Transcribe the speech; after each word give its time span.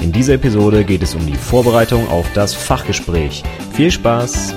In 0.00 0.12
dieser 0.12 0.34
Episode 0.34 0.84
geht 0.84 1.02
es 1.02 1.14
um 1.14 1.26
die 1.26 1.36
Vorbereitung 1.36 2.08
auf 2.08 2.26
das 2.32 2.54
Fachgespräch. 2.54 3.42
Viel 3.74 3.90
Spaß! 3.90 4.54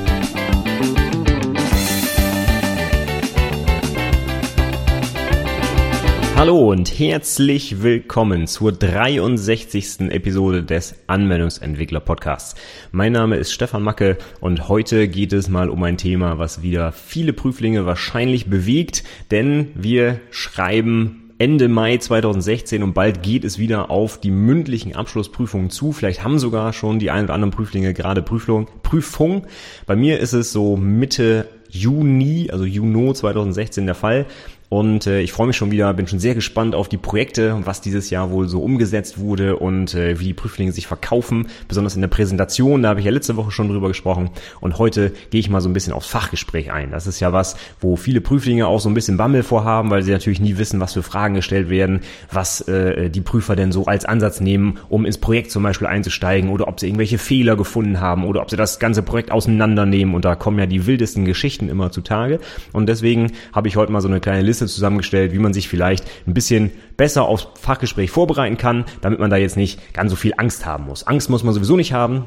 Hallo 6.37 6.71
und 6.71 6.97
herzlich 6.97 7.83
willkommen 7.83 8.47
zur 8.47 8.71
63. 8.71 10.11
Episode 10.11 10.63
des 10.63 10.95
Anwendungsentwickler 11.07 11.99
Podcasts. 11.99 12.55
Mein 12.91 13.11
Name 13.11 13.35
ist 13.35 13.51
Stefan 13.51 13.83
Macke 13.83 14.17
und 14.39 14.69
heute 14.69 15.09
geht 15.09 15.33
es 15.33 15.49
mal 15.49 15.69
um 15.69 15.83
ein 15.83 15.97
Thema, 15.97 16.39
was 16.39 16.61
wieder 16.61 16.93
viele 16.93 17.33
Prüflinge 17.33 17.85
wahrscheinlich 17.85 18.47
bewegt, 18.47 19.03
denn 19.29 19.71
wir 19.75 20.21
schreiben 20.31 21.22
Ende 21.43 21.67
Mai 21.67 21.97
2016 21.97 22.83
und 22.83 22.93
bald 22.93 23.21
geht 23.21 23.43
es 23.43 23.59
wieder 23.59 23.91
auf 23.91 24.17
die 24.17 24.31
mündlichen 24.31 24.95
Abschlussprüfungen 24.95 25.69
zu. 25.69 25.91
Vielleicht 25.91 26.23
haben 26.23 26.39
sogar 26.39 26.71
schon 26.71 26.99
die 26.99 27.11
ein 27.11 27.25
oder 27.25 27.33
anderen 27.33 27.51
Prüflinge 27.51 27.93
gerade 27.93 28.21
Prüfung. 28.21 28.69
Prüfung. 28.81 29.45
Bei 29.85 29.97
mir 29.97 30.21
ist 30.21 30.31
es 30.31 30.53
so 30.53 30.77
Mitte 30.77 31.49
Juni, 31.69 32.49
also 32.49 32.63
Juni 32.63 33.13
2016 33.13 33.85
der 33.85 33.93
Fall. 33.93 34.25
Und 34.73 35.05
äh, 35.05 35.21
ich 35.21 35.31
freue 35.31 35.45
mich 35.45 35.55
schon 35.55 35.69
wieder, 35.69 35.93
bin 35.93 36.07
schon 36.07 36.17
sehr 36.17 36.33
gespannt 36.33 36.73
auf 36.73 36.89
die 36.89 36.97
Projekte 36.97 37.53
und 37.53 37.67
was 37.67 37.79
dieses 37.79 38.09
Jahr 38.09 38.31
wohl 38.31 38.47
so 38.47 38.63
umgesetzt 38.63 39.19
wurde 39.19 39.57
und 39.57 39.93
äh, 39.93 40.19
wie 40.19 40.23
die 40.23 40.33
Prüflinge 40.33 40.71
sich 40.71 40.87
verkaufen, 40.87 41.45
besonders 41.67 41.93
in 41.93 42.01
der 42.01 42.07
Präsentation, 42.07 42.81
da 42.81 42.89
habe 42.89 42.99
ich 42.99 43.05
ja 43.05 43.11
letzte 43.11 43.35
Woche 43.35 43.51
schon 43.51 43.67
drüber 43.67 43.89
gesprochen. 43.89 44.31
Und 44.61 44.79
heute 44.79 45.11
gehe 45.29 45.39
ich 45.39 45.47
mal 45.47 45.61
so 45.61 45.69
ein 45.69 45.73
bisschen 45.73 45.93
aufs 45.93 46.07
Fachgespräch 46.07 46.71
ein. 46.71 46.89
Das 46.89 47.05
ist 47.05 47.19
ja 47.19 47.31
was, 47.31 47.55
wo 47.81 47.97
viele 47.97 48.19
Prüflinge 48.19 48.65
auch 48.65 48.79
so 48.79 48.89
ein 48.89 48.95
bisschen 48.95 49.15
Bammel 49.15 49.43
vorhaben, 49.43 49.91
weil 49.91 50.01
sie 50.01 50.11
natürlich 50.11 50.39
nie 50.41 50.57
wissen, 50.57 50.79
was 50.79 50.93
für 50.93 51.03
Fragen 51.03 51.35
gestellt 51.35 51.69
werden, 51.69 51.99
was 52.31 52.61
äh, 52.61 53.11
die 53.11 53.21
Prüfer 53.21 53.55
denn 53.55 53.71
so 53.71 53.85
als 53.85 54.05
Ansatz 54.05 54.39
nehmen, 54.39 54.79
um 54.89 55.05
ins 55.05 55.19
Projekt 55.19 55.51
zum 55.51 55.61
Beispiel 55.61 55.85
einzusteigen 55.85 56.49
oder 56.49 56.67
ob 56.67 56.79
sie 56.79 56.87
irgendwelche 56.87 57.19
Fehler 57.19 57.55
gefunden 57.55 58.01
haben 58.01 58.25
oder 58.25 58.41
ob 58.41 58.49
sie 58.49 58.57
das 58.57 58.79
ganze 58.79 59.03
Projekt 59.03 59.29
auseinandernehmen. 59.29 60.15
Und 60.15 60.25
da 60.25 60.33
kommen 60.33 60.57
ja 60.57 60.65
die 60.65 60.87
wildesten 60.87 61.25
Geschichten 61.25 61.69
immer 61.69 61.91
zutage. 61.91 62.39
Und 62.71 62.89
deswegen 62.89 63.33
habe 63.53 63.67
ich 63.67 63.75
heute 63.75 63.91
mal 63.91 64.01
so 64.01 64.07
eine 64.07 64.19
kleine 64.19 64.41
Liste 64.41 64.62
Liste 64.63 64.75
zusammengestellt, 64.75 65.33
wie 65.33 65.39
man 65.39 65.53
sich 65.53 65.69
vielleicht 65.69 66.05
ein 66.27 66.33
bisschen 66.33 66.71
besser 66.97 67.23
aufs 67.23 67.47
Fachgespräch 67.59 68.11
vorbereiten 68.11 68.57
kann, 68.57 68.85
damit 69.01 69.19
man 69.19 69.29
da 69.29 69.37
jetzt 69.37 69.57
nicht 69.57 69.93
ganz 69.93 70.09
so 70.09 70.15
viel 70.15 70.33
Angst 70.37 70.65
haben 70.65 70.85
muss. 70.85 71.05
Angst 71.05 71.29
muss 71.29 71.43
man 71.43 71.53
sowieso 71.53 71.75
nicht 71.75 71.93
haben. 71.93 72.25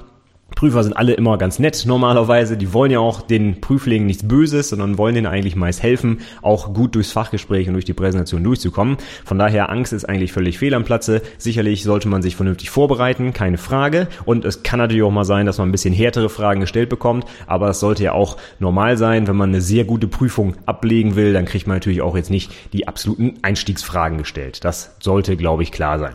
Prüfer 0.56 0.82
sind 0.82 0.96
alle 0.96 1.12
immer 1.12 1.36
ganz 1.36 1.58
nett 1.58 1.84
normalerweise. 1.86 2.56
Die 2.56 2.72
wollen 2.72 2.90
ja 2.90 2.98
auch 2.98 3.20
den 3.20 3.60
Prüflingen 3.60 4.06
nichts 4.06 4.26
Böses, 4.26 4.70
sondern 4.70 4.96
wollen 4.96 5.14
denen 5.14 5.26
eigentlich 5.26 5.54
meist 5.54 5.82
helfen, 5.82 6.20
auch 6.40 6.72
gut 6.72 6.94
durchs 6.94 7.12
Fachgespräch 7.12 7.68
und 7.68 7.74
durch 7.74 7.84
die 7.84 7.92
Präsentation 7.92 8.42
durchzukommen. 8.42 8.96
Von 9.26 9.38
daher 9.38 9.68
Angst 9.68 9.92
ist 9.92 10.06
eigentlich 10.06 10.32
völlig 10.32 10.58
fehl 10.58 10.72
am 10.72 10.84
Platze. 10.84 11.20
Sicherlich 11.36 11.84
sollte 11.84 12.08
man 12.08 12.22
sich 12.22 12.36
vernünftig 12.36 12.70
vorbereiten, 12.70 13.34
keine 13.34 13.58
Frage. 13.58 14.08
Und 14.24 14.46
es 14.46 14.62
kann 14.62 14.78
natürlich 14.78 15.02
auch 15.02 15.10
mal 15.10 15.26
sein, 15.26 15.44
dass 15.44 15.58
man 15.58 15.68
ein 15.68 15.72
bisschen 15.72 15.92
härtere 15.92 16.30
Fragen 16.30 16.60
gestellt 16.60 16.88
bekommt. 16.88 17.26
Aber 17.46 17.68
es 17.68 17.80
sollte 17.80 18.04
ja 18.04 18.12
auch 18.12 18.38
normal 18.58 18.96
sein, 18.96 19.28
wenn 19.28 19.36
man 19.36 19.50
eine 19.50 19.60
sehr 19.60 19.84
gute 19.84 20.08
Prüfung 20.08 20.54
ablegen 20.64 21.16
will, 21.16 21.34
dann 21.34 21.44
kriegt 21.44 21.66
man 21.66 21.76
natürlich 21.76 22.00
auch 22.00 22.16
jetzt 22.16 22.30
nicht 22.30 22.50
die 22.72 22.88
absoluten 22.88 23.34
Einstiegsfragen 23.42 24.16
gestellt. 24.16 24.64
Das 24.64 24.96
sollte, 25.00 25.36
glaube 25.36 25.64
ich, 25.64 25.70
klar 25.70 25.98
sein. 25.98 26.14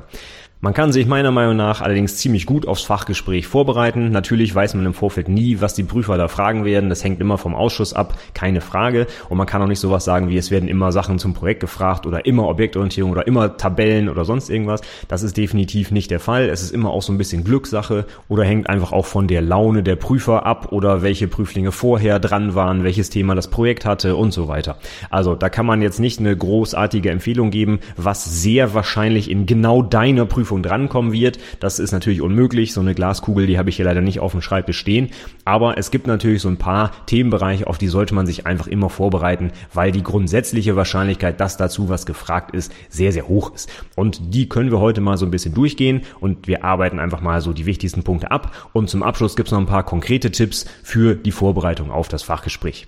Man 0.64 0.76
kann 0.76 0.94
sich 0.94 1.08
meiner 1.08 1.32
Meinung 1.32 1.56
nach 1.56 1.82
allerdings 1.82 2.18
ziemlich 2.18 2.46
gut 2.46 2.68
aufs 2.68 2.84
Fachgespräch 2.84 3.48
vorbereiten. 3.48 4.12
Natürlich 4.12 4.54
weiß 4.54 4.76
man 4.76 4.86
im 4.86 4.94
Vorfeld 4.94 5.28
nie, 5.28 5.60
was 5.60 5.74
die 5.74 5.82
Prüfer 5.82 6.18
da 6.18 6.28
fragen 6.28 6.66
werden. 6.66 6.88
Das 6.88 7.04
hängt 7.04 7.20
immer 7.20 7.40
vom 7.40 7.56
Ausschuss 7.56 7.94
ab, 7.94 8.14
keine 8.36 8.62
Frage. 8.62 9.08
Und 9.28 9.40
man 9.40 9.48
kann 9.48 9.64
auch 9.64 9.68
nicht 9.68 9.80
sowas 9.80 10.06
sagen 10.06 10.30
wie, 10.30 10.38
es 10.38 10.52
werden 10.52 10.70
immer 10.70 10.92
Sachen 10.92 11.18
zum 11.18 11.34
Projekt 11.34 11.62
gefragt 11.62 12.06
oder 12.06 12.28
immer 12.28 12.48
Objektorientierung 12.48 13.12
oder 13.12 13.26
immer 13.26 13.58
Tabellen 13.58 14.08
oder 14.08 14.24
sonst 14.24 14.52
irgendwas. 14.52 14.82
Das 15.08 15.24
ist 15.24 15.36
definitiv 15.36 15.90
nicht 15.90 16.12
der 16.12 16.20
Fall. 16.20 16.48
Es 16.48 16.62
ist 16.62 16.76
immer 16.76 16.92
auch 16.92 17.02
so 17.02 17.12
ein 17.12 17.18
bisschen 17.18 17.44
Glückssache 17.44 18.06
oder 18.30 18.44
hängt 18.44 18.70
einfach 18.70 18.92
auch 18.92 19.08
von 19.08 19.26
der 19.26 19.42
Laune 19.42 19.82
der 19.82 19.96
Prüfer 19.96 20.46
ab 20.46 20.72
oder 20.72 21.02
welche 21.02 21.28
Prüflinge 21.28 21.72
vorher 21.72 22.20
dran 22.20 22.54
waren, 22.54 22.84
welches 22.84 23.10
Thema 23.10 23.34
das 23.34 23.50
Projekt 23.50 23.84
hatte 23.84 24.16
und 24.16 24.32
so 24.32 24.48
weiter. 24.48 24.78
Also 25.10 25.34
da 25.34 25.50
kann 25.50 25.66
man 25.66 25.82
jetzt 25.82 26.00
nicht 26.00 26.20
eine 26.20 26.38
großartige 26.38 27.10
Empfehlung 27.10 27.50
geben, 27.50 27.80
was 27.98 28.44
sehr 28.44 28.76
wahrscheinlich 28.76 29.32
in 29.32 29.48
genau 29.48 29.82
deiner 29.82 30.28
Prüfung 30.28 30.51
Prüfung 30.52 30.64
drankommen 30.64 31.14
wird. 31.14 31.40
Das 31.62 31.80
ist 31.80 31.94
natürlich 31.94 32.22
unmöglich. 32.22 32.74
So 32.74 32.82
eine 32.82 32.94
Glaskugel, 32.94 33.48
die 33.48 33.58
habe 33.58 33.70
ich 33.70 33.78
hier 33.78 33.86
leider 33.86 34.02
nicht 34.02 34.20
auf 34.20 34.34
dem 34.34 34.42
Schreibtisch 34.42 34.78
stehen. 34.78 35.10
Aber 35.46 35.78
es 35.78 35.92
gibt 35.92 36.08
natürlich 36.08 36.42
so 36.42 36.50
ein 36.50 36.58
paar 36.58 36.92
Themenbereiche, 37.06 37.68
auf 37.68 37.78
die 37.78 37.88
sollte 37.88 38.14
man 38.14 38.26
sich 38.26 38.46
einfach 38.46 38.68
immer 38.68 38.90
vorbereiten, 38.90 39.52
weil 39.74 39.94
die 39.94 40.04
grundsätzliche 40.04 40.76
Wahrscheinlichkeit, 40.76 41.40
dass 41.40 41.56
dazu 41.56 41.88
was 41.88 42.06
gefragt 42.06 42.54
ist, 42.54 42.74
sehr, 42.90 43.14
sehr 43.14 43.30
hoch 43.30 43.54
ist. 43.56 43.70
Und 43.96 44.34
die 44.34 44.50
können 44.50 44.72
wir 44.72 44.80
heute 44.80 45.00
mal 45.00 45.18
so 45.18 45.26
ein 45.26 45.32
bisschen 45.32 45.54
durchgehen 45.54 46.02
und 46.20 46.48
wir 46.48 46.66
arbeiten 46.66 47.00
einfach 47.00 47.22
mal 47.22 47.40
so 47.40 47.54
die 47.54 47.66
wichtigsten 47.66 48.04
Punkte 48.04 48.32
ab. 48.32 48.52
Und 48.74 48.90
zum 48.90 49.04
Abschluss 49.04 49.38
gibt 49.38 49.48
es 49.48 49.52
noch 49.54 49.60
ein 49.60 49.66
paar 49.68 49.86
konkrete 49.86 50.32
Tipps 50.32 50.66
für 50.84 51.16
die 51.16 51.32
Vorbereitung 51.32 51.92
auf 51.92 52.10
das 52.10 52.24
Fachgespräch. 52.24 52.88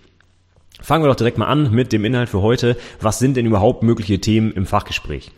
Fangen 0.81 1.05
wir 1.05 1.07
doch 1.07 1.15
direkt 1.15 1.37
mal 1.37 1.45
an 1.45 1.71
mit 1.71 1.93
dem 1.93 2.03
Inhalt 2.03 2.27
für 2.27 2.41
heute. 2.41 2.75
Was 2.99 3.19
sind 3.19 3.37
denn 3.37 3.45
überhaupt 3.45 3.83
mögliche 3.83 4.19
Themen 4.19 4.51
im 4.51 4.65
Fachgespräch? 4.65 5.31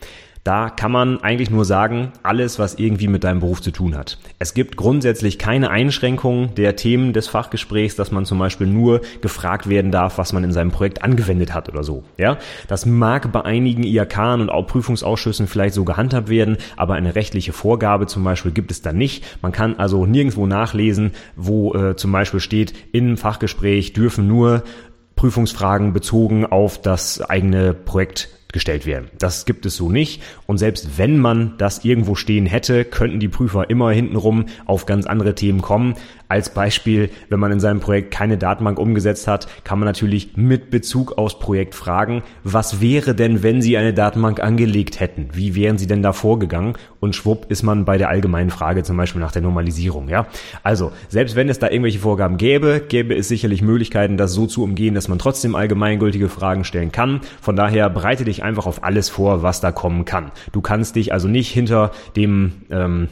Da 0.45 0.69
kann 0.69 0.91
man 0.91 1.23
eigentlich 1.23 1.50
nur 1.50 1.66
sagen, 1.66 2.11
alles, 2.22 2.59
was 2.59 2.75
irgendwie 2.75 3.07
mit 3.07 3.23
deinem 3.23 3.39
Beruf 3.39 3.63
zu 3.63 3.72
tun 3.72 3.97
hat. 3.97 4.19
Es 4.38 4.53
gibt 4.53 4.78
grundsätzlich 4.78 5.39
keine 5.39 5.72
Einschränkung 5.72 6.53
der 6.53 6.75
Themen 6.75 7.13
des 7.13 7.28
Fachgesprächs, 7.28 7.95
dass 7.95 8.11
man 8.11 8.25
zum 8.25 8.38
Beispiel 8.38 8.67
nur 8.67 9.01
gefragt 9.22 9.67
werden 9.67 9.89
darf, 9.89 10.19
was 10.19 10.33
man 10.33 10.44
in 10.44 10.51
seinem 10.51 10.69
Projekt 10.69 11.03
angewendet 11.03 11.51
hat 11.51 11.67
oder 11.67 11.83
so. 11.83 12.03
Ja, 12.19 12.38
das 12.67 12.85
mag 12.85 13.31
bei 13.31 13.41
einigen 13.41 13.81
IAK 13.81 14.35
und 14.35 14.51
auch 14.51 14.67
Prüfungsausschüssen 14.67 15.47
vielleicht 15.47 15.73
so 15.73 15.83
gehandhabt 15.83 16.29
werden, 16.29 16.57
aber 16.77 16.94
eine 16.94 17.16
rechtliche 17.16 17.51
Vorgabe 17.51 18.06
zum 18.06 18.23
Beispiel 18.23 18.51
gibt 18.51 18.69
es 18.69 18.83
da 18.83 18.94
nicht. 18.94 19.25
Man 19.41 19.51
kann 19.51 19.79
also 19.79 20.06
nirgendwo 20.06 20.45
nachlesen, 20.45 21.13
wo 21.35 21.73
äh, 21.73 21.95
zum 21.95 22.12
Beispiel 22.12 22.39
steht, 22.39 22.75
im 22.91 23.17
Fachgespräch 23.17 23.94
dürfen 23.94 24.27
nur 24.27 24.62
Prüfungsfragen 25.16 25.91
bezogen 25.91 26.45
auf 26.45 26.79
das 26.79 27.19
eigene 27.19 27.73
Projekt 27.73 28.29
gestellt 28.56 28.86
werden. 28.86 29.10
Das 29.20 29.46
gibt 29.46 29.66
es 29.66 29.76
so 29.76 29.92
nicht. 29.92 30.24
Und 30.48 30.58
selbst 30.58 30.98
wenn 30.98 31.20
man 31.20 31.54
das 31.58 31.84
irgendwo 31.84 32.16
stehen 32.16 32.46
hätte, 32.46 32.86
könnten 32.86 33.20
die 33.20 33.28
Prüfer 33.28 33.70
immer 33.70 33.92
hintenrum 33.92 34.46
auf 34.66 34.86
ganz 34.86 35.06
andere 35.06 35.36
Themen 35.36 35.62
kommen. 35.62 35.96
Als 36.28 36.53
Beispiel, 36.53 37.09
wenn 37.30 37.40
man 37.40 37.52
in 37.52 37.59
seinem 37.59 37.80
Projekt 37.80 38.12
keine 38.12 38.38
Datenbank 38.38 38.80
umgesetzt 38.80 39.28
hat, 39.28 39.47
kann 39.63 39.80
man 39.80 39.86
natürlich 39.86 40.36
mit 40.36 40.72
Bezug 40.72 41.18
aufs 41.18 41.40
Projekt 41.40 41.75
fragen, 41.75 42.24
was 42.44 42.81
wäre 42.81 43.13
denn, 43.13 43.44
wenn 43.44 43.62
Sie 43.62 43.78
eine 43.78 43.94
Datenbank 43.94 44.40
angelegt 44.40 45.00
hätten? 45.00 45.30
Wie 45.34 45.56
wären 45.56 45.78
Sie 45.78 45.88
denn 45.88 46.02
da 46.02 46.13
vorgegangen? 46.13 46.74
Und 47.00 47.16
schwupp 47.16 47.52
ist 47.52 47.62
man 47.63 47.86
bei 47.86 47.97
der 47.97 48.09
allgemeinen 48.09 48.50
Frage 48.50 48.84
zum 48.84 48.97
Beispiel 48.97 49.22
nach 49.22 49.31
der 49.31 49.44
Normalisierung, 49.44 50.09
ja? 50.09 50.25
Also, 50.63 50.91
selbst 51.09 51.36
wenn 51.36 51.50
es 51.50 51.59
da 51.59 51.69
irgendwelche 51.69 52.00
Vorgaben 52.00 52.38
gäbe, 52.38 52.81
gäbe 52.88 53.16
es 53.16 53.28
sicherlich 53.28 53.62
Möglichkeiten, 53.62 54.18
das 54.18 54.34
so 54.34 54.47
zu 54.47 54.63
umgehen, 54.63 54.96
dass 54.96 55.07
man 55.07 55.19
trotzdem 55.19 55.56
allgemeingültige 55.56 56.30
Fragen 56.30 56.63
stellen 56.63 56.92
kann. 56.92 57.22
Von 57.42 57.56
daher 57.56 57.90
breite 57.90 58.25
dich 58.25 58.44
einfach 58.44 58.66
auf 58.66 58.84
alles 58.84 59.09
vor, 59.09 59.44
was 59.44 59.62
da 59.62 59.72
kommen 59.72 60.06
kann. 60.06 60.31
Du 60.52 60.62
kannst 60.62 60.96
dich 60.96 61.13
also 61.13 61.28
nicht 61.28 61.52
hinter 61.52 61.92
dem, 62.16 62.53
ähm, 62.72 63.09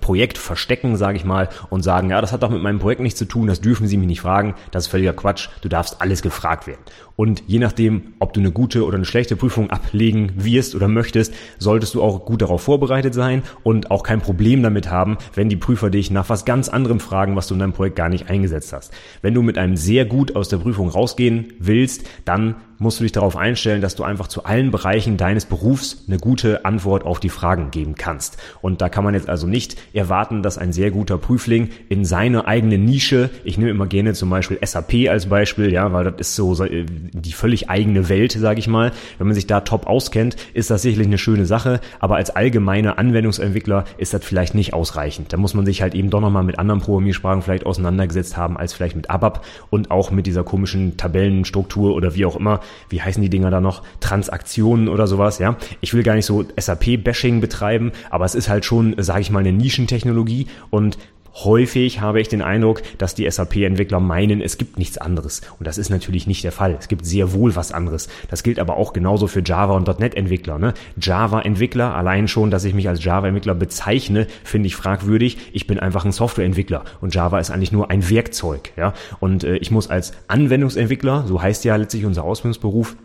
Projekt 0.00 0.38
verstecken, 0.38 0.96
sage 0.96 1.16
ich 1.16 1.24
mal, 1.24 1.48
und 1.70 1.82
sagen, 1.82 2.10
ja, 2.10 2.20
das 2.20 2.32
hat 2.32 2.42
doch 2.42 2.50
mit 2.50 2.62
meinem 2.62 2.78
Projekt 2.78 3.00
nichts 3.00 3.18
zu 3.18 3.24
tun, 3.24 3.46
das 3.46 3.60
dürfen 3.60 3.86
Sie 3.86 3.96
mich 3.96 4.06
nicht 4.06 4.20
fragen, 4.20 4.54
das 4.70 4.84
ist 4.84 4.90
völliger 4.90 5.12
Quatsch, 5.12 5.48
du 5.62 5.68
darfst 5.68 6.00
alles 6.00 6.22
gefragt 6.22 6.66
werden. 6.66 6.80
Und 7.16 7.44
je 7.46 7.60
nachdem, 7.60 8.14
ob 8.18 8.32
du 8.32 8.40
eine 8.40 8.50
gute 8.50 8.84
oder 8.84 8.96
eine 8.96 9.04
schlechte 9.04 9.36
Prüfung 9.36 9.70
ablegen 9.70 10.32
wirst 10.36 10.74
oder 10.74 10.88
möchtest, 10.88 11.32
solltest 11.58 11.94
du 11.94 12.02
auch 12.02 12.24
gut 12.24 12.42
darauf 12.42 12.62
vorbereitet 12.62 13.14
sein 13.14 13.42
und 13.62 13.90
auch 13.90 14.02
kein 14.02 14.20
Problem 14.20 14.62
damit 14.62 14.90
haben, 14.90 15.16
wenn 15.34 15.48
die 15.48 15.56
Prüfer 15.56 15.90
dich 15.90 16.10
nach 16.10 16.28
was 16.28 16.44
ganz 16.44 16.68
anderem 16.68 16.98
fragen, 16.98 17.36
was 17.36 17.46
du 17.46 17.54
in 17.54 17.60
deinem 17.60 17.72
Projekt 17.72 17.96
gar 17.96 18.08
nicht 18.08 18.30
eingesetzt 18.30 18.72
hast. 18.72 18.92
Wenn 19.22 19.34
du 19.34 19.42
mit 19.42 19.58
einem 19.58 19.76
sehr 19.76 20.04
gut 20.06 20.34
aus 20.34 20.48
der 20.48 20.58
Prüfung 20.58 20.88
rausgehen 20.88 21.52
willst, 21.60 22.04
dann 22.24 22.56
musst 22.78 23.00
du 23.00 23.04
dich 23.04 23.12
darauf 23.12 23.36
einstellen, 23.36 23.80
dass 23.80 23.94
du 23.94 24.04
einfach 24.04 24.26
zu 24.26 24.44
allen 24.44 24.70
Bereichen 24.70 25.16
deines 25.16 25.46
Berufs 25.46 26.04
eine 26.06 26.18
gute 26.18 26.64
Antwort 26.64 27.04
auf 27.04 27.20
die 27.20 27.28
Fragen 27.28 27.70
geben 27.70 27.94
kannst. 27.94 28.36
Und 28.60 28.80
da 28.80 28.88
kann 28.88 29.04
man 29.04 29.14
jetzt 29.14 29.28
also 29.28 29.46
nicht 29.46 29.76
erwarten, 29.92 30.42
dass 30.42 30.58
ein 30.58 30.72
sehr 30.72 30.90
guter 30.90 31.18
Prüfling 31.18 31.70
in 31.88 32.04
seine 32.04 32.46
eigene 32.46 32.78
Nische, 32.78 33.30
ich 33.44 33.58
nehme 33.58 33.70
immer 33.70 33.86
gerne 33.86 34.14
zum 34.14 34.30
Beispiel 34.30 34.58
SAP 34.64 35.08
als 35.08 35.26
Beispiel, 35.26 35.72
ja, 35.72 35.92
weil 35.92 36.04
das 36.04 36.14
ist 36.18 36.36
so 36.36 36.54
die 36.64 37.32
völlig 37.32 37.70
eigene 37.70 38.08
Welt, 38.08 38.32
sage 38.32 38.58
ich 38.58 38.68
mal. 38.68 38.92
Wenn 39.18 39.26
man 39.26 39.34
sich 39.34 39.46
da 39.46 39.60
top 39.60 39.86
auskennt, 39.86 40.36
ist 40.54 40.70
das 40.70 40.82
sicherlich 40.82 41.06
eine 41.06 41.18
schöne 41.18 41.46
Sache, 41.46 41.80
aber 42.00 42.16
als 42.16 42.30
allgemeiner 42.30 42.98
Anwendungsentwickler 42.98 43.84
ist 43.98 44.14
das 44.14 44.24
vielleicht 44.24 44.54
nicht 44.54 44.74
ausreichend. 44.74 45.32
Da 45.32 45.36
muss 45.36 45.54
man 45.54 45.66
sich 45.66 45.82
halt 45.82 45.94
eben 45.94 46.10
doch 46.10 46.20
nochmal 46.20 46.44
mit 46.44 46.58
anderen 46.58 46.80
Programmiersprachen 46.80 47.42
vielleicht 47.42 47.66
auseinandergesetzt 47.66 48.36
haben, 48.36 48.56
als 48.56 48.72
vielleicht 48.72 48.96
mit 48.96 49.10
ABAP 49.10 49.44
und 49.70 49.90
auch 49.90 50.10
mit 50.10 50.26
dieser 50.26 50.44
komischen 50.44 50.96
Tabellenstruktur 50.96 51.94
oder 51.94 52.14
wie 52.14 52.24
auch 52.24 52.36
immer 52.36 52.60
wie 52.88 53.02
heißen 53.02 53.22
die 53.22 53.30
Dinger 53.30 53.50
da 53.50 53.60
noch, 53.60 53.82
Transaktionen 54.00 54.88
oder 54.88 55.06
sowas, 55.06 55.38
ja. 55.38 55.56
Ich 55.80 55.94
will 55.94 56.02
gar 56.02 56.14
nicht 56.14 56.26
so 56.26 56.44
SAP-Bashing 56.56 57.40
betreiben, 57.40 57.92
aber 58.10 58.24
es 58.24 58.34
ist 58.34 58.48
halt 58.48 58.64
schon, 58.64 58.94
sage 58.98 59.20
ich 59.20 59.30
mal, 59.30 59.40
eine 59.40 59.52
Nischentechnologie 59.52 60.46
und 60.70 60.98
Häufig 61.34 62.00
habe 62.00 62.20
ich 62.20 62.28
den 62.28 62.42
Eindruck, 62.42 62.82
dass 62.98 63.16
die 63.16 63.28
SAP-Entwickler 63.28 63.98
meinen, 63.98 64.40
es 64.40 64.56
gibt 64.56 64.78
nichts 64.78 64.98
anderes. 64.98 65.42
Und 65.58 65.66
das 65.66 65.78
ist 65.78 65.90
natürlich 65.90 66.28
nicht 66.28 66.44
der 66.44 66.52
Fall. 66.52 66.76
Es 66.78 66.86
gibt 66.86 67.04
sehr 67.04 67.32
wohl 67.32 67.56
was 67.56 67.72
anderes. 67.72 68.08
Das 68.30 68.44
gilt 68.44 68.60
aber 68.60 68.76
auch 68.76 68.92
genauso 68.92 69.26
für 69.26 69.42
Java 69.44 69.74
und 69.74 69.88
.NET-Entwickler. 69.98 70.58
Ne? 70.58 70.74
Java-Entwickler, 71.00 71.94
allein 71.94 72.28
schon, 72.28 72.52
dass 72.52 72.64
ich 72.64 72.72
mich 72.72 72.88
als 72.88 73.02
Java-Entwickler 73.02 73.54
bezeichne, 73.54 74.28
finde 74.44 74.68
ich 74.68 74.76
fragwürdig. 74.76 75.38
Ich 75.52 75.66
bin 75.66 75.80
einfach 75.80 76.04
ein 76.04 76.12
Software-Entwickler 76.12 76.84
und 77.00 77.14
Java 77.14 77.40
ist 77.40 77.50
eigentlich 77.50 77.72
nur 77.72 77.90
ein 77.90 78.08
Werkzeug. 78.08 78.72
Ja? 78.76 78.94
Und 79.18 79.42
äh, 79.42 79.56
ich 79.56 79.72
muss 79.72 79.90
als 79.90 80.12
Anwendungsentwickler, 80.28 81.24
so 81.26 81.42
heißt 81.42 81.64
ja 81.64 81.74
letztlich 81.74 82.04
unser 82.04 82.22
Ausbildungsberuf, 82.22 82.96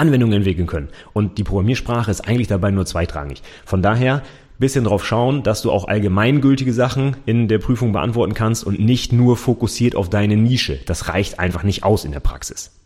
Anwendungen 0.00 0.34
entwickeln 0.34 0.66
können. 0.66 0.88
Und 1.12 1.36
die 1.36 1.44
Programmiersprache 1.44 2.10
ist 2.10 2.26
eigentlich 2.26 2.48
dabei 2.48 2.70
nur 2.70 2.86
zweitrangig. 2.86 3.42
Von 3.66 3.82
daher 3.82 4.22
bisschen 4.60 4.84
drauf 4.84 5.04
schauen, 5.04 5.42
dass 5.42 5.62
du 5.62 5.72
auch 5.72 5.88
allgemeingültige 5.88 6.72
Sachen 6.72 7.16
in 7.26 7.48
der 7.48 7.58
Prüfung 7.58 7.92
beantworten 7.92 8.34
kannst 8.34 8.62
und 8.62 8.78
nicht 8.78 9.12
nur 9.12 9.36
fokussiert 9.36 9.96
auf 9.96 10.08
deine 10.08 10.36
Nische. 10.36 10.78
Das 10.86 11.08
reicht 11.08 11.40
einfach 11.40 11.64
nicht 11.64 11.82
aus 11.82 12.04
in 12.04 12.12
der 12.12 12.20
Praxis. 12.20 12.79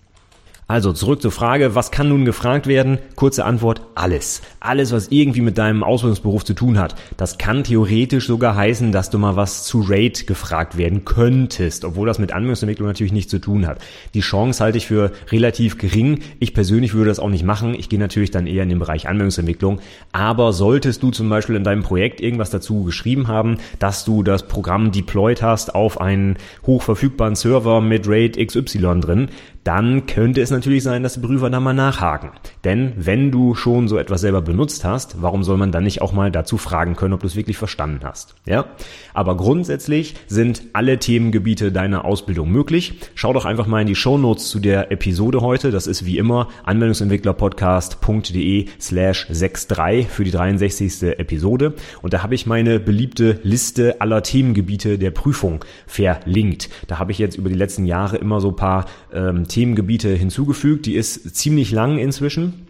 Also 0.66 0.94
zurück 0.94 1.20
zur 1.20 1.31
Frage, 1.31 1.75
was 1.75 1.90
kann 1.90 2.08
nun 2.08 2.25
gefragt 2.25 2.66
werden? 2.66 2.96
Kurze 3.16 3.44
Antwort, 3.44 3.82
alles. 3.94 4.40
Alles, 4.61 4.93
was 4.93 5.08
irgendwie 5.08 5.43
mit 5.43 5.58
deinem 5.58 5.84
Ausbildungsberuf 5.84 6.43
zu 6.43 6.55
tun 6.55 6.78
hat. 6.78 6.94
Das 7.19 7.37
kann 7.37 7.64
theoretisch 7.64 8.26
sogar 8.26 8.56
heißen, 8.56 8.90
dass 8.90 9.11
du 9.11 9.19
mal 9.19 9.37
was 9.37 9.64
zu 9.64 9.84
Rate 9.87 10.25
gefragt 10.25 10.78
werden 10.78 11.05
könntest, 11.05 11.84
obwohl 11.84 12.06
das 12.06 12.19
mit 12.19 12.32
Anwendungsentwicklung 12.32 12.88
natürlich 12.88 13.12
nichts 13.12 13.31
zu 13.31 13.40
tun 13.40 13.66
hat. 13.66 13.78
Die 14.14 14.20
Chance 14.20 14.64
halte 14.64 14.78
ich 14.78 14.87
für 14.87 15.12
relativ 15.31 15.76
gering. 15.76 16.20
Ich 16.38 16.55
persönlich 16.55 16.94
würde 16.94 17.10
das 17.10 17.19
auch 17.19 17.28
nicht 17.28 17.44
machen. 17.44 17.75
Ich 17.75 17.90
gehe 17.90 17.99
natürlich 17.99 18.31
dann 18.31 18.46
eher 18.46 18.62
in 18.62 18.70
den 18.70 18.78
Bereich 18.78 19.06
Anwendungsentwicklung. 19.06 19.81
Aber 20.12 20.55
solltest 20.55 21.02
du 21.02 21.10
zum 21.10 21.28
Beispiel 21.28 21.56
in 21.56 21.64
deinem 21.64 21.82
Projekt 21.82 22.22
irgendwas 22.22 22.49
dazu 22.49 22.84
geschrieben 22.84 23.28
haben, 23.28 23.58
dass 23.81 24.06
du 24.06 24.22
das 24.22 24.49
Programm 24.49 24.93
deployed 24.93 25.43
hast 25.43 25.75
auf 25.75 26.00
einen 26.00 26.37
hochverfügbaren 26.67 27.34
Server 27.34 27.82
mit 27.82 28.08
Rate 28.08 28.43
XY 28.44 29.00
drin, 29.00 29.28
dann 29.64 30.06
könnte 30.06 30.43
es 30.43 30.50
natürlich 30.50 30.82
sein, 30.82 31.02
dass 31.02 31.14
die 31.14 31.20
Prüfer 31.20 31.49
da 31.49 31.58
mal 31.58 31.72
nachhaken. 31.72 32.31
Denn 32.64 32.93
wenn 32.96 33.31
du 33.31 33.55
schon 33.55 33.88
so 33.88 33.96
etwas 33.96 34.20
selber 34.20 34.43
benutzt 34.43 34.84
hast, 34.84 35.22
warum 35.22 35.43
soll 35.43 35.56
man 35.56 35.72
dann 35.72 35.84
nicht 35.84 36.02
auch 36.02 36.12
mal 36.12 36.31
dazu 36.31 36.58
fragen 36.58 36.96
können, 36.96 37.14
ob 37.14 37.20
du 37.20 37.26
es 37.26 37.34
wirklich 37.34 37.56
verstanden 37.56 38.00
hast? 38.05 38.34
Ja? 38.44 38.66
Aber 39.14 39.38
grundsätzlich 39.38 40.16
sind 40.26 40.64
alle 40.75 40.99
Themengebiete 40.99 41.72
deiner 41.72 42.05
Ausbildung 42.05 42.50
möglich. 42.50 43.00
Schau 43.14 43.32
doch 43.32 43.46
einfach 43.46 43.66
mal 43.66 43.81
in 43.81 43.87
die 43.87 43.94
Show 43.94 44.19
Notes 44.19 44.49
zu 44.49 44.61
der 44.61 44.93
Episode 44.93 45.40
heute. 45.40 45.70
Das 45.70 45.87
ist 45.87 46.05
wie 46.05 46.19
immer 46.19 46.49
anwendungsentwicklerpodcast.de 46.64 48.67
slash 48.78 49.28
63 49.28 50.08
für 50.08 50.25
die 50.25 50.31
63. 50.31 51.19
Episode. 51.19 51.72
Und 52.02 52.12
da 52.12 52.22
habe 52.22 52.34
ich 52.34 52.44
meine 52.44 52.81
beliebte 52.81 53.40
Liste 53.43 54.02
aller 54.02 54.22
Themengebiete 54.22 54.99
der 54.99 55.10
Prüfung 55.10 55.64
verlinkt. 55.87 56.69
Da 56.87 56.99
habe 56.99 57.12
ich 57.12 57.19
jetzt 57.19 57.38
über 57.38 57.49
die 57.49 57.55
letzten 57.55 57.87
Jahre 57.87 58.19
immer 58.19 58.43
so 58.43 58.49
ein 58.49 58.56
paar 58.56 58.84
ähm, 59.12 59.49
Themengebiete 59.55 60.09
hinzugefügt. 60.09 60.87
Die 60.87 60.95
ist 60.95 61.37
ziemlich 61.37 61.71
lang 61.71 61.99
inzwischen. 61.99 62.67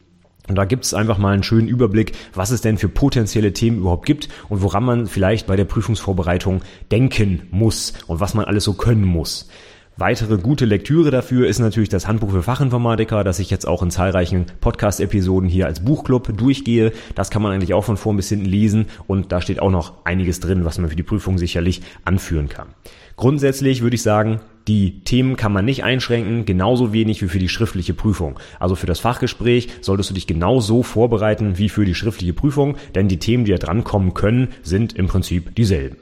Und 0.47 0.57
da 0.57 0.67
gibt 0.67 0.85
es 0.85 0.93
einfach 0.93 1.17
mal 1.17 1.33
einen 1.33 1.43
schönen 1.43 1.69
Überblick, 1.69 2.13
was 2.35 2.51
es 2.51 2.61
denn 2.61 2.77
für 2.77 2.91
potenzielle 2.91 3.55
Themen 3.55 3.79
überhaupt 3.79 4.05
gibt 4.05 4.29
und 4.51 4.61
woran 4.61 4.85
man 4.85 5.07
vielleicht 5.07 5.47
bei 5.47 5.57
der 5.57 5.65
Prüfungsvorbereitung 5.65 6.61
denken 6.93 7.45
muss 7.51 7.95
und 8.07 8.21
was 8.21 8.35
man 8.35 8.45
alles 8.45 8.65
so 8.65 8.75
können 8.75 9.05
muss. 9.05 9.49
Weitere 9.97 10.37
gute 10.37 10.67
Lektüre 10.67 11.11
dafür 11.11 11.47
ist 11.47 11.61
natürlich 11.61 11.89
das 11.89 12.07
Handbuch 12.07 12.33
für 12.33 12.43
Fachinformatiker, 12.43 13.25
das 13.25 13.39
ich 13.39 13.49
jetzt 13.49 13.67
auch 13.67 13.83
in 13.83 13.91
zahlreichen 13.91 14.47
Podcast-Episoden 14.61 15.49
hier 15.49 15.67
als 15.67 15.85
Buchclub 15.85 16.37
durchgehe. 16.37 16.93
Das 17.15 17.31
kann 17.31 17.41
man 17.41 17.53
eigentlich 17.53 17.73
auch 17.73 17.85
von 17.85 17.97
vorn 17.97 18.17
bis 18.17 18.29
hinten 18.29 18.45
lesen 18.45 18.87
und 19.07 19.33
da 19.33 19.41
steht 19.41 19.63
auch 19.63 19.71
noch 19.71 20.05
einiges 20.05 20.41
drin, 20.41 20.67
was 20.67 20.79
man 20.79 20.91
für 20.91 20.97
die 20.97 21.05
Prüfung 21.05 21.39
sicherlich 21.39 21.81
anführen 22.05 22.51
kann. 22.51 22.69
Grundsätzlich 23.17 23.83
würde 23.83 23.95
ich 23.95 24.03
sagen, 24.03 24.41
die 24.69 25.00
Themen 25.00 25.37
kann 25.37 25.52
man 25.52 25.64
nicht 25.64 25.84
einschränken, 25.84 26.44
genauso 26.44 26.93
wenig 26.93 27.22
wie 27.22 27.28
für 27.28 27.38
die 27.38 27.49
schriftliche 27.49 27.94
Prüfung. 27.94 28.38
Also 28.58 28.75
für 28.75 28.87
das 28.87 29.00
Fachgespräch 29.00 29.69
solltest 29.81 30.11
du 30.11 30.14
dich 30.14 30.26
genauso 30.26 30.82
vorbereiten 30.82 31.58
wie 31.58 31.69
für 31.69 31.84
die 31.84 31.94
schriftliche 31.94 32.32
Prüfung, 32.32 32.76
denn 32.94 33.08
die 33.08 33.19
Themen, 33.19 33.44
die 33.44 33.52
da 33.52 33.58
drankommen 33.58 34.14
können, 34.14 34.49
sind 34.62 34.94
im 34.94 35.06
Prinzip 35.06 35.55
dieselben. 35.55 35.96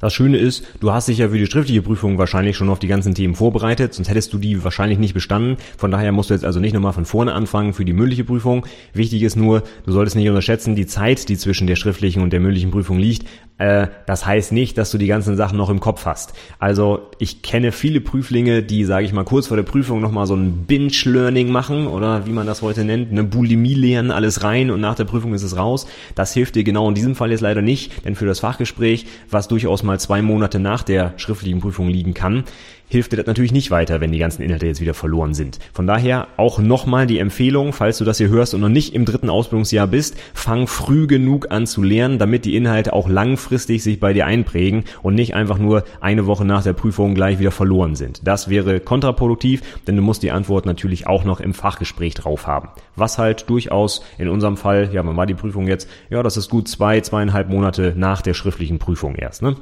Das 0.00 0.14
Schöne 0.14 0.36
ist, 0.36 0.64
du 0.78 0.92
hast 0.92 1.08
dich 1.08 1.18
ja 1.18 1.28
für 1.28 1.38
die 1.38 1.46
schriftliche 1.46 1.82
Prüfung 1.82 2.18
wahrscheinlich 2.18 2.56
schon 2.56 2.68
auf 2.68 2.78
die 2.78 2.86
ganzen 2.86 3.16
Themen 3.16 3.34
vorbereitet, 3.34 3.94
sonst 3.94 4.08
hättest 4.08 4.32
du 4.32 4.38
die 4.38 4.62
wahrscheinlich 4.62 5.00
nicht 5.00 5.12
bestanden. 5.12 5.56
Von 5.76 5.90
daher 5.90 6.12
musst 6.12 6.30
du 6.30 6.34
jetzt 6.34 6.44
also 6.44 6.60
nicht 6.60 6.72
nochmal 6.72 6.92
von 6.92 7.04
vorne 7.04 7.32
anfangen 7.32 7.72
für 7.72 7.84
die 7.84 7.92
mündliche 7.92 8.22
Prüfung. 8.22 8.64
Wichtig 8.92 9.22
ist 9.22 9.34
nur, 9.34 9.64
du 9.86 9.92
solltest 9.92 10.14
nicht 10.14 10.28
unterschätzen, 10.28 10.76
die 10.76 10.86
Zeit, 10.86 11.28
die 11.28 11.36
zwischen 11.36 11.66
der 11.66 11.74
schriftlichen 11.74 12.22
und 12.22 12.32
der 12.32 12.38
mündlichen 12.38 12.70
Prüfung 12.70 13.00
liegt. 13.00 13.26
Äh, 13.58 13.88
das 14.06 14.24
heißt 14.24 14.52
nicht, 14.52 14.78
dass 14.78 14.92
du 14.92 14.98
die 14.98 15.08
ganzen 15.08 15.36
Sachen 15.36 15.58
noch 15.58 15.68
im 15.68 15.80
Kopf 15.80 16.06
hast. 16.06 16.32
Also 16.60 17.10
ich 17.18 17.42
kenne 17.42 17.72
viele 17.72 18.00
Prüflinge, 18.00 18.62
die, 18.62 18.84
sage 18.84 19.04
ich 19.04 19.12
mal, 19.12 19.24
kurz 19.24 19.48
vor 19.48 19.56
der 19.56 19.64
Prüfung 19.64 20.00
nochmal 20.00 20.26
so 20.26 20.36
ein 20.36 20.64
Binge-Learning 20.66 21.50
machen 21.50 21.88
oder 21.88 22.24
wie 22.26 22.32
man 22.32 22.46
das 22.46 22.62
heute 22.62 22.84
nennt, 22.84 23.10
eine 23.10 23.24
Bulimie 23.24 23.74
lernen, 23.74 24.12
alles 24.12 24.44
rein 24.44 24.70
und 24.70 24.80
nach 24.80 24.94
der 24.94 25.04
Prüfung 25.04 25.34
ist 25.34 25.42
es 25.42 25.56
raus. 25.56 25.88
Das 26.14 26.32
hilft 26.32 26.54
dir 26.54 26.62
genau 26.62 26.88
in 26.88 26.94
diesem 26.94 27.16
Fall 27.16 27.32
jetzt 27.32 27.40
leider 27.40 27.62
nicht, 27.62 28.04
denn 28.04 28.14
für 28.14 28.26
das 28.26 28.38
Fachgespräch, 28.38 29.06
was 29.28 29.48
durchaus 29.48 29.82
mal 29.88 29.98
zwei 29.98 30.22
Monate 30.22 30.60
nach 30.60 30.84
der 30.84 31.14
schriftlichen 31.16 31.60
Prüfung 31.60 31.88
liegen 31.88 32.14
kann, 32.14 32.44
hilft 32.88 33.12
dir 33.12 33.16
das 33.18 33.26
natürlich 33.26 33.52
nicht 33.52 33.70
weiter, 33.70 34.00
wenn 34.00 34.12
die 34.12 34.18
ganzen 34.18 34.42
Inhalte 34.42 34.66
jetzt 34.66 34.80
wieder 34.80 34.94
verloren 34.94 35.34
sind. 35.34 35.58
Von 35.72 35.86
daher 35.86 36.28
auch 36.36 36.58
nochmal 36.58 37.06
die 37.06 37.18
Empfehlung, 37.18 37.72
falls 37.72 37.98
du 37.98 38.04
das 38.04 38.18
hier 38.18 38.28
hörst 38.28 38.54
und 38.54 38.60
noch 38.60 38.68
nicht 38.68 38.94
im 38.94 39.04
dritten 39.04 39.30
Ausbildungsjahr 39.30 39.86
bist, 39.86 40.16
fang 40.34 40.66
früh 40.66 41.06
genug 41.06 41.50
an 41.50 41.66
zu 41.66 41.82
lernen, 41.82 42.18
damit 42.18 42.44
die 42.44 42.56
Inhalte 42.56 42.92
auch 42.92 43.08
langfristig 43.08 43.82
sich 43.82 44.00
bei 44.00 44.12
dir 44.12 44.26
einprägen 44.26 44.84
und 45.02 45.14
nicht 45.14 45.34
einfach 45.34 45.58
nur 45.58 45.84
eine 46.00 46.26
Woche 46.26 46.44
nach 46.44 46.62
der 46.62 46.72
Prüfung 46.72 47.14
gleich 47.14 47.38
wieder 47.38 47.50
verloren 47.50 47.94
sind. 47.94 48.26
Das 48.26 48.48
wäre 48.48 48.80
kontraproduktiv, 48.80 49.62
denn 49.86 49.96
du 49.96 50.02
musst 50.02 50.22
die 50.22 50.30
Antwort 50.30 50.66
natürlich 50.66 51.06
auch 51.06 51.24
noch 51.24 51.40
im 51.40 51.54
Fachgespräch 51.54 52.14
drauf 52.14 52.46
haben. 52.46 52.70
Was 52.96 53.18
halt 53.18 53.50
durchaus 53.50 54.02
in 54.16 54.28
unserem 54.28 54.56
Fall, 54.56 54.90
ja, 54.92 55.04
wann 55.04 55.16
war 55.16 55.26
die 55.26 55.34
Prüfung 55.34 55.66
jetzt? 55.66 55.88
Ja, 56.10 56.22
das 56.22 56.36
ist 56.36 56.48
gut 56.48 56.68
zwei, 56.68 57.00
zweieinhalb 57.00 57.48
Monate 57.50 57.94
nach 57.96 58.22
der 58.22 58.34
schriftlichen 58.34 58.78
Prüfung 58.78 59.14
erst, 59.14 59.42
ne? 59.42 59.56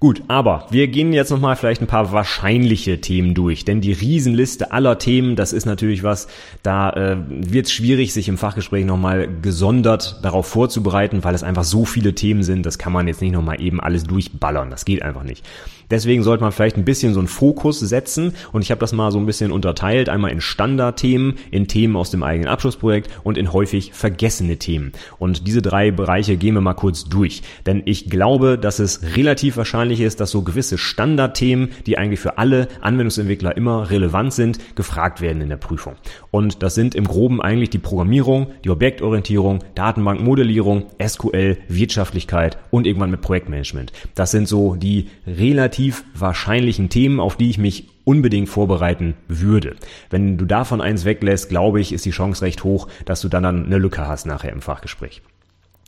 Gut, 0.00 0.22
aber 0.28 0.68
wir 0.70 0.86
gehen 0.86 1.12
jetzt 1.12 1.30
nochmal 1.30 1.56
vielleicht 1.56 1.80
ein 1.80 1.88
paar 1.88 2.12
wahrscheinliche 2.12 3.00
Themen 3.00 3.34
durch, 3.34 3.64
denn 3.64 3.80
die 3.80 3.90
Riesenliste 3.90 4.70
aller 4.70 4.98
Themen, 5.00 5.34
das 5.34 5.52
ist 5.52 5.66
natürlich 5.66 6.04
was, 6.04 6.28
da 6.62 6.90
äh, 6.90 7.16
wird 7.28 7.66
es 7.66 7.72
schwierig, 7.72 8.12
sich 8.12 8.28
im 8.28 8.38
Fachgespräch 8.38 8.84
nochmal 8.84 9.28
gesondert 9.42 10.20
darauf 10.22 10.46
vorzubereiten, 10.46 11.24
weil 11.24 11.34
es 11.34 11.42
einfach 11.42 11.64
so 11.64 11.84
viele 11.84 12.14
Themen 12.14 12.44
sind, 12.44 12.64
das 12.64 12.78
kann 12.78 12.92
man 12.92 13.08
jetzt 13.08 13.22
nicht 13.22 13.32
nochmal 13.32 13.60
eben 13.60 13.80
alles 13.80 14.04
durchballern, 14.04 14.70
das 14.70 14.84
geht 14.84 15.02
einfach 15.02 15.24
nicht. 15.24 15.44
Deswegen 15.90 16.22
sollte 16.22 16.42
man 16.42 16.52
vielleicht 16.52 16.76
ein 16.76 16.84
bisschen 16.84 17.14
so 17.14 17.20
einen 17.20 17.28
Fokus 17.28 17.80
setzen 17.80 18.34
und 18.52 18.62
ich 18.62 18.70
habe 18.70 18.80
das 18.80 18.92
mal 18.92 19.10
so 19.10 19.18
ein 19.18 19.26
bisschen 19.26 19.50
unterteilt, 19.50 20.08
einmal 20.08 20.30
in 20.30 20.40
Standardthemen, 20.40 21.36
in 21.50 21.66
Themen 21.66 21.96
aus 21.96 22.10
dem 22.10 22.22
eigenen 22.22 22.48
Abschlussprojekt 22.48 23.10
und 23.24 23.38
in 23.38 23.52
häufig 23.52 23.92
vergessene 23.94 24.58
Themen. 24.58 24.92
Und 25.18 25.46
diese 25.46 25.62
drei 25.62 25.90
Bereiche 25.90 26.36
gehen 26.36 26.54
wir 26.54 26.60
mal 26.60 26.74
kurz 26.74 27.04
durch, 27.04 27.42
denn 27.66 27.82
ich 27.86 28.10
glaube, 28.10 28.58
dass 28.58 28.78
es 28.78 29.16
relativ 29.16 29.56
wahrscheinlich 29.56 29.87
ist, 29.96 30.20
dass 30.20 30.30
so 30.30 30.42
gewisse 30.42 30.78
Standardthemen, 30.78 31.70
die 31.86 31.98
eigentlich 31.98 32.20
für 32.20 32.38
alle 32.38 32.68
Anwendungsentwickler 32.80 33.56
immer 33.56 33.90
relevant 33.90 34.32
sind, 34.32 34.58
gefragt 34.76 35.20
werden 35.20 35.40
in 35.40 35.48
der 35.48 35.56
Prüfung. 35.56 35.94
Und 36.30 36.62
das 36.62 36.74
sind 36.74 36.94
im 36.94 37.06
Groben 37.06 37.40
eigentlich 37.40 37.70
die 37.70 37.78
Programmierung, 37.78 38.48
die 38.64 38.70
Objektorientierung, 38.70 39.64
Datenbankmodellierung, 39.74 40.86
SQL, 41.04 41.56
Wirtschaftlichkeit 41.68 42.58
und 42.70 42.86
irgendwann 42.86 43.10
mit 43.10 43.22
Projektmanagement. 43.22 43.92
Das 44.14 44.30
sind 44.30 44.46
so 44.46 44.74
die 44.74 45.08
relativ 45.26 46.04
wahrscheinlichen 46.14 46.88
Themen, 46.88 47.20
auf 47.20 47.36
die 47.36 47.50
ich 47.50 47.58
mich 47.58 47.88
unbedingt 48.04 48.48
vorbereiten 48.48 49.14
würde. 49.28 49.76
Wenn 50.08 50.38
du 50.38 50.46
davon 50.46 50.80
eins 50.80 51.04
weglässt, 51.04 51.50
glaube 51.50 51.80
ich, 51.80 51.92
ist 51.92 52.06
die 52.06 52.10
Chance 52.10 52.42
recht 52.42 52.64
hoch, 52.64 52.88
dass 53.04 53.20
du 53.20 53.28
dann 53.28 53.44
eine 53.44 53.78
Lücke 53.78 54.06
hast 54.06 54.26
nachher 54.26 54.52
im 54.52 54.62
Fachgespräch. 54.62 55.20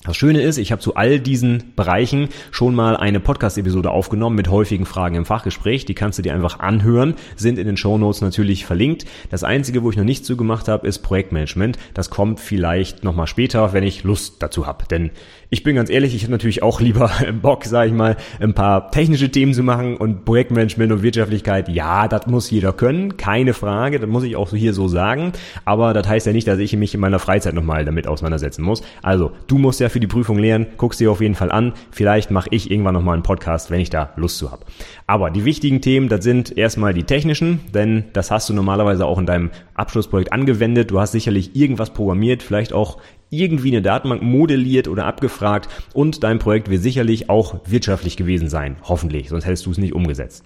Das 0.03 0.17
Schöne 0.17 0.41
ist, 0.41 0.57
ich 0.57 0.73
habe 0.73 0.81
zu 0.81 0.95
all 0.95 1.21
diesen 1.21 1.75
Bereichen 1.77 2.31
schon 2.53 2.75
mal 2.75 2.97
eine 2.97 3.21
Podcast-Episode 3.21 3.91
aufgenommen 3.91 4.35
mit 4.35 4.49
häufigen 4.49 4.87
Fragen 4.87 5.15
im 5.15 5.27
Fachgespräch. 5.27 5.85
Die 5.85 5.93
kannst 5.93 6.19
du 6.19 6.23
dir 6.23 6.33
einfach 6.33 6.59
anhören, 6.59 7.17
sind 7.37 7.59
in 7.59 7.67
den 7.67 7.77
Show 7.77 7.99
Notes 7.99 8.23
natürlich 8.23 8.65
verlinkt. 8.65 9.05
Das 9.29 9.45
Einzige, 9.45 9.83
wo 9.83 9.91
ich 9.91 9.99
noch 9.99 10.05
nicht 10.05 10.25
zugemacht 10.25 10.69
habe, 10.69 10.87
ist 10.87 11.01
Projektmanagement. 11.01 11.77
Das 11.93 12.09
kommt 12.09 12.41
vielleicht 12.41 13.05
nochmal 13.05 13.27
später, 13.27 13.75
wenn 13.75 13.85
ich 13.85 14.03
Lust 14.03 14.37
dazu 14.43 14.67
habe. 14.67 14.87
Denn 14.91 15.11
ich 15.51 15.65
bin 15.65 15.77
ganz 15.77 15.91
ehrlich, 15.91 16.15
ich 16.15 16.23
habe 16.23 16.33
natürlich 16.33 16.63
auch 16.63 16.81
lieber 16.81 17.11
Bock, 17.43 17.67
sage 17.67 17.89
ich 17.89 17.95
mal, 17.95 18.17
ein 18.41 18.55
paar 18.55 18.91
technische 18.91 19.31
Themen 19.31 19.53
zu 19.53 19.63
machen 19.63 19.99
und 19.99 20.25
Projektmanagement 20.25 20.93
und 20.93 21.03
Wirtschaftlichkeit. 21.03 21.69
Ja, 21.69 22.09
das 22.09 22.27
muss 22.27 22.51
jeder 22.51 22.73
können, 22.73 23.19
keine 23.19 23.53
Frage, 23.53 24.01
das 24.01 24.09
muss 24.09 24.25
ich 24.25 24.35
auch 24.35 24.49
hier 24.49 24.73
so 24.73 24.89
sagen. 24.89 25.33
Aber 25.67 25.93
das 25.93 26.09
heißt 26.09 26.27
ja 26.27 26.33
nicht, 26.33 26.49
dass 26.49 26.59
ich 26.59 26.75
mich 26.75 26.95
in 26.95 27.01
meiner 27.01 27.19
Freizeit 27.19 27.53
nochmal 27.53 27.85
damit 27.85 28.07
auseinandersetzen 28.07 28.63
muss. 28.63 28.83
Also, 29.03 29.33
du 29.47 29.59
musst 29.59 29.79
ja 29.79 29.90
für 29.91 30.01
die 30.01 30.07
Prüfung 30.07 30.39
lernen, 30.39 30.67
guckst 30.77 31.01
dir 31.01 31.11
auf 31.11 31.21
jeden 31.21 31.35
Fall 31.35 31.53
an. 31.53 31.73
Vielleicht 31.91 32.31
mache 32.31 32.49
ich 32.51 32.71
irgendwann 32.71 32.95
nochmal 32.95 33.15
einen 33.15 33.23
Podcast, 33.23 33.71
wenn 33.71 33.81
ich 33.81 33.91
da 33.91 34.11
Lust 34.17 34.39
zu 34.39 34.51
habe. 34.51 34.65
Aber 35.07 35.31
die 35.31 35.45
wichtigen 35.45 35.81
Themen, 35.81 36.09
das 36.09 36.25
sind 36.25 36.57
erstmal 36.57 36.95
die 36.95 37.05
technischen, 37.05 37.61
denn 37.75 38.05
das 38.13 38.31
hast 38.31 38.49
du 38.49 38.55
normalerweise 38.55 39.07
auch 39.07 39.19
in 39.19 39.27
deinem 39.27 39.51
Abschlussprojekt 39.75 40.33
angewendet. 40.33 40.91
Du 40.91 41.01
hast 41.01 41.13
sicherlich 41.13 41.57
irgendwas 41.57 41.91
programmiert, 41.91 42.43
vielleicht 42.43 42.73
auch 42.73 42.99
irgendwie 43.31 43.69
eine 43.69 43.83
Datenbank 43.83 44.23
modelliert 44.23 44.89
oder 44.89 45.07
abgefragt 45.07 45.69
und 45.95 46.25
dein 46.25 46.39
Projekt 46.39 46.69
wird 46.69 46.83
sicherlich 46.83 47.31
auch 47.31 47.61
wirtschaftlich 47.65 48.17
gewesen 48.17 48.49
sein, 48.49 48.77
hoffentlich, 48.83 49.29
sonst 49.29 49.47
hättest 49.47 49.67
du 49.67 49.71
es 49.71 49.79
nicht 49.79 49.95
umgesetzt. 49.95 50.45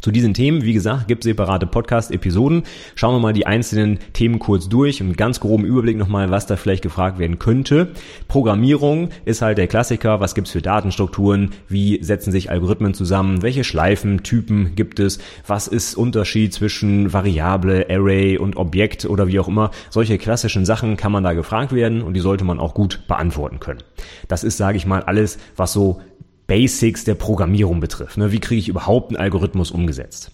Zu 0.00 0.10
diesen 0.10 0.34
Themen, 0.34 0.62
wie 0.62 0.72
gesagt, 0.72 1.08
gibt 1.08 1.24
es 1.24 1.28
separate 1.28 1.66
Podcast-Episoden. 1.66 2.64
Schauen 2.94 3.14
wir 3.14 3.20
mal 3.20 3.32
die 3.32 3.46
einzelnen 3.46 3.98
Themen 4.12 4.38
kurz 4.38 4.68
durch 4.68 5.00
und 5.00 5.16
ganz 5.16 5.40
groben 5.40 5.64
Überblick 5.64 5.96
nochmal, 5.96 6.30
was 6.30 6.46
da 6.46 6.56
vielleicht 6.56 6.82
gefragt 6.82 7.18
werden 7.18 7.38
könnte. 7.38 7.92
Programmierung 8.28 9.10
ist 9.24 9.42
halt 9.42 9.58
der 9.58 9.66
Klassiker. 9.66 10.20
Was 10.20 10.34
gibt's 10.34 10.50
für 10.50 10.62
Datenstrukturen? 10.62 11.50
Wie 11.68 12.02
setzen 12.02 12.32
sich 12.32 12.50
Algorithmen 12.50 12.94
zusammen? 12.94 13.42
Welche 13.42 13.64
Schleifen, 13.64 14.22
Typen 14.22 14.74
gibt 14.74 15.00
es? 15.00 15.18
Was 15.46 15.68
ist 15.68 15.94
Unterschied 15.94 16.52
zwischen 16.52 17.12
Variable, 17.12 17.86
Array 17.88 18.38
und 18.38 18.56
Objekt 18.56 19.04
oder 19.04 19.28
wie 19.28 19.40
auch 19.40 19.48
immer? 19.48 19.70
Solche 19.90 20.18
klassischen 20.18 20.64
Sachen 20.64 20.96
kann 20.96 21.12
man 21.12 21.24
da 21.24 21.32
gefragt 21.32 21.72
werden 21.72 22.02
und 22.02 22.14
die 22.14 22.20
sollte 22.20 22.44
man 22.44 22.58
auch 22.58 22.74
gut 22.74 23.06
beantworten 23.08 23.60
können. 23.60 23.82
Das 24.28 24.44
ist, 24.44 24.56
sage 24.56 24.76
ich 24.76 24.86
mal, 24.86 25.02
alles, 25.02 25.38
was 25.56 25.72
so 25.72 26.00
Basics 26.46 27.04
der 27.04 27.14
Programmierung 27.14 27.80
betrifft. 27.80 28.18
Ne? 28.18 28.32
Wie 28.32 28.40
kriege 28.40 28.58
ich 28.58 28.68
überhaupt 28.68 29.10
einen 29.10 29.16
Algorithmus 29.16 29.70
umgesetzt? 29.70 30.30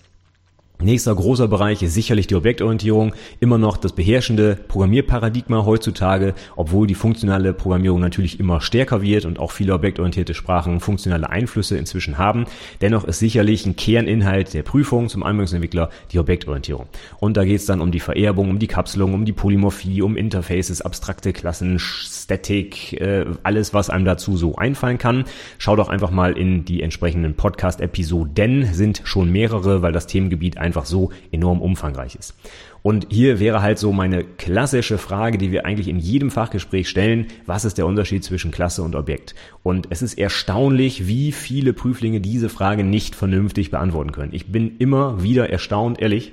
Nächster 0.83 1.15
großer 1.15 1.47
Bereich 1.47 1.83
ist 1.83 1.93
sicherlich 1.93 2.27
die 2.27 2.37
Objektorientierung, 2.37 3.15
immer 3.39 3.59
noch 3.59 3.77
das 3.77 3.93
beherrschende 3.93 4.57
Programmierparadigma 4.67 5.67
heutzutage, 5.67 6.33
obwohl 6.57 6.87
die 6.87 6.95
funktionale 6.95 7.53
Programmierung 7.53 8.01
natürlich 8.01 8.41
immer 8.41 8.63
stärker 8.63 9.03
wird 9.03 9.27
und 9.27 9.39
auch 9.39 9.51
viele 9.51 9.75
objektorientierte 9.75 10.33
Sprachen 10.33 10.81
funktionale 10.81 11.29
Einflüsse 11.29 11.77
inzwischen 11.77 12.17
haben. 12.17 12.47
Dennoch 12.81 13.05
ist 13.05 13.19
sicherlich 13.19 13.67
ein 13.67 13.77
Kerninhalt 13.77 14.55
der 14.55 14.63
Prüfung 14.63 15.11
zum 15.11 15.23
Anwendungsentwickler 15.23 15.91
die 16.13 16.19
Objektorientierung. 16.19 16.87
Und 17.19 17.37
da 17.37 17.45
geht 17.45 17.61
es 17.61 17.67
dann 17.67 17.83
um 17.83 17.93
die 17.93 18.01
Vererbung, 18.01 18.49
um 18.49 18.59
die 18.59 18.67
Kapselung, 18.67 19.13
um 19.13 19.27
die 19.27 19.35
Polymorphie, 19.35 20.01
um 20.01 20.17
Interfaces, 20.17 20.81
abstrakte 20.81 21.35
Klassen, 21.35 21.79
Static, 21.79 22.95
äh, 22.95 23.27
alles, 23.43 23.75
was 23.75 23.91
einem 23.91 24.07
dazu 24.07 24.39
so 24.39 24.57
einfallen 24.57 24.97
kann. 24.97 25.25
Schau 25.59 25.77
doch 25.77 25.91
einfach 25.91 26.11
mal 26.11 26.39
in 26.39 26.65
die 26.65 26.83
entsprechenden 26.83 27.35
Podcast-Episoden, 27.35 28.73
sind 28.73 29.03
schon 29.05 29.31
mehrere, 29.31 29.83
weil 29.83 29.93
das 29.93 30.07
Themengebiet 30.07 30.57
einfach 30.71 30.87
so 30.87 31.11
enorm 31.33 31.61
umfangreich 31.61 32.15
ist. 32.15 32.37
Und 32.83 33.09
hier 33.11 33.41
wäre 33.41 33.61
halt 33.61 33.79
so 33.79 33.93
meine 33.93 34.23
klassische 34.23 34.99
Frage, 34.99 35.37
die 35.37 35.51
wir 35.51 35.67
eigentlich 35.67 35.89
in 35.89 35.99
jedem 35.99 36.31
Fachgespräch 36.31 36.89
stellen, 36.89 37.27
was 37.45 37.65
ist 37.65 37.77
der 37.77 37.87
Unterschied 37.87 38.23
zwischen 38.23 38.53
Klasse 38.53 38.83
und 38.83 38.95
Objekt? 38.95 39.35
Und 39.65 39.89
es 39.91 40.01
ist 40.01 40.17
erstaunlich, 40.17 41.09
wie 41.09 41.33
viele 41.33 41.73
Prüflinge 41.73 42.21
diese 42.21 42.49
Frage 42.49 42.85
nicht 42.85 43.17
vernünftig 43.17 43.73
beantworten 43.73 44.13
können. 44.13 44.33
Ich 44.33 44.53
bin 44.53 44.77
immer 44.79 45.25
wieder 45.25 45.51
erstaunt, 45.51 46.01
ehrlich, 46.01 46.33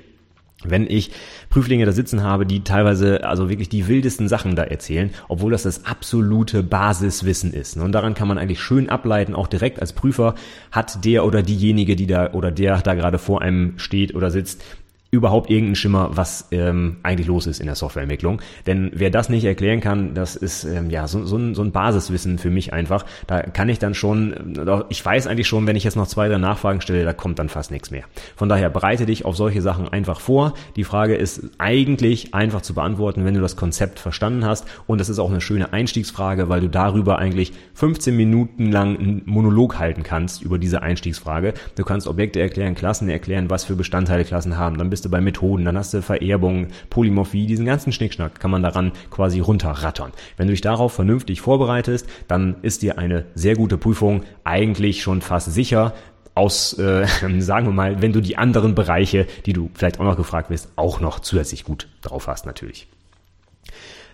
wenn 0.64 0.88
ich 0.88 1.12
Prüflinge 1.50 1.86
da 1.86 1.92
sitzen 1.92 2.22
habe, 2.22 2.44
die 2.44 2.64
teilweise 2.64 3.24
also 3.24 3.48
wirklich 3.48 3.68
die 3.68 3.86
wildesten 3.86 4.28
Sachen 4.28 4.56
da 4.56 4.64
erzählen, 4.64 5.10
obwohl 5.28 5.52
das 5.52 5.62
das 5.62 5.86
absolute 5.86 6.62
Basiswissen 6.62 7.52
ist. 7.52 7.76
Und 7.76 7.92
daran 7.92 8.14
kann 8.14 8.28
man 8.28 8.38
eigentlich 8.38 8.60
schön 8.60 8.88
ableiten, 8.88 9.34
auch 9.34 9.46
direkt 9.46 9.80
als 9.80 9.92
Prüfer 9.92 10.34
hat 10.72 11.04
der 11.04 11.24
oder 11.24 11.42
diejenige, 11.42 11.94
die 11.94 12.06
da 12.06 12.32
oder 12.32 12.50
der 12.50 12.80
da 12.80 12.94
gerade 12.94 13.18
vor 13.18 13.40
einem 13.40 13.78
steht 13.78 14.14
oder 14.14 14.30
sitzt, 14.30 14.64
überhaupt 15.10 15.48
irgendeinen 15.48 15.76
Schimmer, 15.76 16.10
was 16.12 16.48
ähm, 16.50 16.98
eigentlich 17.02 17.26
los 17.26 17.46
ist 17.46 17.60
in 17.60 17.66
der 17.66 17.76
Softwareentwicklung. 17.76 18.42
Denn 18.66 18.90
wer 18.92 19.08
das 19.08 19.30
nicht 19.30 19.44
erklären 19.44 19.80
kann, 19.80 20.12
das 20.12 20.36
ist 20.36 20.64
ähm, 20.64 20.90
ja 20.90 21.08
so, 21.08 21.24
so, 21.24 21.36
ein, 21.38 21.54
so 21.54 21.62
ein 21.62 21.72
Basiswissen 21.72 22.36
für 22.36 22.50
mich 22.50 22.74
einfach. 22.74 23.06
Da 23.26 23.40
kann 23.40 23.70
ich 23.70 23.78
dann 23.78 23.94
schon, 23.94 24.56
äh, 24.58 24.82
ich 24.90 25.02
weiß 25.02 25.26
eigentlich 25.26 25.48
schon, 25.48 25.66
wenn 25.66 25.76
ich 25.76 25.84
jetzt 25.84 25.96
noch 25.96 26.08
zwei, 26.08 26.28
drei 26.28 26.36
Nachfragen 26.36 26.82
stelle, 26.82 27.04
da 27.04 27.14
kommt 27.14 27.38
dann 27.38 27.48
fast 27.48 27.70
nichts 27.70 27.90
mehr. 27.90 28.04
Von 28.36 28.50
daher 28.50 28.68
bereite 28.68 29.06
dich 29.06 29.24
auf 29.24 29.34
solche 29.34 29.62
Sachen 29.62 29.88
einfach 29.88 30.20
vor. 30.20 30.52
Die 30.76 30.84
Frage 30.84 31.14
ist 31.14 31.42
eigentlich 31.56 32.34
einfach 32.34 32.60
zu 32.60 32.74
beantworten, 32.74 33.24
wenn 33.24 33.34
du 33.34 33.40
das 33.40 33.56
Konzept 33.56 34.00
verstanden 34.00 34.44
hast. 34.44 34.66
Und 34.86 35.00
das 35.00 35.08
ist 35.08 35.18
auch 35.18 35.30
eine 35.30 35.40
schöne 35.40 35.72
Einstiegsfrage, 35.72 36.50
weil 36.50 36.60
du 36.60 36.68
darüber 36.68 37.18
eigentlich 37.18 37.54
15 37.72 38.14
Minuten 38.14 38.70
lang 38.70 38.98
einen 38.98 39.22
Monolog 39.24 39.78
halten 39.78 40.02
kannst 40.02 40.42
über 40.42 40.58
diese 40.58 40.82
Einstiegsfrage. 40.82 41.54
Du 41.76 41.84
kannst 41.84 42.06
Objekte 42.06 42.40
erklären, 42.40 42.74
Klassen 42.74 43.08
erklären, 43.08 43.48
was 43.48 43.64
für 43.64 43.74
Bestandteile 43.74 44.24
Klassen 44.24 44.58
haben. 44.58 44.76
Dann 44.76 44.90
bist 44.90 44.97
du 45.04 45.10
bei 45.10 45.20
Methoden, 45.20 45.64
dann 45.64 45.76
hast 45.76 45.94
du 45.94 46.02
Vererbung, 46.02 46.68
Polymorphie, 46.90 47.46
diesen 47.46 47.66
ganzen 47.66 47.92
Schnickschnack 47.92 48.40
kann 48.40 48.50
man 48.50 48.62
daran 48.62 48.92
quasi 49.10 49.40
runterrattern. 49.40 50.12
Wenn 50.36 50.46
du 50.46 50.52
dich 50.52 50.60
darauf 50.60 50.92
vernünftig 50.92 51.40
vorbereitest, 51.40 52.08
dann 52.28 52.56
ist 52.62 52.82
dir 52.82 52.98
eine 52.98 53.26
sehr 53.34 53.56
gute 53.56 53.78
Prüfung 53.78 54.22
eigentlich 54.44 55.02
schon 55.02 55.20
fast 55.20 55.52
sicher, 55.52 55.94
aus, 56.34 56.78
äh, 56.78 57.06
sagen 57.40 57.66
wir 57.66 57.72
mal, 57.72 58.00
wenn 58.00 58.12
du 58.12 58.20
die 58.20 58.38
anderen 58.38 58.74
Bereiche, 58.74 59.26
die 59.46 59.52
du 59.52 59.70
vielleicht 59.74 60.00
auch 60.00 60.04
noch 60.04 60.16
gefragt 60.16 60.50
wirst, 60.50 60.70
auch 60.76 61.00
noch 61.00 61.20
zusätzlich 61.20 61.64
gut 61.64 61.88
drauf 62.00 62.28
hast 62.28 62.46
natürlich. 62.46 62.88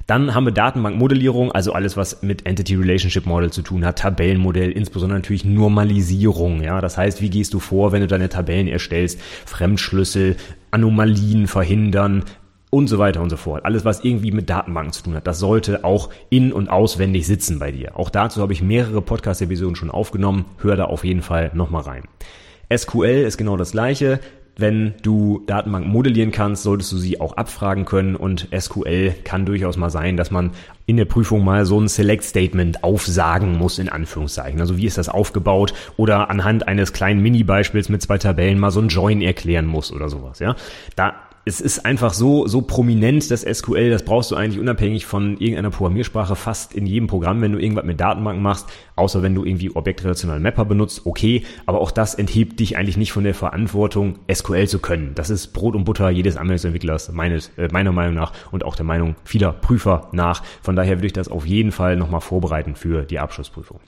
Dann 0.06 0.34
haben 0.34 0.44
wir 0.44 0.52
Datenbankmodellierung, 0.52 1.52
also 1.52 1.72
alles, 1.72 1.96
was 1.96 2.22
mit 2.22 2.44
Entity 2.46 2.74
Relationship 2.74 3.24
Model 3.24 3.50
zu 3.50 3.62
tun 3.62 3.84
hat, 3.84 3.98
Tabellenmodell, 3.98 4.70
insbesondere 4.70 5.18
natürlich 5.18 5.44
Normalisierung. 5.44 6.62
Ja, 6.62 6.80
das 6.80 6.98
heißt, 6.98 7.22
wie 7.22 7.30
gehst 7.30 7.54
du 7.54 7.60
vor, 7.60 7.92
wenn 7.92 8.02
du 8.02 8.06
deine 8.06 8.28
Tabellen 8.28 8.68
erstellst, 8.68 9.20
Fremdschlüssel, 9.46 10.36
Anomalien 10.70 11.46
verhindern, 11.46 12.24
und 12.74 12.88
so 12.88 12.98
weiter 12.98 13.22
und 13.22 13.30
so 13.30 13.36
fort. 13.36 13.64
Alles, 13.64 13.84
was 13.84 14.02
irgendwie 14.02 14.32
mit 14.32 14.50
Datenbanken 14.50 14.92
zu 14.92 15.04
tun 15.04 15.14
hat, 15.14 15.28
das 15.28 15.38
sollte 15.38 15.84
auch 15.84 16.10
in- 16.28 16.52
und 16.52 16.68
auswendig 16.68 17.24
sitzen 17.24 17.60
bei 17.60 17.70
dir. 17.70 17.96
Auch 17.96 18.10
dazu 18.10 18.42
habe 18.42 18.52
ich 18.52 18.62
mehrere 18.62 19.00
Podcast-Episoden 19.00 19.76
schon 19.76 19.92
aufgenommen. 19.92 20.44
Hör 20.58 20.74
da 20.74 20.86
auf 20.86 21.04
jeden 21.04 21.22
Fall 21.22 21.52
nochmal 21.54 21.82
rein. 21.82 22.02
SQL 22.76 23.22
ist 23.26 23.36
genau 23.36 23.56
das 23.56 23.70
gleiche 23.70 24.18
wenn 24.56 24.94
du 25.02 25.42
Datenbanken 25.46 25.90
modellieren 25.90 26.30
kannst, 26.30 26.62
solltest 26.62 26.92
du 26.92 26.96
sie 26.96 27.20
auch 27.20 27.36
abfragen 27.36 27.84
können 27.84 28.14
und 28.14 28.48
SQL 28.56 29.14
kann 29.24 29.46
durchaus 29.46 29.76
mal 29.76 29.90
sein, 29.90 30.16
dass 30.16 30.30
man 30.30 30.50
in 30.86 30.96
der 30.96 31.06
Prüfung 31.06 31.44
mal 31.44 31.64
so 31.64 31.80
ein 31.80 31.88
Select 31.88 32.24
Statement 32.24 32.84
aufsagen 32.84 33.56
muss, 33.56 33.78
in 33.78 33.88
Anführungszeichen. 33.88 34.60
Also 34.60 34.76
wie 34.76 34.86
ist 34.86 34.98
das 34.98 35.08
aufgebaut 35.08 35.72
oder 35.96 36.30
anhand 36.30 36.68
eines 36.68 36.92
kleinen 36.92 37.20
Mini-Beispiels 37.20 37.88
mit 37.88 38.02
zwei 38.02 38.18
Tabellen 38.18 38.58
mal 38.58 38.70
so 38.70 38.80
ein 38.80 38.88
Join 38.88 39.22
erklären 39.22 39.66
muss 39.66 39.92
oder 39.92 40.08
sowas, 40.08 40.38
ja. 40.38 40.56
Da 40.94 41.14
es 41.46 41.60
ist 41.60 41.84
einfach 41.84 42.14
so, 42.14 42.46
so 42.46 42.62
prominent, 42.62 43.30
das 43.30 43.42
SQL, 43.42 43.90
das 43.90 44.04
brauchst 44.04 44.30
du 44.30 44.36
eigentlich 44.36 44.58
unabhängig 44.58 45.04
von 45.04 45.36
irgendeiner 45.38 45.70
Programmiersprache 45.70 46.36
fast 46.36 46.74
in 46.74 46.86
jedem 46.86 47.06
Programm, 47.06 47.42
wenn 47.42 47.52
du 47.52 47.58
irgendwas 47.58 47.84
mit 47.84 48.00
Datenbanken 48.00 48.42
machst, 48.42 48.66
außer 48.96 49.22
wenn 49.22 49.34
du 49.34 49.44
irgendwie 49.44 49.74
objektrelationalen 49.74 50.42
Mapper 50.42 50.64
benutzt, 50.64 51.02
okay, 51.04 51.44
aber 51.66 51.80
auch 51.80 51.90
das 51.90 52.14
enthebt 52.14 52.60
dich 52.60 52.78
eigentlich 52.78 52.96
nicht 52.96 53.12
von 53.12 53.24
der 53.24 53.34
Verantwortung, 53.34 54.18
SQL 54.32 54.66
zu 54.68 54.78
können. 54.78 55.12
Das 55.14 55.28
ist 55.28 55.48
Brot 55.48 55.74
und 55.74 55.84
Butter 55.84 56.08
jedes 56.08 56.36
Anwendungsentwicklers, 56.36 57.12
meines, 57.12 57.50
äh, 57.58 57.68
meiner 57.70 57.92
Meinung 57.92 58.14
nach 58.14 58.32
und 58.50 58.64
auch 58.64 58.76
der 58.76 58.86
Meinung 58.86 59.16
vieler 59.24 59.52
Prüfer 59.52 60.08
nach. 60.12 60.42
Von 60.62 60.76
daher 60.76 60.96
würde 60.96 61.08
ich 61.08 61.12
das 61.12 61.28
auf 61.28 61.46
jeden 61.46 61.72
Fall 61.72 61.96
nochmal 61.96 62.22
vorbereiten 62.22 62.74
für 62.74 63.02
die 63.02 63.18
Abschlussprüfung. 63.18 63.80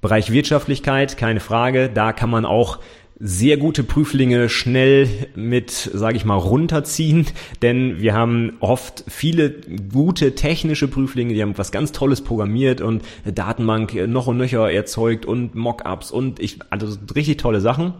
Bereich 0.00 0.30
Wirtschaftlichkeit, 0.30 1.16
keine 1.16 1.40
Frage, 1.40 1.90
da 1.92 2.12
kann 2.12 2.30
man 2.30 2.44
auch 2.44 2.78
sehr 3.20 3.56
gute 3.56 3.82
Prüflinge 3.82 4.48
schnell 4.48 5.08
mit, 5.34 5.70
sage 5.70 6.16
ich 6.16 6.24
mal, 6.24 6.36
runterziehen, 6.36 7.26
denn 7.62 8.00
wir 8.00 8.14
haben 8.14 8.56
oft 8.60 9.04
viele 9.08 9.50
gute 9.92 10.34
technische 10.34 10.88
Prüflinge, 10.88 11.34
die 11.34 11.42
haben 11.42 11.58
was 11.58 11.72
ganz 11.72 11.92
Tolles 11.92 12.22
programmiert 12.22 12.80
und 12.80 13.02
Datenbank 13.24 13.94
noch 14.06 14.28
und 14.28 14.36
nöcher 14.36 14.70
erzeugt 14.70 15.26
und 15.26 15.54
Mockups 15.54 16.10
und 16.10 16.38
ich, 16.38 16.58
also 16.70 16.96
richtig 17.14 17.38
tolle 17.38 17.60
Sachen. 17.60 17.94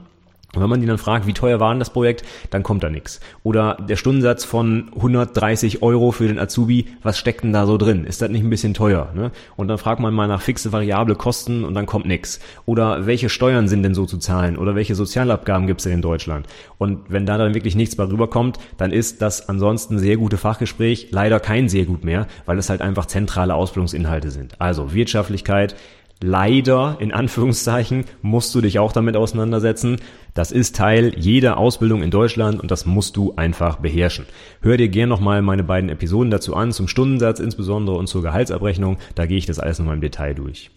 Und 0.55 0.63
wenn 0.63 0.71
man 0.71 0.81
die 0.81 0.87
dann 0.87 0.97
fragt, 0.97 1.27
wie 1.27 1.35
teuer 1.35 1.61
war 1.61 1.73
denn 1.75 1.79
das 1.79 1.91
Projekt, 1.91 2.25
dann 2.49 2.63
kommt 2.63 2.83
da 2.83 2.89
nichts. 2.89 3.21
Oder 3.43 3.77
der 3.87 3.97
Stundensatz 3.97 4.47
von 4.47 4.91
130 4.97 5.83
Euro 5.83 6.11
für 6.11 6.27
den 6.27 6.39
Azubi, 6.39 6.87
was 7.03 7.19
steckt 7.19 7.45
denn 7.45 7.53
da 7.53 7.67
so 7.67 7.77
drin? 7.77 8.05
Ist 8.05 8.23
das 8.23 8.31
nicht 8.31 8.43
ein 8.43 8.49
bisschen 8.49 8.73
teuer? 8.73 9.13
Ne? 9.15 9.31
Und 9.57 9.69
dann 9.69 9.77
fragt 9.77 10.01
man 10.01 10.15
mal 10.15 10.27
nach 10.27 10.41
fixe 10.41 10.73
variable 10.73 11.17
Kosten 11.17 11.65
und 11.65 11.75
dann 11.75 11.85
kommt 11.85 12.07
nichts. 12.07 12.41
Oder 12.65 13.05
welche 13.05 13.29
Steuern 13.29 13.69
sind 13.69 13.83
denn 13.83 13.93
so 13.93 14.07
zu 14.07 14.17
zahlen? 14.17 14.57
Oder 14.57 14.75
welche 14.75 14.95
Sozialabgaben 14.95 15.67
gibt 15.67 15.81
es 15.81 15.85
denn 15.85 15.93
in 15.93 16.03
Deutschland? 16.03 16.47
Und 16.79 17.01
wenn 17.09 17.27
da 17.27 17.37
dann 17.37 17.53
wirklich 17.53 17.77
nichts 17.77 17.97
bei 17.97 18.05
rüberkommt, 18.05 18.59
dann 18.79 18.91
ist 18.91 19.21
das 19.21 19.51
ansonsten 19.51 19.99
sehr 19.99 20.17
gute 20.17 20.39
Fachgespräch 20.39 21.09
leider 21.11 21.41
kein 21.41 21.69
sehr 21.69 21.85
gut 21.85 22.05
mehr, 22.05 22.27
weil 22.47 22.57
es 22.57 22.71
halt 22.71 22.81
einfach 22.81 23.05
zentrale 23.05 23.55
Ausbildungsinhalte 23.55 24.31
sind. 24.31 24.59
Also 24.59 24.95
Wirtschaftlichkeit, 24.95 25.77
Leider, 26.21 26.97
in 26.99 27.13
Anführungszeichen, 27.13 28.05
musst 28.23 28.53
du 28.53 28.61
dich 28.61 28.81
auch 28.81 28.91
damit 28.93 29.17
auseinandersetzen. 29.17 29.99
Das 30.35 30.51
ist 30.51 30.75
Teil 30.75 31.13
jeder 31.17 31.59
Ausbildung 31.59 32.03
in 32.03 32.11
Deutschland 32.11 32.61
und 32.61 32.73
das 32.73 32.87
musst 32.87 33.17
du 33.17 33.35
einfach 33.37 33.77
beherrschen. 33.77 34.27
Hör 34.61 34.77
dir 34.77 34.89
gerne 34.89 35.11
nochmal 35.11 35.43
meine 35.43 35.63
beiden 35.63 35.91
Episoden 35.91 36.33
dazu 36.33 36.57
an, 36.57 36.73
zum 36.73 36.89
Stundensatz 36.89 37.39
insbesondere 37.39 37.97
und 37.97 38.09
zur 38.09 38.23
Gehaltsabrechnung. 38.23 38.99
Da 39.15 39.27
gehe 39.27 39.39
ich 39.39 39.47
das 39.47 39.61
alles 39.61 39.79
nochmal 39.79 39.95
im 39.95 40.01
Detail 40.01 40.35
durch. 40.35 40.71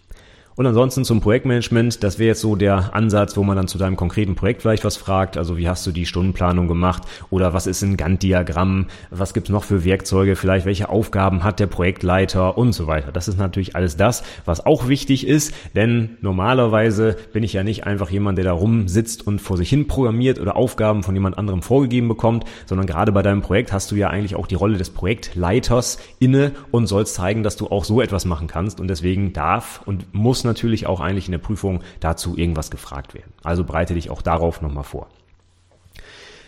Und 0.54 0.66
ansonsten 0.66 1.04
zum 1.04 1.20
Projektmanagement, 1.20 2.02
das 2.02 2.18
wäre 2.18 2.28
jetzt 2.28 2.42
so 2.42 2.56
der 2.56 2.94
Ansatz, 2.94 3.36
wo 3.38 3.42
man 3.42 3.56
dann 3.56 3.68
zu 3.68 3.78
deinem 3.78 3.96
konkreten 3.96 4.34
Projekt 4.34 4.62
vielleicht 4.62 4.84
was 4.84 4.98
fragt. 4.98 5.38
Also 5.38 5.56
wie 5.56 5.68
hast 5.68 5.86
du 5.86 5.92
die 5.92 6.04
Stundenplanung 6.04 6.68
gemacht? 6.68 7.04
Oder 7.30 7.54
was 7.54 7.66
ist 7.66 7.80
ein 7.82 7.96
Gantt-Diagramm, 7.96 8.88
was 9.10 9.32
gibt's 9.32 9.48
noch 9.48 9.64
für 9.64 9.84
Werkzeuge, 9.84 10.36
vielleicht 10.36 10.66
welche 10.66 10.90
Aufgaben 10.90 11.42
hat 11.42 11.58
der 11.58 11.66
Projektleiter? 11.68 12.58
Und 12.58 12.72
so 12.72 12.86
weiter. 12.86 13.12
Das 13.12 13.28
ist 13.28 13.38
natürlich 13.38 13.76
alles 13.76 13.96
das, 13.96 14.22
was 14.44 14.64
auch 14.66 14.88
wichtig 14.88 15.26
ist, 15.26 15.54
denn 15.74 16.18
normalerweise 16.20 17.16
bin 17.32 17.42
ich 17.42 17.54
ja 17.54 17.62
nicht 17.62 17.86
einfach 17.86 18.10
jemand, 18.10 18.36
der 18.36 18.44
da 18.44 18.52
rumsitzt 18.52 19.26
und 19.26 19.40
vor 19.40 19.56
sich 19.56 19.70
hin 19.70 19.86
programmiert 19.86 20.38
oder 20.38 20.56
Aufgaben 20.56 21.02
von 21.02 21.14
jemand 21.14 21.38
anderem 21.38 21.62
vorgegeben 21.62 22.08
bekommt, 22.08 22.44
sondern 22.66 22.86
gerade 22.86 23.12
bei 23.12 23.22
deinem 23.22 23.40
Projekt 23.40 23.72
hast 23.72 23.90
du 23.90 23.96
ja 23.96 24.08
eigentlich 24.08 24.36
auch 24.36 24.46
die 24.46 24.54
Rolle 24.54 24.76
des 24.76 24.90
Projektleiters 24.90 25.98
inne 26.18 26.52
und 26.70 26.86
sollst 26.86 27.14
zeigen, 27.14 27.42
dass 27.42 27.56
du 27.56 27.68
auch 27.68 27.84
so 27.84 28.00
etwas 28.02 28.24
machen 28.24 28.48
kannst. 28.48 28.80
Und 28.80 28.88
deswegen 28.88 29.32
darf 29.32 29.82
und 29.86 30.12
muss 30.12 30.41
natürlich 30.44 30.86
auch 30.86 31.00
eigentlich 31.00 31.26
in 31.26 31.32
der 31.32 31.38
Prüfung 31.38 31.82
dazu 32.00 32.36
irgendwas 32.36 32.70
gefragt 32.70 33.14
werden. 33.14 33.32
Also 33.42 33.64
bereite 33.64 33.94
dich 33.94 34.10
auch 34.10 34.22
darauf 34.22 34.62
nochmal 34.62 34.84
vor. 34.84 35.08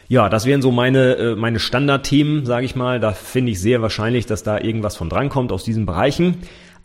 Ja, 0.09 0.29
das 0.29 0.45
wären 0.45 0.63
so 0.63 0.71
meine, 0.71 1.17
äh, 1.17 1.37
meine 1.37 1.59
Standardthemen, 1.59 2.45
sage 2.45 2.67
ich 2.67 2.77
mal. 2.77 3.01
Da 3.01 3.13
finde 3.13 3.53
ich 3.53 3.61
sehr 3.61 3.81
wahrscheinlich, 3.81 4.27
dass 4.27 4.43
da 4.43 4.59
irgendwas 4.59 4.97
von 4.97 5.09
drankommt 5.09 5.51
aus 5.51 5.65
diesen 5.65 5.87
Bereichen. 5.87 6.37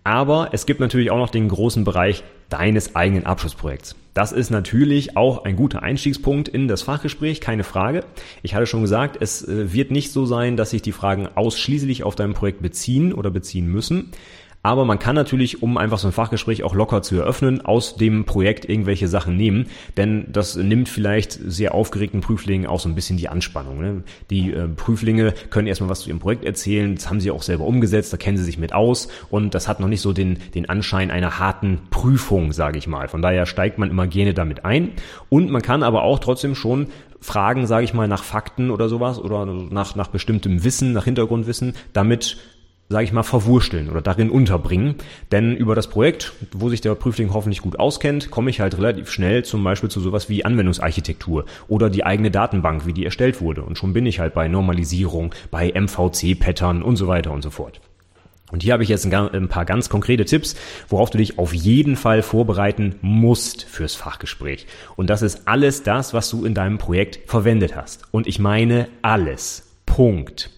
Aber 0.04 0.50
es 0.54 0.66
gibt 0.66 0.80
natürlich 0.80 1.12
auch 1.12 1.18
noch 1.18 1.30
den 1.30 1.50
großen 1.50 1.84
Bereich 1.84 2.24
deines 2.48 2.96
eigenen 2.96 3.26
Abschlussprojekts. 3.26 3.96
Das 4.14 4.32
ist 4.32 4.50
natürlich 4.50 5.16
auch 5.18 5.44
ein 5.44 5.56
guter 5.56 5.84
Einstiegspunkt 5.84 6.48
in 6.48 6.68
das 6.68 6.82
Fachgespräch, 6.82 7.42
keine 7.42 7.64
Frage. 7.64 8.04
Ich 8.42 8.56
hatte 8.56 8.66
schon 8.66 8.82
gesagt, 8.82 9.18
es 9.20 9.48
äh, 9.48 9.72
wird 9.72 9.92
nicht 9.92 10.12
so 10.12 10.26
sein, 10.26 10.58
dass 10.58 10.72
sich 10.72 10.82
die 10.82 10.94
Fragen 10.94 11.28
ausschließlich 11.36 12.04
auf 12.04 12.16
dein 12.16 12.34
Projekt 12.34 12.62
beziehen 12.62 13.14
oder 13.14 13.30
beziehen 13.30 13.68
müssen. 13.68 14.12
Aber 14.62 14.84
man 14.84 15.00
kann 15.00 15.16
natürlich, 15.16 15.64
um 15.64 15.78
einfach 15.78 16.00
so 16.00 16.08
ein 16.08 16.12
Fachgespräch 16.12 16.64
auch 16.64 16.76
locker 16.76 17.02
zu 17.02 17.16
eröffnen, 17.16 17.62
aus 17.62 17.96
dem 17.96 18.26
Projekt 18.26 18.68
irgendwelche 18.68 19.08
Sachen 19.08 19.38
nehmen, 19.38 19.68
denn 19.96 20.26
das 20.32 20.58
nimmt 20.58 20.90
vielleicht 20.90 21.32
sehr 21.32 21.74
aufgeregten 21.74 22.20
Prüflingen 22.20 22.68
auch 22.68 22.80
so 22.80 22.90
ein 22.90 22.96
bisschen 22.96 23.16
die 23.16 23.30
Anspannung. 23.30 23.80
Ne? 23.80 24.04
Die 24.30 24.52
äh, 24.52 24.68
Prüflinge 24.68 25.34
können 25.50 25.68
erstmal 25.68 25.90
was 25.90 26.02
zu 26.02 26.10
ihrem 26.10 26.20
Projekt 26.20 26.44
erzählen, 26.44 26.96
das 26.96 27.10
haben 27.10 27.22
sie 27.22 27.32
auch 27.32 27.42
selber 27.42 27.64
umgesetzt, 27.64 28.12
da 28.12 28.18
kennen 28.18 28.38
sie 28.38 28.44
sich 28.44 28.58
mit 28.58 28.74
aus 28.74 29.08
und 29.30 29.56
das 29.56 29.70
hat 29.70 29.80
noch 29.80 29.88
nicht 29.88 30.02
so 30.02 30.12
den, 30.12 30.40
den 30.54 30.68
Anschein 30.68 31.10
einer 31.10 31.40
harten 31.40 31.80
Prüfung, 31.90 32.52
sage 32.52 32.78
ich 32.78 32.88
mal. 32.88 33.08
Von 33.08 33.22
daher 33.22 33.46
steigt 33.46 33.78
man 33.78 33.90
immer 33.90 34.08
gerne 34.08 34.34
damit 34.34 34.66
ein 34.66 34.92
und 35.30 35.50
man 35.50 35.62
kann 35.62 35.84
aber 35.84 36.04
auch 36.04 36.20
trotzdem 36.20 36.56
schon 36.56 36.88
Fragen, 37.22 37.66
sage 37.66 37.86
ich 37.86 37.94
mal, 37.94 38.08
nach 38.08 38.24
Fakten 38.24 38.72
oder 38.72 38.90
sowas 38.90 39.20
oder 39.20 39.46
nach, 39.46 39.96
nach 39.96 40.08
bestimmtem 40.08 40.64
Wissen, 40.64 40.94
nach 40.94 41.06
Hintergrundwissen, 41.06 41.74
damit 41.94 42.38
sage 42.90 43.04
ich 43.04 43.14
mal, 43.14 43.24
verwursteln 43.24 43.90
oder 43.90 44.02
darin 44.02 44.32
unterbringen. 44.32 44.96
Denn 45.32 45.56
über 45.56 45.76
das 45.76 45.88
Projekt, 45.88 46.34
wo 46.54 46.70
sich 46.70 46.82
der 46.82 46.96
Prüfling 46.96 47.34
hoffentlich 47.34 47.62
gut 47.62 47.78
auskennt, 47.80 48.32
komme 48.32 48.50
ich 48.50 48.60
halt 48.60 48.78
relativ 48.78 49.12
schnell 49.12 49.46
zum 49.46 49.64
Beispiel 49.64 49.90
zu 49.90 50.00
sowas 50.00 50.28
wie 50.28 50.44
Anwendungsarchitektur 50.44 51.46
oder 51.68 51.92
die 51.92 52.04
eigene 52.04 52.32
Datenbank, 52.32 52.88
wie 52.88 52.94
die 52.94 53.06
erstellt 53.06 53.42
wurde. 53.42 53.62
Und 53.62 53.78
schon 53.78 53.94
bin 53.94 54.08
ich 54.08 54.20
halt 54.20 54.34
bei 54.34 54.48
Normalisierung, 54.48 55.36
bei 55.52 55.72
MVC-Pattern 55.72 56.82
und 56.82 56.96
so 56.96 57.08
weiter 57.08 57.32
und 57.32 57.44
so 57.44 57.52
fort. 57.52 57.80
Und 58.52 58.64
hier 58.64 58.74
habe 58.74 58.82
ich 58.82 58.90
jetzt 58.90 59.06
ein, 59.06 59.48
paar 59.48 59.66
ganz 59.66 59.90
konkrete 59.90 60.26
Tipps, 60.26 60.56
worauf 60.88 61.12
du 61.12 61.20
dich 61.20 61.38
auf 61.38 61.54
jeden 61.54 61.96
Fall 61.96 62.24
vorbereiten 62.24 62.96
musst 63.02 63.64
fürs 63.64 63.94
Fachgespräch. 63.94 64.66
Und 64.96 65.12
das 65.12 65.22
ist 65.22 65.48
alles 65.48 65.84
das, 65.84 66.16
was 66.16 66.30
du 66.32 66.46
in 66.46 66.56
deinem 66.56 66.80
Projekt 66.80 67.30
verwendet 67.30 67.76
hast. 67.76 68.06
Und 68.10 68.26
ich 68.26 68.40
meine 68.40 68.88
alles. 69.04 69.68
Punkt. 69.86 70.50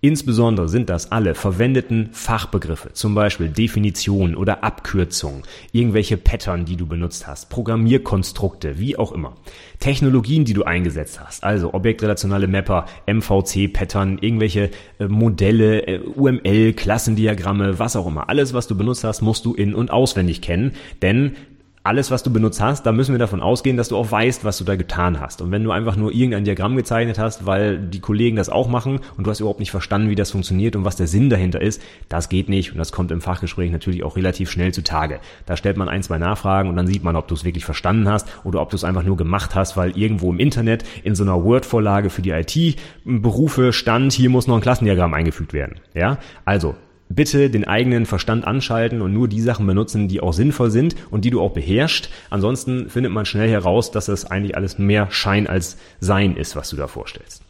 Insbesondere 0.00 0.68
sind 0.68 0.90
das 0.90 1.10
alle 1.10 1.34
verwendeten 1.34 2.10
Fachbegriffe, 2.12 2.92
zum 2.92 3.14
Beispiel 3.14 3.48
Definitionen 3.48 4.36
oder 4.36 4.62
Abkürzungen, 4.62 5.42
irgendwelche 5.72 6.16
Pattern, 6.16 6.64
die 6.64 6.76
du 6.76 6.86
benutzt 6.86 7.26
hast, 7.26 7.48
Programmierkonstrukte, 7.48 8.78
wie 8.78 8.96
auch 8.96 9.12
immer. 9.12 9.36
Technologien, 9.78 10.44
die 10.44 10.52
du 10.52 10.64
eingesetzt 10.64 11.20
hast, 11.20 11.44
also 11.44 11.72
objektrelationale 11.72 12.46
Mapper, 12.46 12.86
MVC-Pattern, 13.06 14.18
irgendwelche 14.20 14.70
äh, 14.98 15.08
Modelle, 15.08 15.86
äh, 15.86 16.00
UML, 16.00 16.74
Klassendiagramme, 16.74 17.78
was 17.78 17.96
auch 17.96 18.06
immer. 18.06 18.28
Alles, 18.28 18.52
was 18.52 18.66
du 18.66 18.76
benutzt 18.76 19.04
hast, 19.04 19.22
musst 19.22 19.44
du 19.44 19.54
in- 19.54 19.74
und 19.74 19.90
auswendig 19.90 20.42
kennen, 20.42 20.72
denn 21.02 21.36
alles, 21.86 22.10
was 22.10 22.22
du 22.22 22.32
benutzt 22.32 22.60
hast, 22.60 22.84
da 22.84 22.92
müssen 22.92 23.12
wir 23.12 23.18
davon 23.18 23.40
ausgehen, 23.40 23.76
dass 23.76 23.88
du 23.88 23.96
auch 23.96 24.10
weißt, 24.10 24.44
was 24.44 24.58
du 24.58 24.64
da 24.64 24.74
getan 24.74 25.20
hast. 25.20 25.40
Und 25.40 25.52
wenn 25.52 25.62
du 25.62 25.70
einfach 25.70 25.96
nur 25.96 26.12
irgendein 26.12 26.44
Diagramm 26.44 26.76
gezeichnet 26.76 27.18
hast, 27.18 27.46
weil 27.46 27.78
die 27.78 28.00
Kollegen 28.00 28.36
das 28.36 28.48
auch 28.48 28.68
machen 28.68 29.00
und 29.16 29.24
du 29.24 29.30
hast 29.30 29.40
überhaupt 29.40 29.60
nicht 29.60 29.70
verstanden, 29.70 30.10
wie 30.10 30.16
das 30.16 30.32
funktioniert 30.32 30.74
und 30.74 30.84
was 30.84 30.96
der 30.96 31.06
Sinn 31.06 31.30
dahinter 31.30 31.60
ist, 31.60 31.80
das 32.08 32.28
geht 32.28 32.48
nicht. 32.48 32.72
Und 32.72 32.78
das 32.78 32.90
kommt 32.90 33.12
im 33.12 33.20
Fachgespräch 33.20 33.70
natürlich 33.70 34.02
auch 34.02 34.16
relativ 34.16 34.50
schnell 34.50 34.74
zutage. 34.74 35.20
Da 35.46 35.56
stellt 35.56 35.76
man 35.76 35.88
ein, 35.88 36.02
zwei 36.02 36.18
Nachfragen 36.18 36.68
und 36.68 36.76
dann 36.76 36.88
sieht 36.88 37.04
man, 37.04 37.14
ob 37.14 37.28
du 37.28 37.34
es 37.34 37.44
wirklich 37.44 37.64
verstanden 37.64 38.08
hast 38.08 38.28
oder 38.42 38.60
ob 38.60 38.70
du 38.70 38.76
es 38.76 38.84
einfach 38.84 39.04
nur 39.04 39.16
gemacht 39.16 39.54
hast, 39.54 39.76
weil 39.76 39.96
irgendwo 39.96 40.30
im 40.32 40.40
Internet 40.40 40.84
in 41.04 41.14
so 41.14 41.22
einer 41.22 41.44
Word-Vorlage 41.44 42.10
für 42.10 42.22
die 42.22 42.30
IT-Berufe 42.30 43.72
stand, 43.72 44.12
hier 44.12 44.30
muss 44.30 44.48
noch 44.48 44.56
ein 44.56 44.60
Klassendiagramm 44.60 45.14
eingefügt 45.14 45.52
werden. 45.52 45.76
Ja, 45.94 46.18
also 46.44 46.74
bitte 47.08 47.50
den 47.50 47.64
eigenen 47.64 48.06
Verstand 48.06 48.46
anschalten 48.46 49.02
und 49.02 49.12
nur 49.12 49.28
die 49.28 49.40
Sachen 49.40 49.66
benutzen, 49.66 50.08
die 50.08 50.20
auch 50.20 50.32
sinnvoll 50.32 50.70
sind 50.70 50.96
und 51.10 51.24
die 51.24 51.30
du 51.30 51.40
auch 51.40 51.52
beherrschst. 51.52 52.10
Ansonsten 52.30 52.88
findet 52.90 53.12
man 53.12 53.26
schnell 53.26 53.48
heraus, 53.48 53.90
dass 53.90 54.08
es 54.08 54.24
eigentlich 54.24 54.56
alles 54.56 54.78
mehr 54.78 55.08
Schein 55.10 55.46
als 55.46 55.76
Sein 56.00 56.36
ist, 56.36 56.56
was 56.56 56.70
du 56.70 56.76
da 56.76 56.88
vorstellst. 56.88 57.42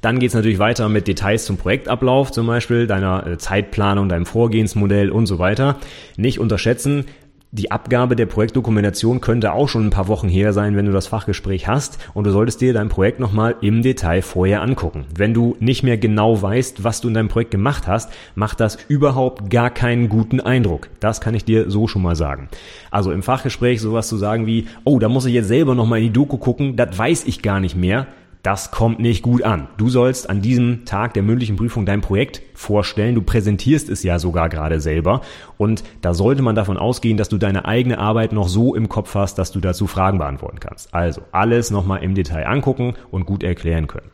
Dann 0.00 0.18
geht's 0.18 0.34
natürlich 0.34 0.58
weiter 0.58 0.88
mit 0.88 1.08
Details 1.08 1.44
zum 1.44 1.58
Projektablauf, 1.58 2.32
zum 2.32 2.46
Beispiel 2.46 2.86
deiner 2.86 3.26
äh, 3.26 3.38
Zeitplanung, 3.38 4.08
deinem 4.08 4.24
Vorgehensmodell 4.24 5.10
und 5.10 5.26
so 5.26 5.38
weiter. 5.38 5.76
Nicht 6.16 6.38
unterschätzen, 6.38 7.04
die 7.52 7.72
Abgabe 7.72 8.14
der 8.14 8.26
Projektdokumentation 8.26 9.20
könnte 9.20 9.52
auch 9.52 9.68
schon 9.68 9.86
ein 9.86 9.90
paar 9.90 10.06
Wochen 10.06 10.28
her 10.28 10.52
sein, 10.52 10.76
wenn 10.76 10.86
du 10.86 10.92
das 10.92 11.08
Fachgespräch 11.08 11.66
hast 11.66 11.98
und 12.14 12.24
du 12.24 12.30
solltest 12.30 12.60
dir 12.60 12.72
dein 12.72 12.88
Projekt 12.88 13.18
nochmal 13.18 13.56
im 13.60 13.82
Detail 13.82 14.22
vorher 14.22 14.62
angucken. 14.62 15.06
Wenn 15.16 15.34
du 15.34 15.56
nicht 15.58 15.82
mehr 15.82 15.98
genau 15.98 16.40
weißt, 16.40 16.84
was 16.84 17.00
du 17.00 17.08
in 17.08 17.14
deinem 17.14 17.26
Projekt 17.26 17.50
gemacht 17.50 17.88
hast, 17.88 18.12
macht 18.36 18.60
das 18.60 18.78
überhaupt 18.86 19.50
gar 19.50 19.70
keinen 19.70 20.08
guten 20.08 20.38
Eindruck. 20.40 20.90
Das 21.00 21.20
kann 21.20 21.34
ich 21.34 21.44
dir 21.44 21.68
so 21.68 21.88
schon 21.88 22.02
mal 22.02 22.14
sagen. 22.14 22.48
Also 22.92 23.10
im 23.10 23.24
Fachgespräch 23.24 23.80
sowas 23.80 24.06
zu 24.06 24.16
sagen 24.16 24.46
wie, 24.46 24.68
oh, 24.84 25.00
da 25.00 25.08
muss 25.08 25.26
ich 25.26 25.34
jetzt 25.34 25.48
selber 25.48 25.74
nochmal 25.74 25.98
in 25.98 26.04
die 26.04 26.12
Doku 26.12 26.36
gucken, 26.36 26.76
das 26.76 26.96
weiß 26.96 27.24
ich 27.24 27.42
gar 27.42 27.58
nicht 27.58 27.74
mehr 27.74 28.06
das 28.42 28.70
kommt 28.70 29.00
nicht 29.00 29.22
gut 29.22 29.42
an. 29.42 29.68
Du 29.76 29.88
sollst 29.90 30.30
an 30.30 30.40
diesem 30.40 30.84
Tag 30.86 31.14
der 31.14 31.22
mündlichen 31.22 31.56
Prüfung 31.56 31.84
dein 31.84 32.00
Projekt 32.00 32.42
vorstellen. 32.54 33.14
Du 33.14 33.22
präsentierst 33.22 33.88
es 33.90 34.02
ja 34.02 34.18
sogar 34.18 34.48
gerade 34.48 34.80
selber. 34.80 35.20
Und 35.58 35.84
da 36.00 36.14
sollte 36.14 36.42
man 36.42 36.54
davon 36.54 36.78
ausgehen, 36.78 37.16
dass 37.16 37.28
du 37.28 37.36
deine 37.36 37.66
eigene 37.66 37.98
Arbeit 37.98 38.32
noch 38.32 38.48
so 38.48 38.74
im 38.74 38.88
Kopf 38.88 39.14
hast, 39.14 39.38
dass 39.38 39.52
du 39.52 39.60
dazu 39.60 39.86
Fragen 39.86 40.18
beantworten 40.18 40.60
kannst. 40.60 40.94
Also 40.94 41.22
alles 41.32 41.70
nochmal 41.70 42.02
im 42.02 42.14
Detail 42.14 42.46
angucken 42.46 42.94
und 43.10 43.26
gut 43.26 43.42
erklären 43.42 43.86
können. 43.86 44.10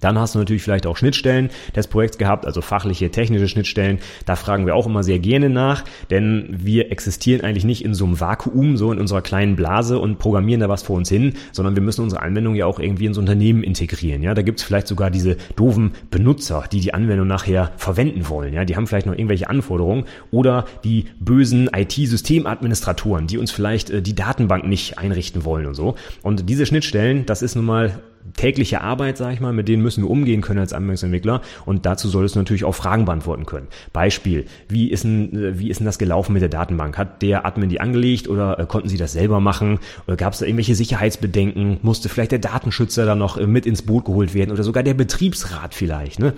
Dann 0.00 0.18
hast 0.18 0.34
du 0.34 0.38
natürlich 0.38 0.62
vielleicht 0.62 0.86
auch 0.86 0.96
Schnittstellen 0.96 1.50
des 1.76 1.86
Projekts 1.86 2.18
gehabt, 2.18 2.46
also 2.46 2.60
fachliche, 2.62 3.10
technische 3.10 3.46
Schnittstellen. 3.46 3.98
Da 4.24 4.36
fragen 4.36 4.66
wir 4.66 4.74
auch 4.74 4.86
immer 4.86 5.02
sehr 5.02 5.18
gerne 5.18 5.50
nach, 5.50 5.84
denn 6.10 6.48
wir 6.50 6.90
existieren 6.90 7.42
eigentlich 7.42 7.64
nicht 7.64 7.84
in 7.84 7.94
so 7.94 8.06
einem 8.06 8.18
Vakuum, 8.18 8.76
so 8.76 8.90
in 8.90 8.98
unserer 8.98 9.22
kleinen 9.22 9.54
Blase 9.54 9.98
und 9.98 10.18
programmieren 10.18 10.60
da 10.60 10.68
was 10.68 10.82
vor 10.82 10.96
uns 10.96 11.08
hin, 11.08 11.34
sondern 11.52 11.76
wir 11.76 11.82
müssen 11.82 12.02
unsere 12.02 12.22
Anwendung 12.22 12.54
ja 12.54 12.66
auch 12.66 12.78
irgendwie 12.78 13.06
ins 13.06 13.18
Unternehmen 13.18 13.62
integrieren. 13.62 14.22
Ja, 14.22 14.34
da 14.34 14.42
gibt's 14.42 14.62
vielleicht 14.62 14.86
sogar 14.86 15.10
diese 15.10 15.36
doofen 15.56 15.92
Benutzer, 16.10 16.64
die 16.72 16.80
die 16.80 16.94
Anwendung 16.94 17.26
nachher 17.26 17.72
verwenden 17.76 18.28
wollen. 18.28 18.54
Ja, 18.54 18.64
die 18.64 18.76
haben 18.76 18.86
vielleicht 18.86 19.06
noch 19.06 19.14
irgendwelche 19.14 19.50
Anforderungen 19.50 20.04
oder 20.30 20.64
die 20.84 21.06
bösen 21.20 21.68
IT-Systemadministratoren, 21.74 23.26
die 23.26 23.38
uns 23.38 23.50
vielleicht 23.50 23.90
äh, 23.90 24.02
die 24.02 24.14
Datenbank 24.14 24.66
nicht 24.66 24.98
einrichten 24.98 25.44
wollen 25.44 25.66
und 25.66 25.74
so. 25.74 25.96
Und 26.22 26.48
diese 26.48 26.66
Schnittstellen, 26.66 27.26
das 27.26 27.42
ist 27.42 27.56
nun 27.56 27.66
mal 27.66 28.00
tägliche 28.36 28.80
Arbeit, 28.80 29.16
sage 29.16 29.34
ich 29.34 29.40
mal, 29.40 29.52
mit 29.52 29.68
denen 29.68 29.82
müssen 29.82 30.02
wir 30.04 30.10
umgehen 30.10 30.40
können 30.40 30.60
als 30.60 30.72
Anwendungsentwickler 30.72 31.42
und 31.66 31.86
dazu 31.86 32.08
solltest 32.08 32.34
du 32.34 32.40
natürlich 32.40 32.64
auch 32.64 32.74
Fragen 32.74 33.04
beantworten 33.04 33.46
können. 33.46 33.68
Beispiel, 33.92 34.46
wie 34.68 34.90
ist 34.90 35.04
denn, 35.04 35.58
wie 35.58 35.70
ist 35.70 35.78
denn 35.78 35.86
das 35.86 35.98
gelaufen 35.98 36.32
mit 36.32 36.42
der 36.42 36.48
Datenbank? 36.48 36.98
Hat 36.98 37.22
der 37.22 37.46
Admin 37.46 37.68
die 37.68 37.80
angelegt 37.80 38.28
oder 38.28 38.58
äh, 38.58 38.66
konnten 38.66 38.88
sie 38.88 38.96
das 38.96 39.12
selber 39.12 39.40
machen? 39.40 39.78
Gab 40.16 40.32
es 40.32 40.40
da 40.40 40.46
irgendwelche 40.46 40.74
Sicherheitsbedenken? 40.74 41.78
Musste 41.82 42.08
vielleicht 42.08 42.32
der 42.32 42.38
Datenschützer 42.38 43.06
da 43.06 43.14
noch 43.14 43.36
äh, 43.36 43.46
mit 43.46 43.66
ins 43.66 43.82
Boot 43.82 44.04
geholt 44.04 44.34
werden 44.34 44.50
oder 44.50 44.62
sogar 44.62 44.82
der 44.82 44.94
Betriebsrat 44.94 45.74
vielleicht? 45.74 46.18
Ne? 46.18 46.34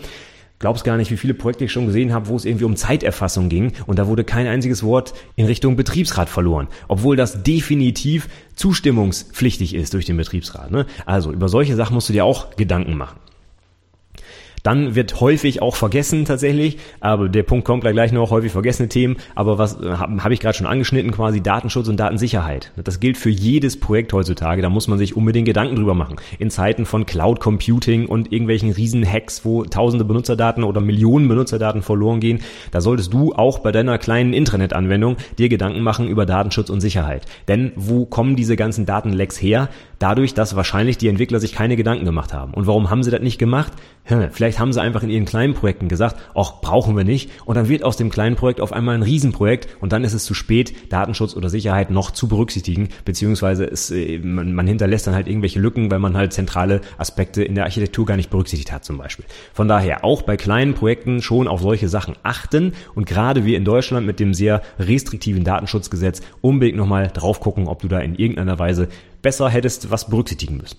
Glaubst 0.58 0.84
gar 0.84 0.96
nicht, 0.96 1.10
wie 1.10 1.16
viele 1.16 1.34
Projekte 1.34 1.64
ich 1.64 1.72
schon 1.72 1.86
gesehen 1.86 2.12
habe, 2.12 2.28
wo 2.28 2.36
es 2.36 2.44
irgendwie 2.44 2.64
um 2.64 2.76
Zeiterfassung 2.76 3.48
ging 3.48 3.72
und 3.86 3.98
da 3.98 4.06
wurde 4.06 4.24
kein 4.24 4.46
einziges 4.46 4.82
Wort 4.82 5.14
in 5.36 5.46
Richtung 5.46 5.76
Betriebsrat 5.76 6.28
verloren, 6.28 6.68
obwohl 6.88 7.16
das 7.16 7.42
definitiv 7.42 8.28
zustimmungspflichtig 8.54 9.74
ist 9.74 9.94
durch 9.94 10.06
den 10.06 10.16
Betriebsrat. 10.16 10.70
Ne? 10.70 10.86
Also 11.06 11.32
über 11.32 11.48
solche 11.48 11.76
Sachen 11.76 11.94
musst 11.94 12.08
du 12.08 12.12
dir 12.12 12.24
auch 12.24 12.56
Gedanken 12.56 12.96
machen. 12.96 13.18
Dann 14.64 14.94
wird 14.94 15.20
häufig 15.20 15.60
auch 15.60 15.76
vergessen 15.76 16.24
tatsächlich, 16.24 16.78
aber 16.98 17.28
der 17.28 17.42
Punkt 17.42 17.66
kommt 17.66 17.82
gleich 17.82 18.12
noch, 18.12 18.30
häufig 18.30 18.50
vergessene 18.50 18.88
Themen, 18.88 19.18
aber 19.34 19.58
was 19.58 19.78
äh, 19.78 19.90
habe 19.90 20.24
hab 20.24 20.32
ich 20.32 20.40
gerade 20.40 20.56
schon 20.56 20.66
angeschnitten, 20.66 21.12
quasi 21.12 21.42
Datenschutz 21.42 21.86
und 21.86 22.00
Datensicherheit. 22.00 22.72
Das 22.82 22.98
gilt 22.98 23.18
für 23.18 23.28
jedes 23.28 23.78
Projekt 23.78 24.14
heutzutage, 24.14 24.62
da 24.62 24.70
muss 24.70 24.88
man 24.88 24.98
sich 24.98 25.16
unbedingt 25.16 25.46
Gedanken 25.46 25.76
drüber 25.76 25.94
machen. 25.94 26.16
In 26.38 26.48
Zeiten 26.48 26.86
von 26.86 27.04
Cloud 27.04 27.40
Computing 27.40 28.06
und 28.06 28.32
irgendwelchen 28.32 28.70
riesen 28.70 29.04
Hacks, 29.06 29.44
wo 29.44 29.64
tausende 29.64 30.06
Benutzerdaten 30.06 30.64
oder 30.64 30.80
Millionen 30.80 31.28
Benutzerdaten 31.28 31.82
verloren 31.82 32.20
gehen, 32.20 32.40
da 32.70 32.80
solltest 32.80 33.12
du 33.12 33.34
auch 33.34 33.58
bei 33.58 33.70
deiner 33.70 33.98
kleinen 33.98 34.32
Intranet-Anwendung 34.32 35.18
dir 35.36 35.50
Gedanken 35.50 35.82
machen 35.82 36.08
über 36.08 36.24
Datenschutz 36.24 36.70
und 36.70 36.80
Sicherheit. 36.80 37.26
Denn 37.48 37.72
wo 37.76 38.06
kommen 38.06 38.34
diese 38.34 38.56
ganzen 38.56 38.86
Datenlecks 38.86 39.36
her? 39.42 39.68
Dadurch, 39.98 40.32
dass 40.32 40.56
wahrscheinlich 40.56 40.96
die 40.96 41.08
Entwickler 41.08 41.38
sich 41.38 41.52
keine 41.52 41.76
Gedanken 41.76 42.06
gemacht 42.06 42.32
haben. 42.32 42.54
Und 42.54 42.66
warum 42.66 42.88
haben 42.88 43.02
sie 43.02 43.10
das 43.10 43.20
nicht 43.20 43.38
gemacht? 43.38 43.72
Vielleicht 44.32 44.53
haben 44.58 44.72
sie 44.72 44.80
einfach 44.80 45.02
in 45.02 45.10
ihren 45.10 45.24
kleinen 45.24 45.54
Projekten 45.54 45.88
gesagt, 45.88 46.16
ach, 46.34 46.60
brauchen 46.60 46.96
wir 46.96 47.04
nicht. 47.04 47.30
Und 47.44 47.56
dann 47.56 47.68
wird 47.68 47.82
aus 47.82 47.96
dem 47.96 48.10
kleinen 48.10 48.36
Projekt 48.36 48.60
auf 48.60 48.72
einmal 48.72 48.94
ein 48.94 49.02
Riesenprojekt 49.02 49.68
und 49.80 49.92
dann 49.92 50.04
ist 50.04 50.14
es 50.14 50.24
zu 50.24 50.34
spät, 50.34 50.92
Datenschutz 50.92 51.36
oder 51.36 51.48
Sicherheit 51.48 51.90
noch 51.90 52.10
zu 52.10 52.28
berücksichtigen, 52.28 52.88
beziehungsweise 53.04 53.64
es, 53.64 53.90
äh, 53.90 54.18
man, 54.18 54.52
man 54.52 54.66
hinterlässt 54.66 55.06
dann 55.06 55.14
halt 55.14 55.28
irgendwelche 55.28 55.60
Lücken, 55.60 55.90
weil 55.90 55.98
man 55.98 56.16
halt 56.16 56.32
zentrale 56.32 56.80
Aspekte 56.98 57.42
in 57.42 57.54
der 57.54 57.64
Architektur 57.64 58.06
gar 58.06 58.16
nicht 58.16 58.30
berücksichtigt 58.30 58.72
hat 58.72 58.84
zum 58.84 58.98
Beispiel. 58.98 59.24
Von 59.52 59.68
daher 59.68 60.04
auch 60.04 60.22
bei 60.22 60.36
kleinen 60.36 60.74
Projekten 60.74 61.22
schon 61.22 61.48
auf 61.48 61.60
solche 61.60 61.88
Sachen 61.88 62.14
achten 62.22 62.72
und 62.94 63.06
gerade 63.06 63.44
wir 63.44 63.56
in 63.56 63.64
Deutschland 63.64 64.06
mit 64.06 64.20
dem 64.20 64.34
sehr 64.34 64.62
restriktiven 64.78 65.44
Datenschutzgesetz 65.44 66.22
unbedingt 66.40 66.78
nochmal 66.78 67.08
drauf 67.12 67.40
gucken, 67.40 67.68
ob 67.68 67.82
du 67.82 67.88
da 67.88 68.00
in 68.00 68.14
irgendeiner 68.14 68.58
Weise 68.58 68.88
besser 69.22 69.48
hättest 69.48 69.90
was 69.90 70.08
berücksichtigen 70.08 70.58
müssen. 70.58 70.78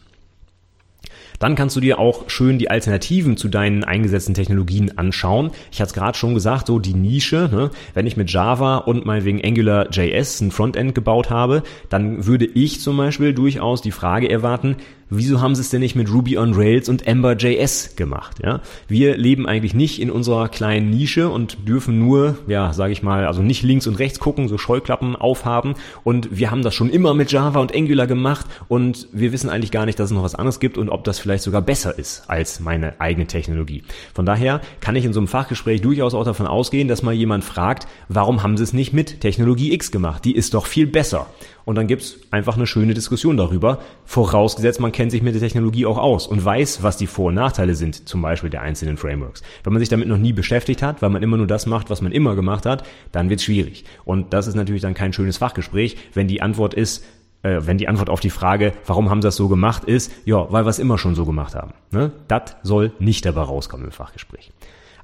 Dann 1.39 1.55
kannst 1.55 1.75
du 1.75 1.79
dir 1.79 1.99
auch 1.99 2.29
schön 2.29 2.57
die 2.57 2.69
Alternativen 2.69 3.37
zu 3.37 3.47
deinen 3.47 3.83
eingesetzten 3.83 4.33
Technologien 4.33 4.97
anschauen. 4.97 5.51
Ich 5.71 5.79
hatte 5.79 5.89
es 5.89 5.93
gerade 5.93 6.17
schon 6.17 6.33
gesagt, 6.33 6.67
so 6.67 6.79
die 6.79 6.93
Nische. 6.93 7.49
Ne? 7.51 7.71
Wenn 7.93 8.07
ich 8.07 8.17
mit 8.17 8.31
Java 8.31 8.77
und 8.77 9.05
meinetwegen 9.05 9.43
Angular 9.43 9.89
JS 9.91 10.41
ein 10.41 10.51
Frontend 10.51 10.95
gebaut 10.95 11.29
habe, 11.29 11.63
dann 11.89 12.25
würde 12.25 12.45
ich 12.45 12.81
zum 12.81 12.97
Beispiel 12.97 13.33
durchaus 13.33 13.81
die 13.81 13.91
Frage 13.91 14.29
erwarten, 14.29 14.77
wieso 15.09 15.41
haben 15.41 15.55
sie 15.55 15.61
es 15.61 15.69
denn 15.69 15.81
nicht 15.81 15.95
mit 15.95 16.11
Ruby 16.11 16.37
on 16.37 16.53
Rails 16.53 16.89
und 16.89 17.05
Ember.js 17.07 17.95
gemacht? 17.95 18.37
Ja? 18.43 18.61
Wir 18.87 19.17
leben 19.17 19.47
eigentlich 19.47 19.73
nicht 19.73 20.01
in 20.01 20.09
unserer 20.09 20.49
kleinen 20.49 20.89
Nische 20.89 21.29
und 21.29 21.67
dürfen 21.67 21.99
nur, 21.99 22.37
ja, 22.47 22.73
sage 22.73 22.93
ich 22.93 23.03
mal, 23.03 23.25
also 23.25 23.41
nicht 23.41 23.63
links 23.63 23.87
und 23.87 23.99
rechts 23.99 24.19
gucken, 24.19 24.47
so 24.47 24.57
Scheuklappen 24.57 25.15
aufhaben 25.15 25.75
und 26.03 26.37
wir 26.37 26.51
haben 26.51 26.63
das 26.63 26.73
schon 26.73 26.89
immer 26.89 27.13
mit 27.13 27.31
Java 27.31 27.59
und 27.59 27.75
Angular 27.75 28.07
gemacht 28.07 28.45
und 28.67 29.07
wir 29.11 29.31
wissen 29.31 29.49
eigentlich 29.49 29.71
gar 29.71 29.85
nicht, 29.85 29.99
dass 29.99 30.11
es 30.11 30.15
noch 30.15 30.23
was 30.23 30.35
anderes 30.35 30.59
gibt 30.59 30.77
und 30.77 30.89
ob 30.89 31.03
das 31.03 31.19
vielleicht 31.19 31.43
sogar 31.43 31.61
besser 31.61 31.97
ist 31.97 32.23
als 32.27 32.59
meine 32.59 32.99
eigene 32.99 33.27
Technologie. 33.27 33.83
Von 34.13 34.25
daher 34.25 34.61
kann 34.79 34.95
ich 34.95 35.05
in 35.05 35.13
so 35.13 35.19
einem 35.19 35.27
Fachgespräch 35.27 35.81
durchaus 35.81 36.13
auch 36.13 36.25
davon 36.25 36.47
ausgehen, 36.47 36.87
dass 36.87 37.03
mal 37.03 37.13
jemand 37.13 37.43
fragt, 37.43 37.87
warum 38.09 38.43
haben 38.43 38.57
sie 38.57 38.63
es 38.63 38.73
nicht 38.73 38.93
mit 38.93 39.21
Technologie 39.21 39.73
X 39.73 39.91
gemacht? 39.91 40.25
Die 40.25 40.35
ist 40.35 40.53
doch 40.53 40.65
viel 40.65 40.87
besser. 40.87 41.27
Und 41.65 41.75
dann 41.75 41.87
gibt's 41.87 42.17
einfach 42.31 42.55
eine 42.55 42.67
schöne 42.67 42.93
Diskussion 42.93 43.37
darüber, 43.37 43.79
vorausgesetzt 44.05 44.79
man 44.79 44.91
kennt 44.91 45.11
sich 45.11 45.23
mit 45.23 45.33
der 45.33 45.41
Technologie 45.41 45.85
auch 45.85 45.97
aus 45.97 46.27
und 46.27 46.45
weiß, 46.45 46.83
was 46.83 46.97
die 46.97 47.07
Vor- 47.07 47.27
und 47.27 47.33
Nachteile 47.33 47.75
sind, 47.75 48.07
zum 48.07 48.21
Beispiel 48.21 48.51
der 48.51 48.61
einzelnen 48.61 48.97
Frameworks. 48.97 49.41
Wenn 49.63 49.73
man 49.73 49.79
sich 49.79 49.89
damit 49.89 50.07
noch 50.07 50.17
nie 50.17 50.31
beschäftigt 50.33 50.83
hat, 50.83 51.01
weil 51.01 51.09
man 51.09 51.23
immer 51.23 51.37
nur 51.37 51.47
das 51.47 51.65
macht, 51.65 51.89
was 51.89 52.01
man 52.01 52.11
immer 52.11 52.35
gemacht 52.35 52.65
hat, 52.65 52.85
dann 53.11 53.29
wird's 53.29 53.43
schwierig. 53.43 53.83
Und 54.05 54.33
das 54.33 54.47
ist 54.47 54.55
natürlich 54.55 54.83
dann 54.83 54.93
kein 54.93 55.11
schönes 55.11 55.37
Fachgespräch, 55.37 55.97
wenn 56.13 56.27
die 56.27 56.41
Antwort 56.41 56.75
ist, 56.75 57.03
äh, 57.41 57.61
wenn 57.61 57.77
die 57.77 57.87
Antwort 57.87 58.09
auf 58.09 58.19
die 58.19 58.29
Frage, 58.29 58.73
warum 58.85 59.09
haben 59.09 59.21
sie 59.21 59.27
das 59.27 59.35
so 59.35 59.47
gemacht, 59.47 59.85
ist, 59.85 60.11
ja, 60.25 60.51
weil 60.51 60.65
wir 60.65 60.69
es 60.69 60.79
immer 60.79 60.97
schon 60.97 61.15
so 61.15 61.25
gemacht 61.25 61.55
haben. 61.55 61.73
Ne? 61.91 62.11
Das 62.27 62.55
soll 62.63 62.91
nicht 62.99 63.25
dabei 63.25 63.41
rauskommen 63.41 63.85
im 63.85 63.91
Fachgespräch. 63.91 64.51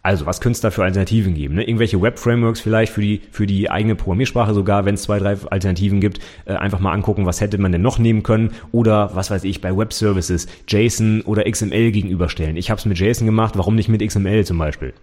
Also, 0.03 0.25
was 0.25 0.41
könnte 0.41 0.55
es 0.55 0.61
da 0.61 0.71
für 0.71 0.83
Alternativen 0.83 1.35
geben? 1.35 1.55
Ne? 1.55 1.63
Irgendwelche 1.63 2.01
Web-Frameworks 2.01 2.59
vielleicht 2.59 2.91
für 2.91 3.01
die, 3.01 3.21
für 3.31 3.45
die 3.45 3.69
eigene 3.69 3.95
Programmiersprache 3.95 4.53
sogar, 4.53 4.85
wenn 4.85 4.95
es 4.95 5.03
zwei, 5.03 5.19
drei 5.19 5.37
Alternativen 5.49 6.01
gibt, 6.01 6.19
äh, 6.45 6.53
einfach 6.53 6.79
mal 6.79 6.91
angucken, 6.91 7.27
was 7.27 7.39
hätte 7.39 7.59
man 7.59 7.71
denn 7.71 7.83
noch 7.83 7.99
nehmen 7.99 8.23
können 8.23 8.51
oder 8.71 9.11
was 9.13 9.29
weiß 9.29 9.43
ich, 9.43 9.61
bei 9.61 9.75
Web-Services 9.75 10.47
JSON 10.67 11.21
oder 11.21 11.49
XML 11.49 11.91
gegenüberstellen. 11.91 12.57
Ich 12.57 12.71
habe 12.71 12.79
es 12.79 12.85
mit 12.85 12.97
JSON 12.97 13.27
gemacht, 13.27 13.55
warum 13.57 13.75
nicht 13.75 13.89
mit 13.89 14.01
XML 14.01 14.43
zum 14.43 14.57
Beispiel? 14.57 14.93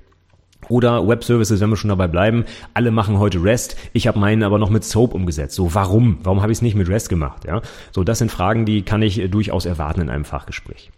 Oder 0.69 1.07
Web 1.07 1.23
Services, 1.25 1.61
wenn 1.61 1.71
wir 1.71 1.77
schon 1.77 1.89
dabei 1.89 2.09
bleiben. 2.09 2.45
Alle 2.75 2.91
machen 2.91 3.19
heute 3.19 3.43
REST. 3.43 3.77
Ich 3.93 4.07
habe 4.07 4.19
meinen 4.19 4.43
aber 4.43 4.59
noch 4.59 4.69
mit 4.69 4.85
SOAP 4.85 5.15
umgesetzt. 5.15 5.55
So, 5.55 5.75
warum? 5.75 6.19
Warum 6.25 6.43
habe 6.43 6.53
ich 6.53 6.59
es 6.59 6.63
nicht 6.63 6.75
mit 6.75 6.89
REST 6.89 7.09
gemacht? 7.09 7.45
Ja, 7.47 7.63
so 7.93 8.05
das 8.05 8.19
sind 8.19 8.31
Fragen, 8.31 8.67
die 8.67 8.83
kann 8.83 9.01
ich 9.03 9.21
äh, 9.21 9.29
durchaus 9.29 9.65
erwarten 9.65 10.01
in 10.01 10.11
einem 10.11 10.25
Fachgespräch. 10.25 10.91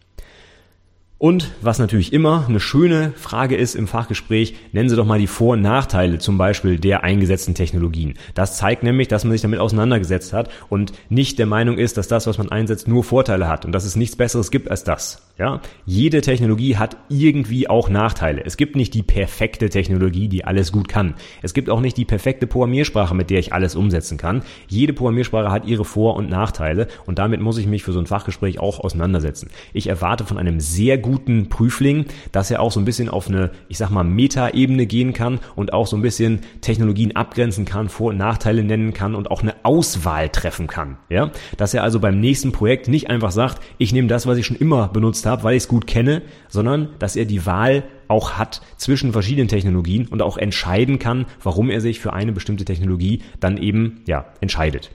Und 1.21 1.51
was 1.61 1.79
natürlich 1.79 2.15
immer 2.15 2.47
eine 2.49 2.61
schöne 2.61 3.13
Frage 3.15 3.55
ist 3.55 3.75
im 3.75 3.87
Fachgespräch, 3.87 4.55
nennen 4.73 4.89
Sie 4.89 4.97
doch 4.97 5.05
mal 5.05 5.19
die 5.19 5.27
Vor- 5.27 5.53
und 5.53 5.61
Nachteile 5.61 6.19
zum 6.19 6.39
Beispiel 6.39 6.79
der 6.79 7.05
eingesetzten 7.05 7.55
Technologien. 7.55 8.15
Das 8.33 8.57
zeigt 8.57 8.83
nämlich, 8.83 9.07
dass 9.09 9.25
man 9.25 9.33
sich 9.33 9.43
damit 9.43 9.61
auseinandergesetzt 9.61 10.33
hat 10.33 10.49
und 10.71 10.93
nicht 11.11 11.39
der 11.39 11.45
Meinung 11.45 11.77
ist, 11.77 11.99
dass 11.99 12.09
das, 12.09 12.27
was 12.27 12.39
man 12.39 12.49
einsetzt, 12.49 12.89
nur 12.89 13.05
Vorteile 13.05 13.49
hat 13.49 13.67
und 13.67 13.73
dass 13.73 13.85
es 13.85 13.97
nichts 13.97 14.17
Besseres 14.17 14.51
gibt 14.51 14.71
als 14.71 14.83
das. 14.83 15.27
Ja, 15.37 15.61
jede 15.87 16.23
Technologie 16.23 16.77
hat 16.77 16.97
irgendwie 17.09 17.69
auch 17.69 17.89
Nachteile. 17.91 18.43
Es 18.45 18.57
gibt 18.59 18.77
nicht 18.77 18.93
die 18.93 19.03
perfekte 19.03 19.71
Technologie, 19.71 20.29
die 20.29 20.45
alles 20.45 20.71
gut 20.71 20.89
kann. 20.89 21.15
Es 21.43 21.55
gibt 21.55 21.71
auch 21.71 21.81
nicht 21.81 21.97
die 21.99 22.05
perfekte 22.05 22.47
Programmiersprache, 22.47 23.15
mit 23.15 23.31
der 23.31 23.41
ich 23.41 23.53
alles 23.53 23.75
umsetzen 23.75 24.17
kann. 24.19 24.43
Jede 24.69 24.93
Programmiersprache 24.95 25.51
hat 25.51 25.67
ihre 25.67 25.85
Vor- 25.85 26.17
und 26.17 26.31
Nachteile 26.31 26.89
und 27.05 27.19
damit 27.19 27.41
muss 27.41 27.59
ich 27.59 27.67
mich 27.67 27.83
für 27.83 27.93
so 27.93 27.99
ein 27.99 28.07
Fachgespräch 28.07 28.59
auch 28.59 28.81
auseinandersetzen. 28.81 29.51
Ich 29.75 29.87
erwarte 29.87 30.25
von 30.25 30.39
einem 30.39 30.61
sehr 30.61 30.97
guten 30.97 31.10
Prüfling, 31.19 32.07
dass 32.33 32.51
er 32.51 32.61
auch 32.61 32.73
so 32.73 32.81
ein 32.81 32.85
bisschen 32.85 33.09
auf 33.09 33.29
eine, 33.29 33.51
ich 33.69 33.79
sag 33.79 33.91
mal, 33.91 34.05
Meta-Ebene 34.05 34.87
gehen 34.87 35.13
kann 35.13 35.41
und 35.57 35.73
auch 35.73 35.87
so 35.87 35.97
ein 35.97 36.03
bisschen 36.03 36.41
Technologien 36.61 37.17
abgrenzen 37.17 37.65
kann, 37.65 37.89
Vor- 37.89 38.11
und 38.11 38.17
Nachteile 38.17 38.65
nennen 38.65 38.93
kann 38.93 39.15
und 39.15 39.31
auch 39.31 39.43
eine 39.43 39.55
Auswahl 39.63 40.29
treffen 40.29 40.67
kann. 40.67 40.99
Ja, 41.09 41.31
dass 41.57 41.75
er 41.75 41.83
also 41.83 42.01
beim 42.01 42.21
nächsten 42.21 42.53
Projekt 42.53 42.89
nicht 42.89 43.11
einfach 43.11 43.31
sagt, 43.31 43.63
ich 43.79 43.93
nehme 43.93 44.09
das, 44.09 44.27
was 44.27 44.39
ich 44.39 44.47
schon 44.47 44.57
immer 44.57 44.89
benutzt 44.89 45.27
habe, 45.27 45.43
weil 45.43 45.57
ich 45.57 45.65
es 45.65 45.69
gut 45.69 45.87
kenne, 45.87 46.23
sondern 46.49 46.91
dass 46.99 47.17
er 47.17 47.25
die 47.25 47.47
Wahl 47.47 47.85
auch 48.09 48.33
hat 48.33 48.61
zwischen 48.77 49.13
verschiedenen 49.13 49.49
Technologien 49.49 50.07
und 50.09 50.21
auch 50.21 50.37
entscheiden 50.37 50.99
kann, 50.99 51.27
warum 51.43 51.71
er 51.71 51.81
sich 51.81 52.01
für 52.01 52.13
eine 52.13 52.33
bestimmte 52.33 52.65
Technologie 52.65 53.23
dann 53.39 53.57
eben 53.57 54.03
ja 54.07 54.27
entscheidet. 54.41 54.91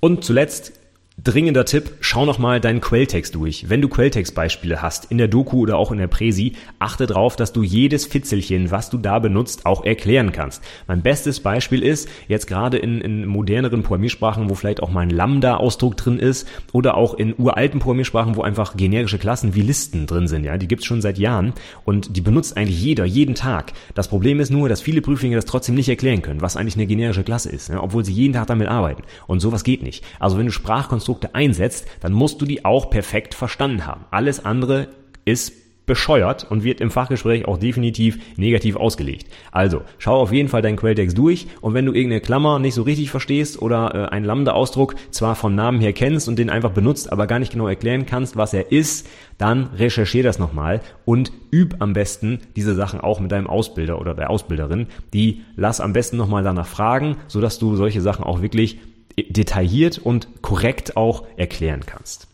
Und 0.00 0.24
zuletzt 0.24 0.72
Dringender 1.22 1.64
Tipp, 1.64 1.92
schau 2.00 2.26
nochmal 2.26 2.60
deinen 2.60 2.80
Quelltext 2.80 3.36
durch. 3.36 3.70
Wenn 3.70 3.80
du 3.80 3.88
Quelltextbeispiele 3.88 4.82
hast, 4.82 5.12
in 5.12 5.16
der 5.16 5.28
Doku 5.28 5.60
oder 5.60 5.78
auch 5.78 5.92
in 5.92 5.98
der 5.98 6.08
Präsi, 6.08 6.54
achte 6.80 7.06
darauf, 7.06 7.36
dass 7.36 7.52
du 7.52 7.62
jedes 7.62 8.04
Fitzelchen, 8.04 8.72
was 8.72 8.90
du 8.90 8.98
da 8.98 9.20
benutzt, 9.20 9.64
auch 9.64 9.84
erklären 9.84 10.32
kannst. 10.32 10.60
Mein 10.88 11.02
bestes 11.02 11.38
Beispiel 11.38 11.84
ist, 11.84 12.08
jetzt 12.26 12.48
gerade 12.48 12.78
in, 12.78 13.00
in 13.00 13.26
moderneren 13.26 13.84
Programmiersprachen, 13.84 14.50
wo 14.50 14.56
vielleicht 14.56 14.82
auch 14.82 14.90
mal 14.90 15.02
ein 15.02 15.10
Lambda-Ausdruck 15.10 15.96
drin 15.96 16.18
ist, 16.18 16.48
oder 16.72 16.96
auch 16.96 17.14
in 17.14 17.32
uralten 17.38 17.78
Programmiersprachen, 17.78 18.34
wo 18.34 18.42
einfach 18.42 18.76
generische 18.76 19.18
Klassen 19.18 19.54
wie 19.54 19.62
Listen 19.62 20.06
drin 20.06 20.26
sind, 20.26 20.42
ja, 20.42 20.58
die 20.58 20.68
gibt's 20.68 20.84
schon 20.84 21.00
seit 21.00 21.16
Jahren 21.16 21.52
und 21.84 22.16
die 22.16 22.22
benutzt 22.22 22.56
eigentlich 22.56 22.82
jeder, 22.82 23.04
jeden 23.04 23.36
Tag. 23.36 23.72
Das 23.94 24.08
Problem 24.08 24.40
ist 24.40 24.50
nur, 24.50 24.68
dass 24.68 24.80
viele 24.80 25.00
Prüflinge 25.00 25.36
das 25.36 25.44
trotzdem 25.44 25.76
nicht 25.76 25.88
erklären 25.88 26.22
können, 26.22 26.42
was 26.42 26.56
eigentlich 26.56 26.74
eine 26.74 26.88
generische 26.88 27.22
Klasse 27.22 27.50
ist, 27.50 27.68
ja, 27.68 27.80
obwohl 27.80 28.04
sie 28.04 28.12
jeden 28.12 28.34
Tag 28.34 28.48
damit 28.48 28.66
arbeiten. 28.66 29.04
Und 29.28 29.38
sowas 29.38 29.62
geht 29.62 29.84
nicht. 29.84 30.04
Also 30.18 30.36
wenn 30.36 30.46
du 30.46 30.52
Sprachkonstruktionen 30.52 31.03
Konstrukte 31.04 31.34
einsetzt, 31.34 31.86
dann 32.00 32.14
musst 32.14 32.40
du 32.40 32.46
die 32.46 32.64
auch 32.64 32.88
perfekt 32.88 33.34
verstanden 33.34 33.86
haben. 33.86 34.06
Alles 34.10 34.42
andere 34.42 34.88
ist 35.26 35.52
bescheuert 35.84 36.50
und 36.50 36.64
wird 36.64 36.80
im 36.80 36.90
Fachgespräch 36.90 37.46
auch 37.46 37.58
definitiv 37.58 38.18
negativ 38.38 38.76
ausgelegt. 38.76 39.26
Also, 39.52 39.82
schau 39.98 40.18
auf 40.18 40.32
jeden 40.32 40.48
Fall 40.48 40.62
deinen 40.62 40.78
Quelltext 40.78 41.18
durch 41.18 41.46
und 41.60 41.74
wenn 41.74 41.84
du 41.84 41.92
irgendeine 41.92 42.22
Klammer 42.22 42.58
nicht 42.58 42.72
so 42.72 42.80
richtig 42.80 43.10
verstehst 43.10 43.60
oder 43.60 43.94
äh, 43.94 44.08
einen 44.14 44.24
Lambda-Ausdruck 44.24 44.94
zwar 45.10 45.34
vom 45.34 45.54
Namen 45.54 45.82
her 45.82 45.92
kennst 45.92 46.26
und 46.26 46.38
den 46.38 46.48
einfach 46.48 46.70
benutzt, 46.70 47.12
aber 47.12 47.26
gar 47.26 47.38
nicht 47.38 47.52
genau 47.52 47.68
erklären 47.68 48.06
kannst, 48.06 48.34
was 48.34 48.54
er 48.54 48.72
ist, 48.72 49.06
dann 49.36 49.68
recherchier 49.76 50.22
das 50.22 50.38
nochmal 50.38 50.80
und 51.04 51.32
üb 51.52 51.74
am 51.80 51.92
besten 51.92 52.38
diese 52.56 52.74
Sachen 52.74 53.02
auch 53.02 53.20
mit 53.20 53.30
deinem 53.30 53.46
Ausbilder 53.46 54.00
oder 54.00 54.14
der 54.14 54.30
Ausbilderin. 54.30 54.86
Die 55.12 55.42
lass 55.54 55.82
am 55.82 55.92
besten 55.92 56.16
nochmal 56.16 56.44
danach 56.44 56.66
fragen, 56.66 57.18
sodass 57.26 57.58
du 57.58 57.76
solche 57.76 58.00
Sachen 58.00 58.24
auch 58.24 58.40
wirklich 58.40 58.78
detailliert 59.16 59.98
und 59.98 60.42
korrekt 60.42 60.96
auch 60.96 61.24
erklären 61.36 61.84
kannst. 61.86 62.28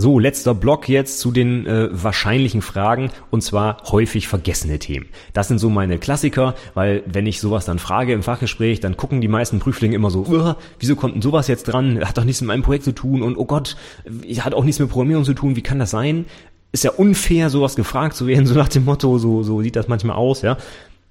So, 0.00 0.18
letzter 0.18 0.54
Block 0.54 0.88
jetzt 0.88 1.20
zu 1.20 1.30
den 1.30 1.66
äh, 1.66 1.88
wahrscheinlichen 1.90 2.62
Fragen 2.62 3.10
und 3.30 3.42
zwar 3.42 3.82
häufig 3.90 4.28
vergessene 4.28 4.78
Themen. 4.78 5.10
Das 5.34 5.48
sind 5.48 5.58
so 5.58 5.68
meine 5.68 5.98
Klassiker, 5.98 6.54
weil 6.72 7.02
wenn 7.04 7.26
ich 7.26 7.38
sowas 7.38 7.66
dann 7.66 7.78
frage 7.78 8.14
im 8.14 8.22
Fachgespräch, 8.22 8.80
dann 8.80 8.96
gucken 8.96 9.20
die 9.20 9.28
meisten 9.28 9.58
Prüflinge 9.58 9.94
immer 9.94 10.10
so, 10.10 10.56
wieso 10.78 10.96
kommt 10.96 11.16
denn 11.16 11.22
sowas 11.22 11.48
jetzt 11.48 11.64
dran? 11.64 12.02
Hat 12.02 12.16
doch 12.16 12.24
nichts 12.24 12.40
mit 12.40 12.48
meinem 12.48 12.62
Projekt 12.62 12.84
zu 12.84 12.92
tun 12.92 13.22
und 13.22 13.36
oh 13.36 13.44
Gott, 13.44 13.76
hat 14.38 14.54
auch 14.54 14.64
nichts 14.64 14.78
mit 14.78 14.88
Programmierung 14.88 15.24
zu 15.24 15.34
tun, 15.34 15.54
wie 15.54 15.62
kann 15.62 15.78
das 15.78 15.90
sein? 15.90 16.24
Ist 16.72 16.84
ja 16.84 16.92
unfair, 16.92 17.50
sowas 17.50 17.76
gefragt 17.76 18.16
zu 18.16 18.26
werden, 18.26 18.46
so 18.46 18.54
nach 18.54 18.68
dem 18.68 18.86
Motto, 18.86 19.18
so, 19.18 19.42
so 19.42 19.60
sieht 19.60 19.76
das 19.76 19.88
manchmal 19.88 20.16
aus, 20.16 20.40
ja. 20.40 20.56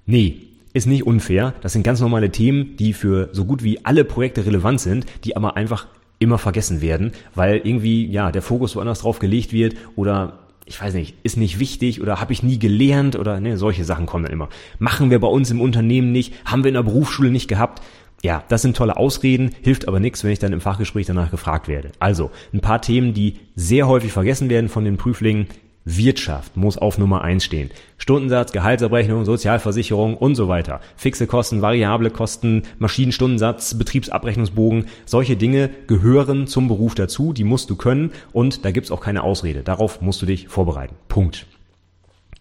Nee, 0.04 0.49
ist 0.72 0.86
nicht 0.86 1.06
unfair. 1.06 1.54
Das 1.60 1.72
sind 1.72 1.82
ganz 1.82 2.00
normale 2.00 2.30
Themen, 2.30 2.76
die 2.76 2.92
für 2.92 3.28
so 3.32 3.44
gut 3.44 3.62
wie 3.62 3.84
alle 3.84 4.04
Projekte 4.04 4.46
relevant 4.46 4.80
sind, 4.80 5.06
die 5.24 5.36
aber 5.36 5.56
einfach 5.56 5.86
immer 6.18 6.38
vergessen 6.38 6.80
werden, 6.80 7.12
weil 7.34 7.56
irgendwie 7.64 8.06
ja 8.06 8.30
der 8.30 8.42
Fokus 8.42 8.76
woanders 8.76 9.00
drauf 9.00 9.18
gelegt 9.18 9.52
wird 9.52 9.74
oder 9.96 10.38
ich 10.66 10.80
weiß 10.80 10.94
nicht, 10.94 11.16
ist 11.24 11.36
nicht 11.36 11.58
wichtig 11.58 12.00
oder 12.00 12.20
habe 12.20 12.32
ich 12.32 12.44
nie 12.44 12.58
gelernt 12.58 13.16
oder 13.16 13.40
ne, 13.40 13.56
solche 13.56 13.84
Sachen 13.84 14.06
kommen 14.06 14.24
dann 14.24 14.32
immer. 14.32 14.48
Machen 14.78 15.10
wir 15.10 15.18
bei 15.18 15.26
uns 15.26 15.50
im 15.50 15.60
Unternehmen 15.60 16.12
nicht, 16.12 16.32
haben 16.44 16.62
wir 16.62 16.68
in 16.68 16.74
der 16.74 16.84
Berufsschule 16.84 17.30
nicht 17.30 17.48
gehabt. 17.48 17.82
Ja, 18.22 18.44
das 18.48 18.62
sind 18.62 18.76
tolle 18.76 18.96
Ausreden, 18.98 19.50
hilft 19.62 19.88
aber 19.88 19.98
nichts, 19.98 20.22
wenn 20.22 20.30
ich 20.30 20.38
dann 20.38 20.52
im 20.52 20.60
Fachgespräch 20.60 21.06
danach 21.06 21.30
gefragt 21.30 21.68
werde. 21.68 21.90
Also, 21.98 22.30
ein 22.52 22.60
paar 22.60 22.82
Themen, 22.82 23.14
die 23.14 23.36
sehr 23.56 23.88
häufig 23.88 24.12
vergessen 24.12 24.50
werden 24.50 24.68
von 24.68 24.84
den 24.84 24.98
Prüflingen, 24.98 25.46
Wirtschaft 25.84 26.56
muss 26.56 26.78
auf 26.78 26.98
Nummer 26.98 27.22
eins 27.22 27.44
stehen. 27.44 27.70
Stundensatz, 27.96 28.52
Gehaltsabrechnung, 28.52 29.24
Sozialversicherung 29.24 30.16
und 30.16 30.34
so 30.34 30.48
weiter. 30.48 30.80
Fixe 30.96 31.26
Kosten, 31.26 31.62
variable 31.62 32.10
Kosten, 32.10 32.62
Maschinenstundensatz, 32.78 33.74
Betriebsabrechnungsbogen. 33.74 34.86
Solche 35.06 35.36
Dinge 35.36 35.70
gehören 35.86 36.46
zum 36.46 36.68
Beruf 36.68 36.94
dazu, 36.94 37.32
die 37.32 37.44
musst 37.44 37.70
du 37.70 37.76
können 37.76 38.12
und 38.32 38.64
da 38.64 38.70
gibt's 38.70 38.90
auch 38.90 39.00
keine 39.00 39.22
Ausrede. 39.22 39.62
Darauf 39.62 40.00
musst 40.00 40.20
du 40.22 40.26
dich 40.26 40.48
vorbereiten. 40.48 40.96
Punkt. 41.08 41.46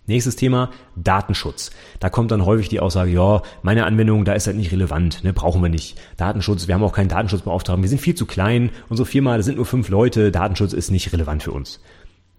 Nächstes 0.09 0.35
Thema, 0.35 0.71
Datenschutz. 0.95 1.69
Da 1.99 2.09
kommt 2.09 2.31
dann 2.31 2.43
häufig 2.43 2.67
die 2.67 2.79
Aussage, 2.79 3.11
ja, 3.11 3.43
meine 3.61 3.85
Anwendung, 3.85 4.25
da 4.25 4.33
ist 4.33 4.47
halt 4.47 4.57
nicht 4.57 4.71
relevant, 4.71 5.23
ne, 5.23 5.33
brauchen 5.33 5.61
wir 5.61 5.69
nicht. 5.69 5.99
Datenschutz, 6.17 6.67
wir 6.67 6.73
haben 6.73 6.83
auch 6.83 6.93
keinen 6.93 7.09
Datenschutzbeauftragten, 7.09 7.83
wir 7.83 7.89
sind 7.89 8.01
viel 8.01 8.15
zu 8.15 8.25
klein, 8.25 8.71
unsere 8.89 9.05
Firma, 9.05 9.37
das 9.37 9.45
sind 9.45 9.57
nur 9.57 9.67
fünf 9.67 9.87
Leute, 9.89 10.31
Datenschutz 10.31 10.73
ist 10.73 10.89
nicht 10.89 11.13
relevant 11.13 11.43
für 11.43 11.51
uns. 11.51 11.79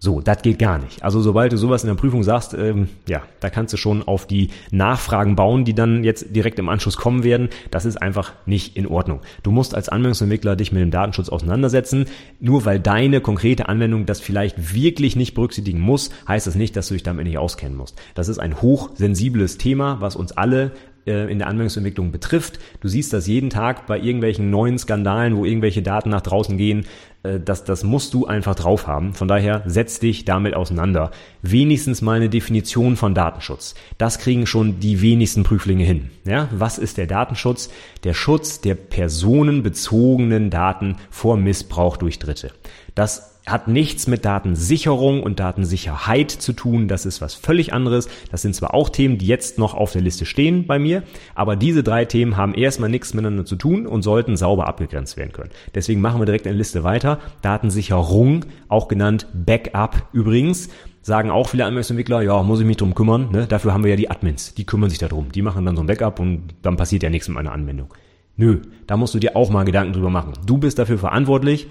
So, 0.03 0.19
das 0.19 0.41
geht 0.41 0.57
gar 0.57 0.79
nicht. 0.79 1.03
Also 1.03 1.21
sobald 1.21 1.53
du 1.53 1.57
sowas 1.57 1.83
in 1.83 1.87
der 1.87 1.93
Prüfung 1.93 2.23
sagst, 2.23 2.55
ähm, 2.55 2.89
ja, 3.07 3.21
da 3.39 3.51
kannst 3.51 3.71
du 3.71 3.77
schon 3.77 4.01
auf 4.01 4.25
die 4.25 4.49
Nachfragen 4.71 5.35
bauen, 5.35 5.63
die 5.63 5.75
dann 5.75 6.03
jetzt 6.03 6.35
direkt 6.35 6.57
im 6.57 6.69
Anschluss 6.69 6.97
kommen 6.97 7.23
werden. 7.23 7.49
Das 7.69 7.85
ist 7.85 8.01
einfach 8.01 8.33
nicht 8.47 8.75
in 8.75 8.87
Ordnung. 8.87 9.19
Du 9.43 9.51
musst 9.51 9.75
als 9.75 9.89
Anwendungsentwickler 9.89 10.55
dich 10.55 10.71
mit 10.71 10.81
dem 10.81 10.89
Datenschutz 10.89 11.29
auseinandersetzen. 11.29 12.05
Nur 12.39 12.65
weil 12.65 12.79
deine 12.79 13.21
konkrete 13.21 13.69
Anwendung 13.69 14.07
das 14.07 14.19
vielleicht 14.19 14.73
wirklich 14.73 15.15
nicht 15.15 15.35
berücksichtigen 15.35 15.79
muss, 15.79 16.09
heißt 16.27 16.47
das 16.47 16.55
nicht, 16.55 16.75
dass 16.75 16.87
du 16.87 16.95
dich 16.95 17.03
damit 17.03 17.27
nicht 17.27 17.37
auskennen 17.37 17.77
musst. 17.77 18.01
Das 18.15 18.27
ist 18.27 18.39
ein 18.39 18.59
hochsensibles 18.59 19.59
Thema, 19.59 20.01
was 20.01 20.15
uns 20.15 20.31
alle 20.31 20.71
äh, 21.05 21.31
in 21.31 21.39
der 21.39 21.47
Anwendungsentwicklung 21.47 22.11
betrifft. 22.11 22.59
Du 22.79 22.87
siehst 22.87 23.11
das 23.13 23.25
jeden 23.25 23.49
Tag 23.49 23.87
bei 23.87 23.99
irgendwelchen 23.99 24.49
neuen 24.49 24.77
Skandalen, 24.77 25.35
wo 25.35 25.45
irgendwelche 25.45 25.81
Daten 25.81 26.09
nach 26.09 26.21
draußen 26.21 26.57
gehen. 26.57 26.85
Äh, 27.23 27.39
das, 27.39 27.63
das 27.63 27.83
musst 27.83 28.13
du 28.13 28.25
einfach 28.25 28.55
drauf 28.55 28.87
haben. 28.87 29.13
Von 29.13 29.27
daher 29.27 29.63
setz 29.65 29.99
dich 29.99 30.25
damit 30.25 30.53
auseinander. 30.53 31.11
Wenigstens 31.41 32.01
mal 32.01 32.17
eine 32.17 32.29
Definition 32.29 32.95
von 32.95 33.13
Datenschutz. 33.13 33.75
Das 33.97 34.19
kriegen 34.19 34.45
schon 34.45 34.79
die 34.79 35.01
wenigsten 35.01 35.43
Prüflinge 35.43 35.83
hin. 35.83 36.09
Ja, 36.25 36.47
was 36.51 36.77
ist 36.77 36.97
der 36.97 37.07
Datenschutz? 37.07 37.69
Der 38.03 38.13
Schutz 38.13 38.61
der 38.61 38.75
personenbezogenen 38.75 40.49
Daten 40.49 40.97
vor 41.09 41.37
Missbrauch 41.37 41.97
durch 41.97 42.19
Dritte. 42.19 42.51
Das 42.95 43.30
hat 43.45 43.67
nichts 43.67 44.07
mit 44.07 44.23
Datensicherung 44.23 45.23
und 45.23 45.39
Datensicherheit 45.39 46.31
zu 46.31 46.53
tun. 46.53 46.87
Das 46.87 47.05
ist 47.05 47.21
was 47.21 47.33
völlig 47.33 47.73
anderes. 47.73 48.07
Das 48.31 48.41
sind 48.41 48.55
zwar 48.55 48.73
auch 48.73 48.89
Themen, 48.89 49.17
die 49.17 49.25
jetzt 49.25 49.57
noch 49.57 49.73
auf 49.73 49.91
der 49.91 50.01
Liste 50.01 50.25
stehen 50.25 50.67
bei 50.67 50.77
mir, 50.79 51.03
aber 51.33 51.55
diese 51.55 51.83
drei 51.83 52.05
Themen 52.05 52.37
haben 52.37 52.53
erstmal 52.53 52.89
nichts 52.89 53.13
miteinander 53.13 53.45
zu 53.45 53.55
tun 53.55 53.87
und 53.87 54.03
sollten 54.03 54.37
sauber 54.37 54.67
abgegrenzt 54.67 55.17
werden 55.17 55.31
können. 55.31 55.51
Deswegen 55.73 56.01
machen 56.01 56.21
wir 56.21 56.25
direkt 56.25 56.45
eine 56.45 56.57
Liste 56.57 56.83
weiter. 56.83 57.19
Datensicherung, 57.41 58.45
auch 58.67 58.87
genannt 58.87 59.27
Backup 59.33 60.07
übrigens 60.13 60.69
sagen 61.03 61.31
auch 61.31 61.49
viele 61.49 61.65
Anwendungsentwickler, 61.65 62.21
ja, 62.21 62.43
muss 62.43 62.59
ich 62.59 62.65
mich 62.65 62.77
drum 62.77 62.93
kümmern, 62.93 63.29
ne? 63.31 63.47
dafür 63.47 63.73
haben 63.73 63.83
wir 63.83 63.89
ja 63.89 63.95
die 63.95 64.11
Admins, 64.11 64.53
die 64.53 64.65
kümmern 64.65 64.91
sich 64.91 64.99
darum, 64.99 65.31
die 65.31 65.41
machen 65.41 65.65
dann 65.65 65.75
so 65.75 65.81
ein 65.81 65.87
Backup 65.87 66.19
und 66.19 66.53
dann 66.61 66.77
passiert 66.77 67.01
ja 67.01 67.09
nichts 67.09 67.27
mit 67.27 67.33
meiner 67.33 67.53
Anwendung. 67.53 67.91
Nö, 68.37 68.61
da 68.87 68.97
musst 68.97 69.13
du 69.13 69.19
dir 69.19 69.35
auch 69.35 69.49
mal 69.49 69.65
Gedanken 69.65 69.93
drüber 69.93 70.09
machen. 70.09 70.33
Du 70.45 70.57
bist 70.57 70.79
dafür 70.79 70.97
verantwortlich, 70.97 71.67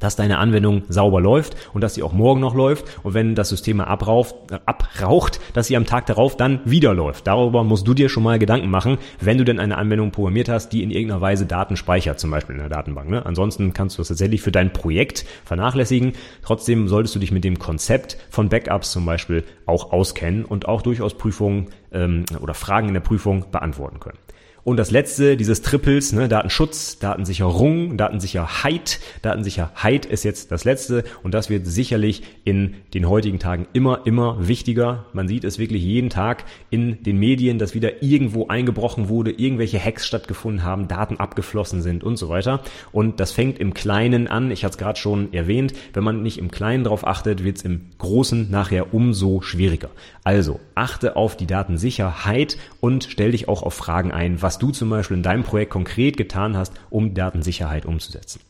dass 0.00 0.16
deine 0.16 0.38
Anwendung 0.38 0.82
sauber 0.88 1.20
läuft 1.20 1.56
und 1.72 1.82
dass 1.82 1.94
sie 1.94 2.02
auch 2.02 2.12
morgen 2.12 2.40
noch 2.40 2.54
läuft 2.54 2.84
und 3.02 3.14
wenn 3.14 3.34
das 3.34 3.48
System 3.48 3.78
mal 3.78 3.84
abrauft, 3.84 4.34
abraucht, 4.66 5.40
dass 5.52 5.66
sie 5.66 5.76
am 5.76 5.86
Tag 5.86 6.06
darauf 6.06 6.36
dann 6.36 6.60
wieder 6.64 6.94
läuft. 6.94 7.26
Darüber 7.26 7.64
musst 7.64 7.86
du 7.86 7.94
dir 7.94 8.08
schon 8.08 8.22
mal 8.22 8.38
Gedanken 8.38 8.70
machen, 8.70 8.98
wenn 9.20 9.38
du 9.38 9.44
denn 9.44 9.60
eine 9.60 9.76
Anwendung 9.76 10.10
programmiert 10.10 10.48
hast, 10.48 10.70
die 10.70 10.82
in 10.82 10.90
irgendeiner 10.90 11.20
Weise 11.20 11.46
Daten 11.46 11.76
speichert, 11.76 12.20
zum 12.20 12.30
Beispiel 12.30 12.56
in 12.56 12.60
der 12.60 12.68
Datenbank. 12.68 13.08
Ne? 13.08 13.24
Ansonsten 13.24 13.72
kannst 13.72 13.96
du 13.96 14.00
das 14.00 14.08
tatsächlich 14.08 14.42
für 14.42 14.52
dein 14.52 14.72
Projekt 14.72 15.24
vernachlässigen. 15.44 16.12
Trotzdem 16.42 16.88
solltest 16.88 17.14
du 17.14 17.18
dich 17.18 17.32
mit 17.32 17.44
dem 17.44 17.58
Konzept 17.58 18.18
von 18.30 18.48
Backups 18.48 18.92
zum 18.92 19.04
Beispiel 19.06 19.44
auch 19.66 19.92
auskennen 19.92 20.44
und 20.44 20.68
auch 20.68 20.82
durchaus 20.82 21.14
Prüfungen 21.14 21.68
ähm, 21.92 22.24
oder 22.40 22.54
Fragen 22.54 22.88
in 22.88 22.94
der 22.94 23.00
Prüfung 23.00 23.46
beantworten 23.50 24.00
können. 24.00 24.18
Und 24.68 24.76
das 24.76 24.90
letzte, 24.90 25.38
dieses 25.38 25.62
Triples, 25.62 26.12
ne, 26.12 26.28
Datenschutz, 26.28 26.98
Datensicherung, 26.98 27.96
Datensicherheit. 27.96 29.00
Datensicherheit 29.22 30.04
ist 30.04 30.24
jetzt 30.24 30.52
das 30.52 30.64
letzte 30.64 31.04
und 31.22 31.32
das 31.32 31.48
wird 31.48 31.66
sicherlich 31.66 32.22
in 32.44 32.74
den 32.92 33.08
heutigen 33.08 33.38
Tagen 33.38 33.66
immer, 33.72 34.02
immer 34.04 34.46
wichtiger. 34.46 35.06
Man 35.14 35.26
sieht 35.26 35.44
es 35.44 35.58
wirklich 35.58 35.82
jeden 35.82 36.10
Tag 36.10 36.44
in 36.68 37.02
den 37.02 37.16
Medien, 37.18 37.58
dass 37.58 37.72
wieder 37.74 38.02
irgendwo 38.02 38.48
eingebrochen 38.48 39.08
wurde, 39.08 39.30
irgendwelche 39.30 39.82
Hacks 39.82 40.06
stattgefunden 40.06 40.62
haben, 40.64 40.86
Daten 40.86 41.16
abgeflossen 41.16 41.80
sind 41.80 42.04
und 42.04 42.18
so 42.18 42.28
weiter. 42.28 42.60
Und 42.92 43.20
das 43.20 43.32
fängt 43.32 43.58
im 43.58 43.72
Kleinen 43.72 44.28
an. 44.28 44.50
Ich 44.50 44.64
hatte 44.64 44.72
es 44.72 44.78
gerade 44.78 44.98
schon 44.98 45.32
erwähnt. 45.32 45.72
Wenn 45.94 46.04
man 46.04 46.22
nicht 46.22 46.36
im 46.36 46.50
Kleinen 46.50 46.84
drauf 46.84 47.06
achtet, 47.06 47.42
wird 47.42 47.56
es 47.56 47.62
im 47.62 47.86
Großen 47.96 48.50
nachher 48.50 48.92
umso 48.92 49.40
schwieriger. 49.40 49.88
Also 50.24 50.60
achte 50.74 51.16
auf 51.16 51.38
die 51.38 51.46
Datensicherheit 51.46 52.58
und 52.80 53.04
stell 53.08 53.32
dich 53.32 53.48
auch 53.48 53.62
auf 53.62 53.72
Fragen 53.72 54.12
ein, 54.12 54.42
was 54.42 54.57
du 54.58 54.70
zum 54.70 54.90
Beispiel 54.90 55.16
in 55.16 55.22
deinem 55.22 55.44
Projekt 55.44 55.72
konkret 55.72 56.16
getan 56.16 56.56
hast, 56.56 56.72
um 56.90 57.14
Datensicherheit 57.14 57.86
umzusetzen. 57.86 58.40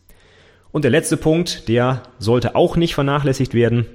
Und 0.71 0.83
der 0.83 0.91
letzte 0.91 1.17
Punkt, 1.17 1.69
der 1.69 2.03
sollte 2.19 2.55
auch 2.55 2.77
nicht 2.77 2.95
vernachlässigt 2.95 3.55
werden. 3.55 3.87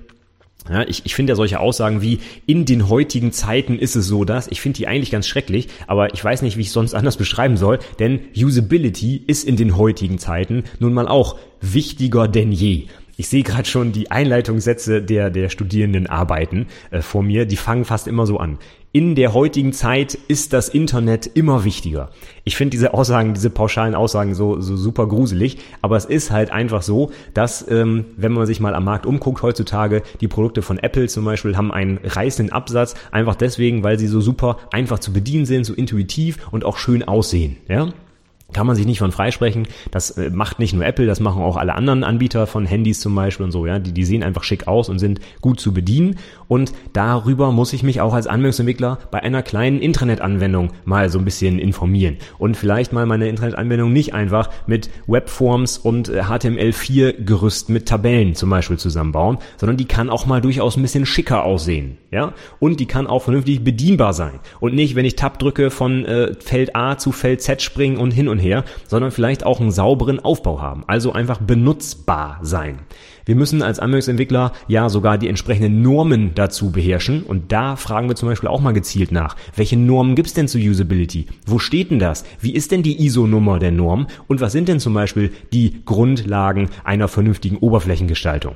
Ja, 0.69 0.83
ich, 0.83 1.05
ich 1.05 1.13
finde 1.13 1.31
ja 1.31 1.35
solche 1.35 1.59
Aussagen 1.59 2.01
wie 2.01 2.19
in 2.45 2.63
den 2.63 2.87
heutigen 2.87 3.33
Zeiten 3.33 3.77
ist 3.77 3.97
es 3.97 4.07
so, 4.07 4.23
dass 4.23 4.47
ich 4.47 4.61
finde 4.61 4.77
die 4.77 4.87
eigentlich 4.87 5.11
ganz 5.11 5.27
schrecklich, 5.27 5.67
aber 5.87 6.13
ich 6.13 6.23
weiß 6.23 6.41
nicht, 6.41 6.55
wie 6.55 6.61
ich 6.61 6.67
es 6.67 6.73
sonst 6.73 6.93
anders 6.93 7.17
beschreiben 7.23 7.57
soll, 7.57 7.79
denn 7.99 8.21
Usability 8.35 9.21
ist 9.27 9.43
in 9.43 9.57
den 9.57 9.75
heutigen 9.77 10.19
Zeiten 10.19 10.63
nun 10.79 10.93
mal 10.93 11.07
auch 11.07 11.37
wichtiger 11.59 12.29
denn 12.29 12.53
je. 12.53 12.87
Ich 13.17 13.27
sehe 13.27 13.43
gerade 13.43 13.67
schon 13.67 13.91
die 13.91 14.09
Einleitungssätze 14.09 15.01
der, 15.01 15.29
der 15.29 15.49
Studierenden 15.49 16.07
arbeiten 16.07 16.67
äh, 16.91 17.01
vor 17.01 17.23
mir, 17.23 17.45
die 17.45 17.57
fangen 17.57 17.85
fast 17.85 18.07
immer 18.07 18.25
so 18.25 18.37
an 18.37 18.57
in 18.93 19.15
der 19.15 19.33
heutigen 19.33 19.73
Zeit 19.73 20.13
ist 20.27 20.53
das 20.53 20.69
Internet 20.69 21.25
immer 21.25 21.63
wichtiger. 21.63 22.11
Ich 22.43 22.55
finde 22.55 22.69
diese 22.69 22.93
Aussagen, 22.93 23.33
diese 23.33 23.49
pauschalen 23.49 23.95
Aussagen 23.95 24.35
so, 24.35 24.61
so 24.61 24.77
super 24.77 25.07
gruselig, 25.07 25.57
aber 25.81 25.97
es 25.97 26.05
ist 26.05 26.29
halt 26.29 26.51
einfach 26.51 26.83
so, 26.83 27.11
dass 27.33 27.67
ähm, 27.71 28.05
wenn 28.17 28.31
man 28.31 28.45
sich 28.45 28.59
mal 28.59 28.75
am 28.75 28.85
Markt 28.85 29.07
umguckt 29.07 29.41
heutzutage, 29.41 30.03
die 30.21 30.27
Produkte 30.27 30.61
von 30.61 30.77
Apple 30.77 31.07
zum 31.07 31.25
Beispiel 31.25 31.57
haben 31.57 31.71
einen 31.71 31.97
reißenden 32.03 32.53
Absatz, 32.53 32.93
einfach 33.11 33.35
deswegen, 33.35 33.83
weil 33.83 33.97
sie 33.97 34.07
so 34.07 34.21
super 34.21 34.59
einfach 34.71 34.99
zu 34.99 35.11
bedienen 35.11 35.47
sind, 35.47 35.65
so 35.65 35.73
intuitiv 35.73 36.47
und 36.51 36.63
auch 36.63 36.77
schön 36.77 37.01
aussehen. 37.01 37.57
Ja? 37.67 37.89
kann 38.53 38.67
man 38.67 38.75
sich 38.75 38.85
nicht 38.85 38.99
von 38.99 39.11
freisprechen. 39.11 39.67
Das 39.91 40.11
äh, 40.11 40.29
macht 40.29 40.59
nicht 40.59 40.73
nur 40.73 40.85
Apple, 40.85 41.05
das 41.05 41.19
machen 41.19 41.41
auch 41.41 41.57
alle 41.57 41.75
anderen 41.75 42.03
Anbieter 42.03 42.47
von 42.47 42.65
Handys 42.65 42.99
zum 42.99 43.13
Beispiel 43.15 43.45
und 43.45 43.51
so, 43.51 43.65
ja. 43.65 43.79
Die, 43.79 43.91
die 43.91 44.05
sehen 44.05 44.23
einfach 44.23 44.43
schick 44.43 44.67
aus 44.67 44.89
und 44.89 44.99
sind 44.99 45.19
gut 45.41 45.59
zu 45.59 45.73
bedienen. 45.73 46.17
Und 46.47 46.73
darüber 46.93 47.51
muss 47.51 47.73
ich 47.73 47.83
mich 47.83 48.01
auch 48.01 48.13
als 48.13 48.27
Anwendungsentwickler 48.27 48.99
bei 49.11 49.21
einer 49.21 49.43
kleinen 49.43 49.79
Intranet-Anwendung 49.79 50.71
mal 50.85 51.09
so 51.09 51.19
ein 51.19 51.25
bisschen 51.25 51.59
informieren. 51.59 52.17
Und 52.37 52.57
vielleicht 52.57 52.93
mal 52.93 53.05
meine 53.05 53.27
Intranet-Anwendung 53.27 53.93
nicht 53.93 54.13
einfach 54.13 54.49
mit 54.67 54.89
Webforms 55.07 55.77
und 55.77 56.09
HTML4-Gerüst 56.09 57.69
äh, 57.69 57.73
mit 57.73 57.87
Tabellen 57.87 58.35
zum 58.35 58.49
Beispiel 58.49 58.77
zusammenbauen, 58.77 59.37
sondern 59.57 59.77
die 59.77 59.85
kann 59.85 60.09
auch 60.09 60.25
mal 60.25 60.41
durchaus 60.41 60.77
ein 60.77 60.81
bisschen 60.81 61.05
schicker 61.05 61.43
aussehen, 61.43 61.97
ja. 62.11 62.33
Und 62.59 62.79
die 62.79 62.85
kann 62.85 63.07
auch 63.07 63.23
vernünftig 63.23 63.63
bedienbar 63.63 64.13
sein. 64.13 64.39
Und 64.59 64.73
nicht, 64.75 64.95
wenn 64.95 65.05
ich 65.05 65.15
Tab 65.15 65.39
drücke, 65.39 65.69
von 65.69 66.05
äh, 66.05 66.33
Feld 66.39 66.75
A 66.75 66.97
zu 66.97 67.11
Feld 67.11 67.41
Z 67.41 67.61
springen 67.61 67.97
und 67.97 68.11
hin 68.11 68.27
und 68.27 68.39
her, 68.39 68.63
sondern 68.87 69.11
vielleicht 69.11 69.45
auch 69.45 69.59
einen 69.59 69.71
sauberen 69.71 70.19
Aufbau 70.19 70.61
haben, 70.61 70.83
also 70.87 71.13
einfach 71.13 71.39
benutzbar 71.39 72.39
sein. 72.41 72.79
Wir 73.25 73.35
müssen 73.35 73.61
als 73.61 73.79
Anwendungsentwickler 73.79 74.51
ja 74.67 74.89
sogar 74.89 75.17
die 75.17 75.29
entsprechenden 75.29 75.81
Normen 75.81 76.31
dazu 76.35 76.71
beherrschen 76.71 77.23
und 77.23 77.51
da 77.51 77.75
fragen 77.75 78.09
wir 78.09 78.15
zum 78.15 78.29
Beispiel 78.29 78.49
auch 78.49 78.59
mal 78.59 78.73
gezielt 78.73 79.11
nach. 79.11 79.35
Welche 79.55 79.77
Normen 79.77 80.15
gibt's 80.15 80.33
denn 80.33 80.47
zu 80.47 80.57
Usability? 80.57 81.27
Wo 81.45 81.59
steht 81.59 81.91
denn 81.91 81.99
das? 81.99 82.25
Wie 82.39 82.53
ist 82.53 82.71
denn 82.71 82.83
die 82.83 83.03
ISO-Nummer 83.05 83.59
der 83.59 83.71
Norm? 83.71 84.07
Und 84.27 84.41
was 84.41 84.51
sind 84.51 84.67
denn 84.67 84.79
zum 84.79 84.93
Beispiel 84.93 85.31
die 85.53 85.83
Grundlagen 85.85 86.69
einer 86.83 87.07
vernünftigen 87.07 87.57
Oberflächengestaltung? 87.57 88.55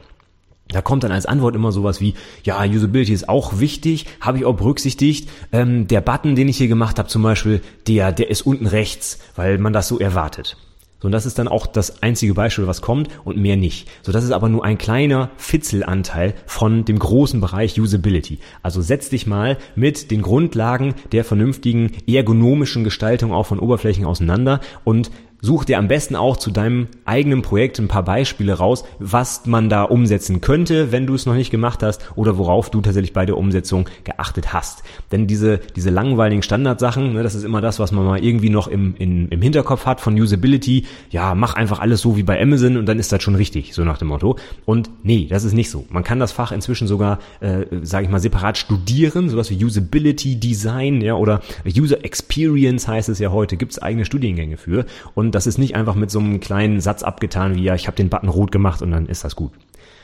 Da 0.69 0.81
kommt 0.81 1.03
dann 1.03 1.13
als 1.13 1.25
Antwort 1.25 1.55
immer 1.55 1.71
sowas 1.71 2.01
wie, 2.01 2.15
ja, 2.43 2.61
Usability 2.61 3.13
ist 3.13 3.29
auch 3.29 3.59
wichtig, 3.59 4.05
habe 4.19 4.39
ich 4.39 4.45
auch 4.45 4.55
berücksichtigt. 4.55 5.29
Ähm, 5.53 5.87
der 5.87 6.01
Button, 6.01 6.35
den 6.35 6.49
ich 6.49 6.57
hier 6.57 6.67
gemacht 6.67 6.99
habe 6.99 7.07
zum 7.07 7.23
Beispiel, 7.23 7.61
der, 7.87 8.11
der 8.11 8.29
ist 8.29 8.41
unten 8.41 8.67
rechts, 8.67 9.19
weil 9.35 9.59
man 9.59 9.71
das 9.71 9.87
so 9.87 9.97
erwartet. 9.97 10.57
So, 10.99 11.07
und 11.07 11.11
das 11.11 11.27
ist 11.27 11.37
dann 11.37 11.47
auch 11.47 11.67
das 11.67 12.01
einzige 12.01 12.33
Beispiel, 12.33 12.65
was 12.65 12.81
kommt 12.81 13.09
und 13.23 13.37
mehr 13.37 13.55
nicht. 13.55 13.87
So, 14.01 14.11
das 14.11 14.23
ist 14.23 14.31
aber 14.31 14.49
nur 14.49 14.65
ein 14.65 14.79
kleiner 14.79 15.29
Fitzelanteil 15.37 16.33
von 16.47 16.85
dem 16.85 16.97
großen 16.97 17.39
Bereich 17.39 17.79
Usability. 17.79 18.39
Also 18.63 18.81
setz 18.81 19.09
dich 19.09 19.27
mal 19.27 19.57
mit 19.75 20.09
den 20.09 20.23
Grundlagen 20.23 20.95
der 21.11 21.23
vernünftigen 21.23 21.91
ergonomischen 22.07 22.83
Gestaltung 22.83 23.31
auch 23.31 23.45
von 23.45 23.59
Oberflächen 23.59 24.05
auseinander 24.05 24.59
und 24.83 25.11
Such 25.39 25.65
dir 25.65 25.77
am 25.77 25.87
besten 25.87 26.15
auch 26.15 26.35
zu 26.37 26.49
deinem 26.49 26.87
eigenen 27.05 27.43
Projekt 27.43 27.77
ein 27.77 27.87
paar 27.87 28.03
Beispiele 28.03 28.53
raus, 28.53 28.83
was 28.97 29.45
man 29.45 29.69
da 29.69 29.83
umsetzen 29.83 30.41
könnte, 30.41 30.91
wenn 30.91 31.05
du 31.05 31.13
es 31.13 31.27
noch 31.27 31.35
nicht 31.35 31.51
gemacht 31.51 31.83
hast 31.83 32.09
oder 32.15 32.39
worauf 32.39 32.71
du 32.71 32.81
tatsächlich 32.81 33.13
bei 33.13 33.27
der 33.27 33.37
Umsetzung 33.37 33.87
geachtet 34.03 34.51
hast. 34.51 34.81
Denn 35.11 35.27
diese, 35.27 35.59
diese 35.75 35.91
langweiligen 35.91 36.41
Standardsachen, 36.41 37.13
ne, 37.13 37.21
das 37.21 37.35
ist 37.35 37.43
immer 37.43 37.61
das, 37.61 37.77
was 37.77 37.91
man 37.91 38.03
mal 38.03 38.23
irgendwie 38.23 38.49
noch 38.49 38.67
im, 38.67 38.95
in, 38.97 39.27
im 39.29 39.41
Hinterkopf 39.43 39.85
hat 39.85 40.01
von 40.01 40.19
Usability. 40.19 40.85
Ja, 41.11 41.35
mach 41.35 41.53
einfach 41.53 41.79
alles 41.79 42.01
so 42.01 42.17
wie 42.17 42.23
bei 42.23 42.41
Amazon 42.41 42.75
und 42.75 42.87
dann 42.87 42.97
ist 42.97 43.11
das 43.11 43.21
schon 43.21 43.35
richtig, 43.35 43.75
so 43.75 43.83
nach 43.83 43.99
dem 43.99 44.07
Motto. 44.07 44.37
Und 44.65 44.89
nee, 45.03 45.27
das 45.29 45.43
ist 45.43 45.53
nicht 45.53 45.69
so. 45.69 45.85
Man 45.89 46.03
kann 46.03 46.19
das 46.19 46.31
Fach 46.31 46.51
inzwischen 46.51 46.87
sogar, 46.87 47.19
äh, 47.41 47.65
sage 47.83 48.05
ich 48.05 48.11
mal, 48.11 48.19
separat 48.19 48.57
studieren, 48.57 49.29
sowas 49.29 49.51
wie 49.51 49.63
Usability 49.63 50.39
Design 50.39 51.01
ja, 51.01 51.13
oder 51.13 51.41
User 51.63 52.03
Experience 52.03 52.87
heißt 52.87 53.09
es 53.09 53.19
ja 53.19 53.31
heute, 53.31 53.55
gibt 53.55 53.73
es 53.73 53.79
eigene 53.79 54.03
Studiengänge 54.03 54.57
für. 54.57 54.87
Und 55.13 55.26
und 55.27 55.35
das 55.35 55.45
ist 55.45 55.57
nicht 55.57 55.75
einfach 55.75 55.95
mit 55.95 56.09
so 56.09 56.19
einem 56.19 56.39
kleinen 56.39 56.79
Satz 56.79 57.03
abgetan 57.03 57.55
wie 57.55 57.63
ja, 57.63 57.75
ich 57.75 57.87
habe 57.87 57.97
den 57.97 58.07
Button 58.07 58.29
rot 58.29 58.49
gemacht 58.49 58.81
und 58.81 58.91
dann 58.91 59.07
ist 59.07 59.25
das 59.25 59.35
gut. 59.35 59.51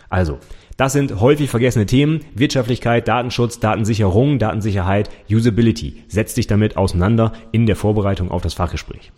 Also, 0.09 0.37
das 0.75 0.91
sind 0.91 1.21
häufig 1.21 1.49
vergessene 1.49 1.85
Themen. 1.85 2.25
Wirtschaftlichkeit, 2.35 3.07
Datenschutz, 3.07 3.59
Datensicherung, 3.59 4.37
Datensicherheit, 4.37 5.09
Usability. 5.31 6.03
Setz 6.09 6.33
dich 6.33 6.47
damit 6.47 6.75
auseinander 6.75 7.31
in 7.53 7.65
der 7.67 7.77
Vorbereitung 7.77 8.31
auf 8.31 8.41
das 8.41 8.53
Fachgespräch. 8.53 9.13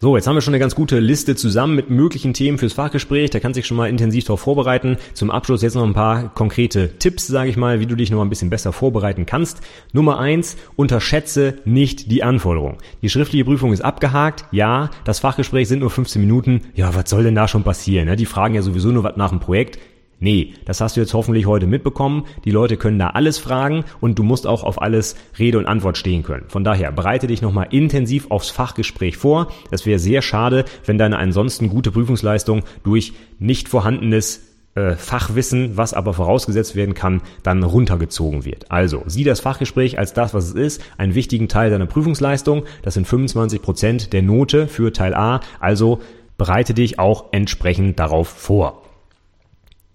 So, 0.00 0.14
jetzt 0.14 0.28
haben 0.28 0.36
wir 0.36 0.42
schon 0.42 0.54
eine 0.54 0.60
ganz 0.60 0.76
gute 0.76 1.00
Liste 1.00 1.34
zusammen 1.34 1.74
mit 1.74 1.90
möglichen 1.90 2.32
Themen 2.32 2.56
fürs 2.56 2.72
Fachgespräch. 2.72 3.30
Da 3.30 3.40
kannst 3.40 3.56
du 3.56 3.58
dich 3.58 3.66
schon 3.66 3.76
mal 3.76 3.88
intensiv 3.88 4.22
darauf 4.22 4.40
vorbereiten. 4.40 4.96
Zum 5.12 5.28
Abschluss 5.28 5.62
jetzt 5.62 5.74
noch 5.74 5.82
ein 5.82 5.92
paar 5.92 6.32
konkrete 6.32 6.96
Tipps, 7.00 7.26
sage 7.26 7.50
ich 7.50 7.56
mal, 7.56 7.80
wie 7.80 7.86
du 7.86 7.96
dich 7.96 8.12
noch 8.12 8.22
ein 8.22 8.28
bisschen 8.28 8.48
besser 8.48 8.72
vorbereiten 8.72 9.26
kannst. 9.26 9.60
Nummer 9.92 10.20
eins: 10.20 10.56
Unterschätze 10.76 11.54
nicht 11.64 12.12
die 12.12 12.22
Anforderung. 12.22 12.78
Die 13.02 13.10
schriftliche 13.10 13.44
Prüfung 13.44 13.72
ist 13.72 13.80
abgehakt. 13.80 14.44
Ja, 14.52 14.90
das 15.02 15.18
Fachgespräch 15.18 15.66
sind 15.66 15.80
nur 15.80 15.90
15 15.90 16.22
Minuten. 16.22 16.60
Ja, 16.76 16.94
was 16.94 17.10
soll 17.10 17.24
denn 17.24 17.34
da 17.34 17.48
schon 17.48 17.64
passieren? 17.64 18.16
Die 18.16 18.24
fragen 18.24 18.54
ja 18.54 18.62
sowieso 18.62 18.90
nur 18.90 19.02
was 19.02 19.16
nach 19.16 19.30
dem 19.30 19.40
Projekt. 19.40 19.80
Nee, 20.20 20.54
das 20.64 20.80
hast 20.80 20.96
du 20.96 21.00
jetzt 21.00 21.14
hoffentlich 21.14 21.46
heute 21.46 21.66
mitbekommen. 21.66 22.24
Die 22.44 22.50
Leute 22.50 22.76
können 22.76 22.98
da 22.98 23.10
alles 23.10 23.38
fragen 23.38 23.84
und 24.00 24.18
du 24.18 24.24
musst 24.24 24.48
auch 24.48 24.64
auf 24.64 24.82
alles 24.82 25.14
Rede 25.38 25.58
und 25.58 25.66
Antwort 25.66 25.96
stehen 25.96 26.24
können. 26.24 26.46
Von 26.48 26.64
daher 26.64 26.90
bereite 26.90 27.28
dich 27.28 27.40
nochmal 27.40 27.68
intensiv 27.70 28.30
aufs 28.30 28.50
Fachgespräch 28.50 29.16
vor. 29.16 29.52
Es 29.70 29.86
wäre 29.86 30.00
sehr 30.00 30.22
schade, 30.22 30.64
wenn 30.84 30.98
deine 30.98 31.18
ansonsten 31.18 31.68
gute 31.68 31.92
Prüfungsleistung 31.92 32.64
durch 32.82 33.12
nicht 33.38 33.68
vorhandenes 33.68 34.42
äh, 34.74 34.96
Fachwissen, 34.96 35.76
was 35.76 35.94
aber 35.94 36.14
vorausgesetzt 36.14 36.74
werden 36.74 36.94
kann, 36.94 37.22
dann 37.44 37.62
runtergezogen 37.62 38.44
wird. 38.44 38.72
Also 38.72 39.04
sieh 39.06 39.24
das 39.24 39.38
Fachgespräch 39.38 40.00
als 40.00 40.14
das, 40.14 40.34
was 40.34 40.46
es 40.46 40.54
ist, 40.54 40.82
einen 40.98 41.14
wichtigen 41.14 41.48
Teil 41.48 41.70
deiner 41.70 41.86
Prüfungsleistung. 41.86 42.64
Das 42.82 42.94
sind 42.94 43.06
25 43.06 43.62
Prozent 43.62 44.12
der 44.12 44.22
Note 44.22 44.66
für 44.66 44.92
Teil 44.92 45.14
A. 45.14 45.40
Also 45.60 46.00
bereite 46.36 46.74
dich 46.74 46.98
auch 46.98 47.26
entsprechend 47.30 48.00
darauf 48.00 48.26
vor. 48.26 48.82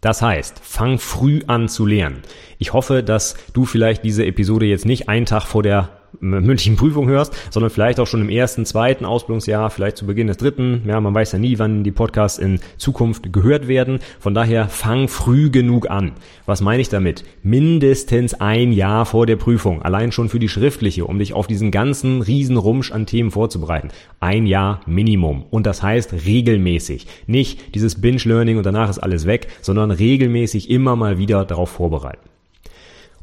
Das 0.03 0.21
heißt, 0.21 0.59
fang 0.61 0.99
früh 0.99 1.43
an 1.47 1.69
zu 1.69 1.85
lernen. 1.85 2.23
Ich 2.57 2.73
hoffe, 2.73 3.03
dass 3.03 3.35
du 3.53 3.63
vielleicht 3.63 4.03
diese 4.03 4.25
Episode 4.25 4.65
jetzt 4.65 4.85
nicht 4.85 5.07
einen 5.07 5.25
Tag 5.25 5.43
vor 5.45 5.63
der 5.63 6.02
mündlichen 6.19 6.75
Prüfung 6.75 7.07
hörst, 7.07 7.33
sondern 7.51 7.69
vielleicht 7.69 7.99
auch 7.99 8.07
schon 8.07 8.21
im 8.21 8.29
ersten, 8.29 8.65
zweiten 8.65 9.05
Ausbildungsjahr, 9.05 9.69
vielleicht 9.69 9.97
zu 9.97 10.05
Beginn 10.05 10.27
des 10.27 10.37
dritten. 10.37 10.83
Ja, 10.85 10.99
man 11.01 11.13
weiß 11.13 11.33
ja 11.33 11.39
nie, 11.39 11.59
wann 11.59 11.83
die 11.83 11.91
Podcasts 11.91 12.39
in 12.39 12.59
Zukunft 12.77 13.31
gehört 13.33 13.67
werden. 13.67 13.99
Von 14.19 14.33
daher 14.33 14.67
fang 14.67 15.07
früh 15.07 15.49
genug 15.49 15.89
an. 15.89 16.13
Was 16.45 16.61
meine 16.61 16.81
ich 16.81 16.89
damit? 16.89 17.23
Mindestens 17.43 18.33
ein 18.33 18.73
Jahr 18.73 19.05
vor 19.05 19.25
der 19.25 19.35
Prüfung. 19.35 19.81
Allein 19.81 20.11
schon 20.11 20.29
für 20.29 20.39
die 20.39 20.49
schriftliche, 20.49 21.05
um 21.05 21.19
dich 21.19 21.33
auf 21.33 21.47
diesen 21.47 21.71
ganzen 21.71 22.21
Riesenrumsch 22.21 22.91
an 22.91 23.05
Themen 23.05 23.31
vorzubereiten. 23.31 23.89
Ein 24.19 24.45
Jahr 24.45 24.81
Minimum. 24.85 25.45
Und 25.49 25.65
das 25.65 25.83
heißt 25.83 26.13
regelmäßig. 26.25 27.07
Nicht 27.27 27.75
dieses 27.75 28.01
Binge-Learning 28.01 28.57
und 28.57 28.65
danach 28.65 28.89
ist 28.89 28.99
alles 28.99 29.25
weg, 29.25 29.47
sondern 29.61 29.91
regelmäßig 29.91 30.69
immer 30.69 30.95
mal 30.95 31.17
wieder 31.17 31.45
darauf 31.45 31.69
vorbereiten. 31.69 32.32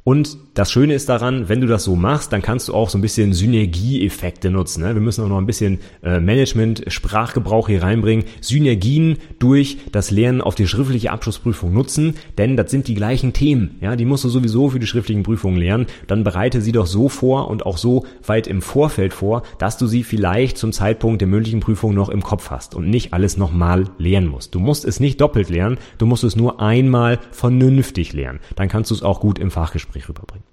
Und 0.02 0.38
das 0.54 0.72
Schöne 0.72 0.94
ist 0.94 1.08
daran, 1.08 1.48
wenn 1.48 1.60
du 1.60 1.66
das 1.66 1.84
so 1.84 1.94
machst, 1.94 2.32
dann 2.32 2.42
kannst 2.42 2.68
du 2.68 2.74
auch 2.74 2.88
so 2.88 2.98
ein 2.98 3.02
bisschen 3.02 3.32
Synergieeffekte 3.32 4.50
nutzen. 4.50 4.82
Ne? 4.82 4.94
Wir 4.94 5.00
müssen 5.00 5.24
auch 5.24 5.28
noch 5.28 5.38
ein 5.38 5.46
bisschen 5.46 5.78
äh, 6.02 6.20
Management, 6.20 6.84
Sprachgebrauch 6.88 7.68
hier 7.68 7.82
reinbringen. 7.82 8.24
Synergien 8.40 9.18
durch 9.38 9.78
das 9.92 10.10
Lernen 10.10 10.40
auf 10.40 10.54
die 10.54 10.66
schriftliche 10.66 11.12
Abschlussprüfung 11.12 11.72
nutzen, 11.72 12.14
denn 12.38 12.56
das 12.56 12.70
sind 12.70 12.88
die 12.88 12.94
gleichen 12.94 13.32
Themen. 13.32 13.76
Ja, 13.80 13.94
die 13.94 14.04
musst 14.04 14.24
du 14.24 14.28
sowieso 14.28 14.70
für 14.70 14.78
die 14.78 14.86
schriftlichen 14.86 15.22
Prüfungen 15.22 15.58
lernen. 15.58 15.86
Dann 16.06 16.24
bereite 16.24 16.60
sie 16.60 16.72
doch 16.72 16.86
so 16.86 17.08
vor 17.08 17.48
und 17.48 17.64
auch 17.64 17.78
so 17.78 18.04
weit 18.26 18.46
im 18.46 18.62
Vorfeld 18.62 19.12
vor, 19.12 19.42
dass 19.58 19.78
du 19.78 19.86
sie 19.86 20.02
vielleicht 20.02 20.58
zum 20.58 20.72
Zeitpunkt 20.72 21.20
der 21.20 21.28
mündlichen 21.28 21.60
Prüfung 21.60 21.94
noch 21.94 22.08
im 22.08 22.22
Kopf 22.22 22.50
hast 22.50 22.74
und 22.74 22.88
nicht 22.88 23.12
alles 23.12 23.36
nochmal 23.36 23.84
lernen 23.98 24.28
musst. 24.28 24.54
Du 24.54 24.60
musst 24.60 24.84
es 24.84 24.98
nicht 24.98 25.20
doppelt 25.20 25.50
lernen, 25.50 25.78
du 25.98 26.06
musst 26.06 26.24
es 26.24 26.36
nur 26.36 26.60
einmal 26.60 27.18
vernünftig 27.30 28.12
lernen. 28.12 28.40
Dann 28.56 28.68
kannst 28.68 28.90
du 28.90 28.94
es 28.94 29.02
auch 29.02 29.20
gut 29.20 29.38
im 29.38 29.50
Fachgespräch 29.50 29.99
Gespräch 30.00 30.08
rüberbringen. 30.08 30.44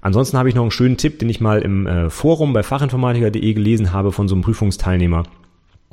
Ansonsten 0.00 0.36
habe 0.36 0.48
ich 0.48 0.54
noch 0.54 0.62
einen 0.62 0.70
schönen 0.70 0.96
Tipp, 0.96 1.18
den 1.18 1.30
ich 1.30 1.40
mal 1.40 1.62
im 1.62 1.86
äh, 1.86 2.10
Forum 2.10 2.52
bei 2.52 2.62
fachinformatiker.de 2.62 3.54
gelesen 3.54 3.92
habe 3.92 4.12
von 4.12 4.28
so 4.28 4.34
einem 4.34 4.42
Prüfungsteilnehmer. 4.42 5.24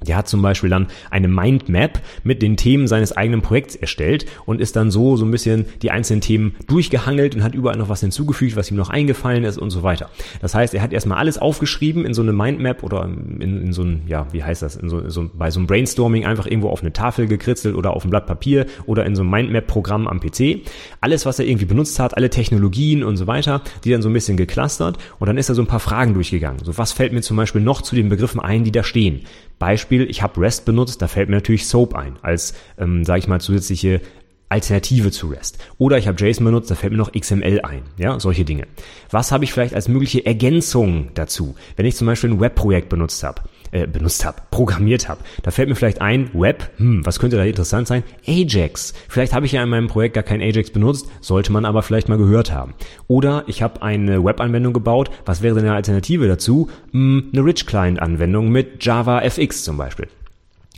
Der 0.08 0.18
hat 0.18 0.28
zum 0.28 0.42
Beispiel 0.42 0.70
dann 0.70 0.88
eine 1.10 1.28
Mindmap 1.28 2.02
mit 2.24 2.42
den 2.42 2.58
Themen 2.58 2.88
seines 2.88 3.12
eigenen 3.12 3.42
Projekts 3.42 3.76
erstellt 3.76 4.26
und 4.46 4.60
ist 4.60 4.76
dann 4.76 4.92
so 4.92 5.16
so 5.16 5.26
ein 5.26 5.32
bisschen 5.32 5.66
die 5.82 5.92
einzelnen 5.92 6.22
Themen 6.22 6.56
durchgehangelt 6.68 7.36
und 7.36 7.44
hat 7.44 7.54
überall 7.54 7.78
noch 7.78 7.90
was 7.90 8.02
hinzugefügt, 8.02 8.56
was 8.56 8.72
ihm 8.72 8.78
noch 8.78 8.90
eingefallen 8.90 9.44
ist 9.44 9.58
und 9.58 9.70
so 9.70 9.84
weiter. 9.84 10.10
Das 10.42 10.56
heißt, 10.56 10.74
er 10.74 10.82
hat 10.82 10.94
erstmal 10.94 11.18
alles 11.18 11.38
aufgeschrieben 11.38 12.06
in 12.06 12.14
so 12.14 12.22
eine 12.22 12.34
Mindmap 12.34 12.84
oder 12.84 13.06
in, 13.06 13.42
in 13.42 13.74
so 13.74 13.84
ein, 13.84 14.02
ja, 14.08 14.28
wie 14.32 14.44
heißt 14.44 14.62
das, 14.62 14.76
in 14.76 14.90
so, 14.90 15.08
so, 15.10 15.30
bei 15.34 15.52
so 15.52 15.60
einem 15.60 15.68
Brainstorming 15.68 16.26
einfach 16.26 16.46
irgendwo 16.46 16.70
auf 16.70 16.82
eine 16.82 16.94
Tafel 16.94 17.28
gekritzelt 17.28 17.76
oder 17.76 17.92
auf 17.96 18.04
ein 18.04 18.10
Blatt 18.10 18.26
Papier 18.26 18.66
oder 18.86 19.06
in 19.06 19.16
so 19.16 19.24
ein 19.24 19.30
Mindmap-Programm 19.30 20.08
am 20.08 20.20
PC. 20.20 20.62
Alles, 21.00 21.26
was 21.26 21.40
er 21.40 21.46
irgendwie 21.46 21.66
benutzt 21.66 22.00
hat, 22.00 22.18
alle 22.18 22.30
Technologien 22.30 23.04
und 23.04 23.18
so 23.18 23.28
weiter, 23.28 23.62
die 23.84 23.92
dann 23.92 24.02
so 24.02 24.10
ein 24.10 24.14
bisschen 24.14 24.38
geclustert 24.38 24.98
und 25.20 25.28
dann 25.28 25.38
ist 25.38 25.50
er 25.50 25.56
so 25.56 25.62
ein 25.62 25.68
paar 25.68 25.80
Fragen 25.80 26.14
durchgegangen. 26.14 26.64
So, 26.64 26.78
was 26.78 26.92
fällt 26.92 27.14
mir 27.14 27.22
zum 27.22 27.38
Beispiel 27.38 27.62
noch 27.62 27.82
zu 27.82 27.96
den 27.96 28.10
Begriffen 28.10 28.40
ein, 28.40 28.64
die 28.64 28.72
da 28.72 28.84
stehen? 28.84 29.22
Beispiel, 29.62 30.10
ich 30.10 30.24
habe 30.24 30.42
REST 30.42 30.66
benutzt, 30.66 31.04
da 31.04 31.08
fällt 31.08 31.30
mir 31.30 31.36
natürlich 31.36 31.68
SOAP 31.68 31.94
ein, 31.94 32.16
als, 32.24 32.56
ähm, 32.80 33.06
sage 33.06 33.20
ich 33.20 33.28
mal, 33.28 33.40
zusätzliche 33.40 34.02
Alternative 34.50 35.12
zu 35.12 35.28
REST. 35.28 35.60
Oder 35.78 36.00
ich 36.00 36.08
habe 36.08 36.18
JSON 36.20 36.46
benutzt, 36.46 36.72
da 36.72 36.76
fällt 36.76 36.92
mir 36.92 36.98
noch 36.98 37.12
XML 37.14 37.62
ein. 37.62 37.84
Ja, 37.98 38.20
solche 38.20 38.44
Dinge. 38.44 38.68
Was 39.12 39.32
habe 39.32 39.44
ich 39.44 39.54
vielleicht 39.54 39.76
als 39.76 39.88
mögliche 39.88 40.26
Ergänzung 40.26 41.12
dazu? 41.14 41.54
Wenn 41.76 41.86
ich 41.86 41.96
zum 41.96 42.08
Beispiel 42.08 42.32
ein 42.32 42.40
Webprojekt 42.42 42.90
benutzt 42.90 43.24
habe, 43.24 43.44
äh, 43.72 43.88
benutzt 43.88 44.26
habe, 44.26 44.42
programmiert 44.52 45.08
habe. 45.08 45.22
Da 45.44 45.52
fällt 45.52 45.70
mir 45.70 45.76
vielleicht 45.76 46.02
ein, 46.02 46.30
Web, 46.34 46.72
hm, 46.78 47.06
was 47.06 47.20
könnte 47.20 47.38
da 47.38 47.44
interessant 47.44 47.88
sein? 47.88 48.04
Ajax. 48.28 48.94
Vielleicht 49.08 49.34
habe 49.34 49.46
ich 49.46 49.54
ja 49.54 49.64
in 49.64 49.70
meinem 49.70 49.88
Projekt 49.88 50.16
gar 50.16 50.24
kein 50.24 50.42
Ajax 50.42 50.72
benutzt, 50.72 51.08
sollte 51.22 51.52
man 51.52 51.66
aber 51.66 51.82
vielleicht 51.82 52.10
mal 52.10 52.18
gehört 52.18 52.52
haben. 52.52 52.74
Oder 53.08 53.44
ich 53.48 53.62
habe 53.62 53.82
eine 53.82 54.24
Webanwendung 54.24 54.74
gebaut, 54.74 55.10
was 55.26 55.42
wäre 55.42 55.56
denn 55.56 55.66
eine 55.66 55.76
Alternative 55.76 56.28
dazu? 56.28 56.70
Hm, 56.92 57.30
eine 57.34 57.46
Rich 57.46 57.66
Client 57.66 58.02
Anwendung 58.02 58.50
mit 58.50 58.84
Java 58.84 59.22
FX 59.22 59.64
zum 59.64 59.78
Beispiel 59.78 60.08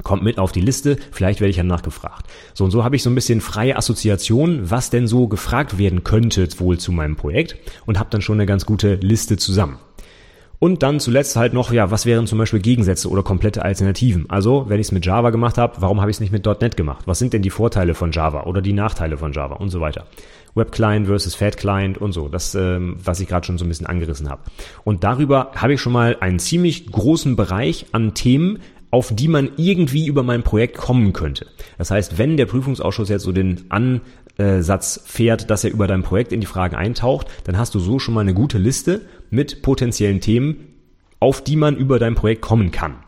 kommt 0.02 0.24
mit 0.24 0.40
auf 0.40 0.52
die 0.52 0.62
Liste, 0.62 0.98
vielleicht 1.12 1.40
werde 1.40 1.52
ich 1.52 1.58
ja 1.58 1.64
nachgefragt. 1.64 2.26
So 2.54 2.64
und 2.64 2.72
so 2.72 2.84
habe 2.84 2.96
ich 2.96 3.04
so 3.04 3.12
ein 3.12 3.16
bisschen 3.16 3.42
freie 3.42 3.78
Assoziation, 3.78 4.72
was 4.72 4.90
denn 4.90 5.08
so 5.08 5.28
gefragt 5.28 5.78
werden 5.78 6.04
könnte 6.04 6.48
wohl 6.58 6.80
zu 6.80 6.92
meinem 6.92 7.16
Projekt 7.16 7.56
und 7.86 8.00
habe 8.00 8.10
dann 8.10 8.22
schon 8.22 8.38
eine 8.38 8.48
ganz 8.48 8.66
gute 8.66 8.96
Liste 8.96 9.38
zusammen. 9.38 9.78
Und 10.63 10.82
dann 10.82 11.02
zuletzt 11.02 11.36
halt 11.36 11.52
noch, 11.52 11.73
ja, 11.73 11.91
was 11.91 12.06
wären 12.06 12.26
zum 12.26 12.38
Beispiel 12.38 12.62
Gegensätze 12.62 13.10
oder 13.10 13.21
komplette 13.21 13.65
Alternativen? 13.65 14.30
Also, 14.30 14.69
wenn 14.69 14.80
ich 14.80 14.88
es 14.88 14.91
mit 14.93 15.06
Java 15.06 15.30
gemacht 15.30 15.58
habe, 15.58 15.82
warum 15.82 15.99
habe 15.99 16.10
ich 16.10 16.15
es 16.15 16.21
nicht 16.21 16.32
mit 16.32 16.45
.NET 16.45 16.78
gemacht? 16.78 17.04
Was 17.06 17.19
sind 17.19 17.34
denn 17.34 17.41
die 17.41 17.49
Vorteile 17.49 17.95
von 17.95 18.13
Java 18.13 18.43
oder 18.43 18.62
die 18.62 18.71
Nachteile 18.71 19.17
von 19.17 19.34
Java 19.34 19.56
und 19.56 19.71
so 19.71 19.82
weiter? 19.82 20.06
Web 20.56 20.71
Client 20.71 21.08
versus 21.08 21.36
Fat 21.36 21.58
Client 21.58 21.97
und 21.97 22.13
so, 22.13 22.30
das, 22.30 22.56
ähm, 22.56 22.95
was 23.04 23.19
ich 23.19 23.28
gerade 23.28 23.45
schon 23.45 23.58
so 23.58 23.65
ein 23.65 23.67
bisschen 23.67 23.88
angerissen 23.88 24.30
habe. 24.30 24.39
Und 24.86 25.04
darüber 25.04 25.52
habe 25.54 25.73
ich 25.73 25.82
schon 25.82 25.91
mal 25.91 26.15
einen 26.21 26.39
ziemlich 26.39 26.89
großen 26.89 27.36
Bereich 27.36 27.88
an 27.91 28.13
Themen, 28.13 28.60
auf 28.89 29.13
die 29.13 29.28
man 29.28 29.49
irgendwie 29.58 30.08
über 30.08 30.23
mein 30.23 30.43
Projekt 30.43 30.78
kommen 30.78 31.12
könnte. 31.12 31.45
Das 31.78 31.91
heißt, 31.91 32.17
wenn 32.17 32.38
der 32.38 32.45
Prüfungsausschuss 32.45 33.10
jetzt 33.10 33.23
so 33.23 33.34
den 33.34 33.65
Ansatz 33.67 35.02
fährt, 35.04 35.49
dass 35.49 35.65
er 35.65 35.71
über 35.71 35.88
dein 35.88 36.04
Projekt 36.04 36.32
in 36.32 36.39
die 36.39 36.47
Fragen 36.47 36.78
eintaucht, 36.78 37.28
dann 37.43 37.58
hast 37.58 37.76
du 37.76 37.80
so 37.80 37.99
schon 37.99 38.13
mal 38.13 38.21
eine 38.21 38.34
gute 38.34 38.60
Liste 38.60 39.02
mit 39.34 39.62
potenziellen 39.62 40.22
Themen, 40.22 40.76
auf 41.19 41.43
die 41.43 41.56
man 41.56 41.76
über 41.76 42.00
dein 42.00 42.15
Projekt 42.15 42.41
kommen 42.41 42.72
kann. 42.72 43.03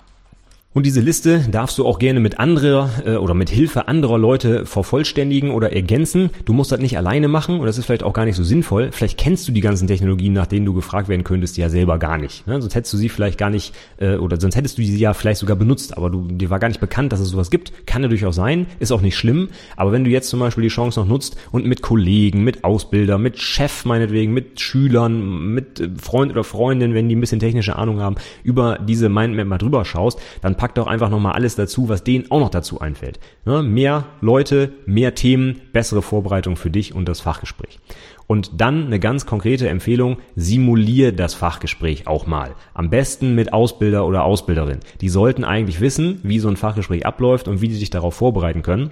Und 0.75 0.85
diese 0.85 0.99
Liste 0.99 1.39
darfst 1.49 1.77
du 1.77 1.85
auch 1.85 1.99
gerne 1.99 2.19
mit 2.19 2.37
anderer 2.37 2.89
äh, 3.05 3.15
oder 3.15 3.33
mit 3.33 3.49
Hilfe 3.49 3.87
anderer 3.87 4.17
Leute 4.17 4.65
vervollständigen 4.65 5.51
oder 5.51 5.71
ergänzen. 5.71 6.31
Du 6.43 6.51
musst 6.51 6.69
das 6.69 6.81
nicht 6.81 6.97
alleine 6.97 7.29
machen 7.29 7.61
und 7.61 7.65
das 7.65 7.77
ist 7.77 7.85
vielleicht 7.85 8.03
auch 8.03 8.11
gar 8.11 8.25
nicht 8.25 8.35
so 8.35 8.43
sinnvoll. 8.43 8.89
Vielleicht 8.91 9.17
kennst 9.17 9.47
du 9.47 9.53
die 9.53 9.61
ganzen 9.61 9.87
Technologien, 9.87 10.33
nach 10.33 10.47
denen 10.47 10.65
du 10.65 10.73
gefragt 10.73 11.07
werden 11.07 11.23
könntest, 11.23 11.55
ja 11.55 11.69
selber 11.69 11.97
gar 11.97 12.17
nicht. 12.17 12.45
Ne? 12.45 12.59
Sonst 12.59 12.75
hättest 12.75 12.91
du 12.91 12.97
sie 12.97 13.07
vielleicht 13.07 13.37
gar 13.37 13.49
nicht 13.49 13.73
äh, 13.99 14.17
oder 14.17 14.37
sonst 14.37 14.57
hättest 14.57 14.77
du 14.77 14.83
sie 14.83 14.97
ja 14.97 15.13
vielleicht 15.13 15.39
sogar 15.39 15.55
benutzt, 15.55 15.95
aber 15.95 16.09
du, 16.09 16.27
dir 16.27 16.49
war 16.49 16.59
gar 16.59 16.67
nicht 16.67 16.81
bekannt, 16.81 17.13
dass 17.13 17.21
es 17.21 17.29
sowas 17.29 17.51
gibt. 17.51 17.87
Kann 17.87 18.01
ja 18.03 18.09
durchaus 18.09 18.35
sein, 18.35 18.65
ist 18.79 18.91
auch 18.91 18.99
nicht 18.99 19.15
schlimm. 19.15 19.47
Aber 19.77 19.93
wenn 19.93 20.03
du 20.03 20.09
jetzt 20.09 20.27
zum 20.27 20.41
Beispiel 20.41 20.63
die 20.63 20.67
Chance 20.67 20.99
noch 20.99 21.07
nutzt 21.07 21.37
und 21.53 21.65
mit 21.65 21.83
Kollegen, 21.83 22.43
mit 22.43 22.65
Ausbilder, 22.65 23.17
mit 23.17 23.39
Chef 23.39 23.85
meinetwegen, 23.85 24.33
mit 24.33 24.59
Schülern, 24.59 25.53
mit 25.53 25.79
äh, 25.79 25.87
Freund 26.01 26.33
oder 26.33 26.43
Freundin, 26.43 26.93
wenn 26.93 27.07
die 27.07 27.15
ein 27.15 27.21
bisschen 27.21 27.39
technische 27.39 27.77
Ahnung 27.77 28.01
haben, 28.01 28.17
über 28.43 28.77
diese 28.85 29.07
Mindmap 29.07 29.47
mal 29.47 29.57
drüber 29.57 29.85
schaust, 29.85 30.19
dann 30.41 30.57
pack 30.65 30.73
doch 30.73 30.87
einfach 30.87 31.11
nochmal 31.11 31.33
alles 31.33 31.53
dazu, 31.53 31.89
was 31.89 32.03
denen 32.03 32.31
auch 32.31 32.39
noch 32.39 32.49
dazu 32.49 32.81
einfällt. 32.81 33.19
Ne? 33.45 33.61
Mehr 33.61 34.05
Leute, 34.19 34.73
mehr 34.87 35.13
Themen, 35.13 35.61
bessere 35.73 36.01
Vorbereitung 36.01 36.55
für 36.55 36.71
dich 36.71 36.95
und 36.95 37.07
das 37.07 37.19
Fachgespräch. 37.19 37.77
Und 38.25 38.59
dann 38.59 38.87
eine 38.87 38.99
ganz 38.99 39.27
konkrete 39.27 39.69
Empfehlung, 39.69 40.17
simulier 40.35 41.11
das 41.11 41.35
Fachgespräch 41.35 42.07
auch 42.07 42.25
mal. 42.25 42.55
Am 42.73 42.89
besten 42.89 43.35
mit 43.35 43.53
Ausbilder 43.53 44.07
oder 44.07 44.23
Ausbilderin. 44.23 44.79
Die 45.01 45.09
sollten 45.09 45.43
eigentlich 45.43 45.81
wissen, 45.81 46.19
wie 46.23 46.39
so 46.39 46.47
ein 46.47 46.57
Fachgespräch 46.57 47.05
abläuft 47.05 47.47
und 47.47 47.61
wie 47.61 47.67
die 47.67 47.75
sich 47.75 47.91
darauf 47.91 48.15
vorbereiten 48.15 48.63
können. 48.63 48.89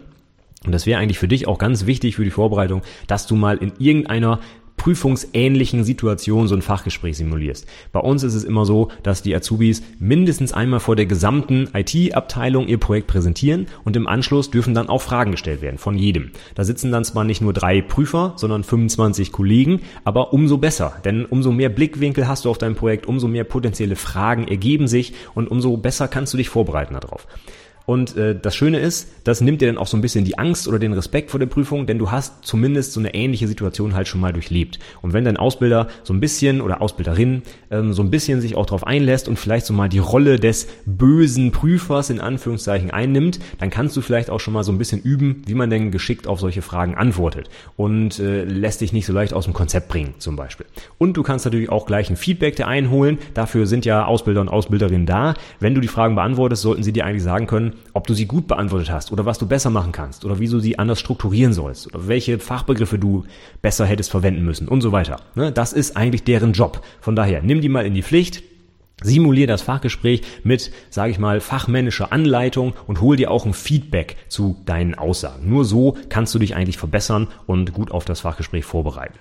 Und 0.64 0.74
das 0.74 0.86
wäre 0.86 1.00
eigentlich 1.00 1.18
für 1.18 1.28
dich 1.28 1.48
auch 1.48 1.58
ganz 1.58 1.88
wichtig 1.88 2.18
für 2.18 2.24
die 2.24 2.30
Vorbereitung, 2.30 2.84
dass 3.08 3.26
du 3.26 3.36
mal 3.36 3.58
in 3.58 3.74
irgendeiner 3.80 4.42
prüfungsähnlichen 4.78 5.84
Situation 5.84 6.48
so 6.48 6.56
ein 6.56 6.62
Fachgespräch 6.62 7.18
simulierst. 7.18 7.66
Bei 7.92 8.00
uns 8.00 8.24
ist 8.24 8.34
es 8.34 8.44
immer 8.44 8.66
so, 8.66 8.90
dass 9.02 9.22
die 9.22 9.36
Azubis 9.36 9.82
mindestens 10.00 10.54
einmal 10.54 10.80
vor 10.80 10.96
der 10.96 11.06
gesamten 11.06 11.70
IT-Abteilung 11.74 12.68
ihr 12.68 12.80
Projekt 12.80 13.08
präsentieren 13.08 13.68
und 13.84 13.96
im 13.96 14.08
Anschluss 14.08 14.52
dürfen 14.52 14.74
dann 14.74 14.90
auch 14.90 15.02
Fragen 15.02 15.32
gestellt 15.32 15.62
werden 15.62 15.78
von 15.78 15.98
jedem. 15.98 16.32
Da 16.56 16.64
sitzen 16.64 16.92
dann 16.92 17.06
zwar 17.06 17.24
nicht 17.24 17.42
nur 17.42 17.54
drei 17.54 17.82
Prüfer, 17.82 18.34
sondern 18.36 18.64
25 18.64 19.32
Kollegen, 19.32 19.82
aber 20.04 20.34
umso 20.34 20.58
besser, 20.58 20.94
denn 21.06 21.26
umso 21.26 21.52
mehr 21.52 21.70
Blickwinkel 21.70 22.28
hast 22.28 22.46
du 22.46 22.50
auf 22.50 22.58
dein 22.58 22.76
Projekt, 22.76 23.06
umso 23.06 23.28
mehr 23.28 23.44
potenzielle 23.44 23.96
Fragen 23.96 24.48
ergeben 24.48 24.88
sich 24.88 25.14
und 25.34 25.50
umso 25.50 25.78
besser 25.78 26.08
kannst 26.08 26.34
du 26.34 26.38
dich 26.38 26.50
vorbereiten 26.50 26.96
darauf. 27.00 27.28
Und 27.86 28.16
äh, 28.16 28.38
das 28.40 28.56
Schöne 28.56 28.80
ist, 28.80 29.10
das 29.26 29.42
nimmt 29.42 29.62
dir 29.62 29.68
dann 29.68 29.78
auch 29.78 29.88
so 29.88 29.98
ein 29.98 30.02
bisschen 30.02 30.24
die 30.24 30.38
Angst 30.38 30.68
oder 30.68 30.80
den 30.80 30.94
Respekt 30.94 31.32
vor 31.32 31.40
der 31.40 31.48
Prüfung, 31.48 31.86
denn 31.86 32.00
du 32.00 32.12
hast 32.12 32.46
zumindest 32.46 32.94
so 32.94 33.00
eine 33.00 33.14
ähnliche 33.14 33.48
Situation 33.48 33.94
halt 33.94 34.08
schon 34.08 34.22
mal 34.22 34.34
durchlebt. 34.34 34.80
Und 35.02 35.14
wenn 35.14 35.26
dein 35.26 35.38
Ausbilder 35.38 35.88
so 36.04 36.14
ein 36.14 36.20
bisschen 36.20 36.62
oder 36.62 36.82
Ausbilderin 36.82 37.44
ähm, 37.72 37.94
so 37.94 38.02
ein 38.02 38.10
bisschen 38.10 38.42
sich 38.42 38.56
auch 38.56 38.66
darauf 38.66 38.88
einlässt 38.88 39.28
und 39.28 39.38
vielleicht 39.38 39.66
so 39.66 39.74
mal 39.74 39.90
die 39.90 40.00
Rolle 40.00 40.40
des 40.40 40.68
bösen 40.86 41.52
Prüfers 41.52 42.10
in 42.10 42.22
Anführungszeichen 42.22 42.92
einnimmt, 42.92 43.40
dann 43.60 43.70
kannst 43.70 43.98
du 43.98 44.02
vielleicht 44.02 44.30
auch 44.30 44.40
schon 44.40 44.54
mal 44.54 44.64
so 44.64 44.72
ein 44.72 44.78
bisschen 44.78 45.02
üben, 45.02 45.42
wie 45.46 45.54
man 45.54 45.70
denn 45.70 45.92
geschickt 45.92 46.28
auf 46.28 46.40
solche 46.40 46.62
Fragen 46.62 46.96
antwortet 46.96 47.50
und 47.76 48.20
äh, 48.20 48.46
lässt 48.46 48.82
dich 48.82 48.94
nicht 48.94 49.06
so 49.06 49.14
leicht 49.14 49.34
aus 49.34 49.44
dem 49.46 49.54
Konzept 49.54 49.90
bringen 49.90 50.16
zum 50.20 50.36
Beispiel. 50.36 50.66
Und 50.98 51.18
du 51.18 51.24
kannst 51.24 51.46
natürlich 51.46 51.70
auch 51.70 51.86
gleich 51.86 52.10
ein 52.10 52.16
Feedback 52.16 52.56
dir 52.56 52.68
einholen. 52.68 53.18
Dafür 53.34 53.68
sind 53.68 53.86
ja 53.86 54.06
Ausbilder 54.06 54.42
und 54.42 54.50
Ausbilderinnen 54.50 55.06
da. 55.06 55.34
Wenn 55.60 55.76
du 55.76 55.82
die 55.82 55.88
Fragen 55.88 56.16
beantwortest, 56.16 56.62
sollten 56.62 56.84
sie 56.84 56.94
dir 56.94 57.06
eigentlich 57.06 57.24
sagen 57.24 57.48
können, 57.48 57.73
ob 57.94 58.08
du 58.08 58.14
sie 58.14 58.26
gut 58.26 58.48
beantwortet 58.48 58.92
hast 58.92 59.12
oder 59.12 59.26
was 59.26 59.38
du 59.40 59.48
besser 59.48 59.70
machen 59.70 59.92
kannst 59.92 60.26
oder 60.26 60.40
wie 60.40 60.48
du 60.48 60.60
sie 60.60 60.80
anders 60.80 61.00
strukturieren 61.00 61.54
sollst 61.54 61.88
oder 61.88 62.08
welche 62.08 62.40
Fachbegriffe 62.40 63.00
du 63.00 63.26
besser 63.62 63.86
hättest 63.86 64.12
verwenden 64.12 64.44
müssen 64.44 64.68
und 64.68 64.82
so 64.82 64.92
weiter. 64.92 65.22
Ne, 65.36 65.52
das 65.52 65.74
ist 65.74 65.98
eigentlich 65.98 66.24
deren 66.24 66.54
Job. 66.54 66.84
Von 67.02 67.16
daher, 67.16 67.42
nimm 67.42 67.62
die 67.62 67.70
mal 67.70 67.86
in 67.86 67.94
die 67.94 68.04
Pflicht, 68.04 68.44
Simulier 69.02 69.48
das 69.48 69.62
Fachgespräch 69.62 70.22
mit, 70.44 70.72
sage 70.90 71.12
ich 71.12 71.20
mal, 71.20 71.42
fachmännischer 71.42 72.14
Anleitung 72.14 72.74
und 72.88 73.02
hol 73.02 73.18
dir 73.18 73.32
auch 73.32 73.46
ein 73.46 73.54
Feedback 73.54 74.16
zu 74.30 74.56
deinen 74.66 74.96
Aussagen. 74.96 75.50
Nur 75.50 75.66
so 75.66 75.98
kannst 76.10 76.34
du 76.34 76.40
dich 76.40 76.56
eigentlich 76.56 76.78
verbessern 76.78 77.28
und 77.46 77.74
gut 77.74 77.92
auf 77.92 78.06
das 78.06 78.22
Fachgespräch 78.22 78.64
vorbereiten. 78.64 79.18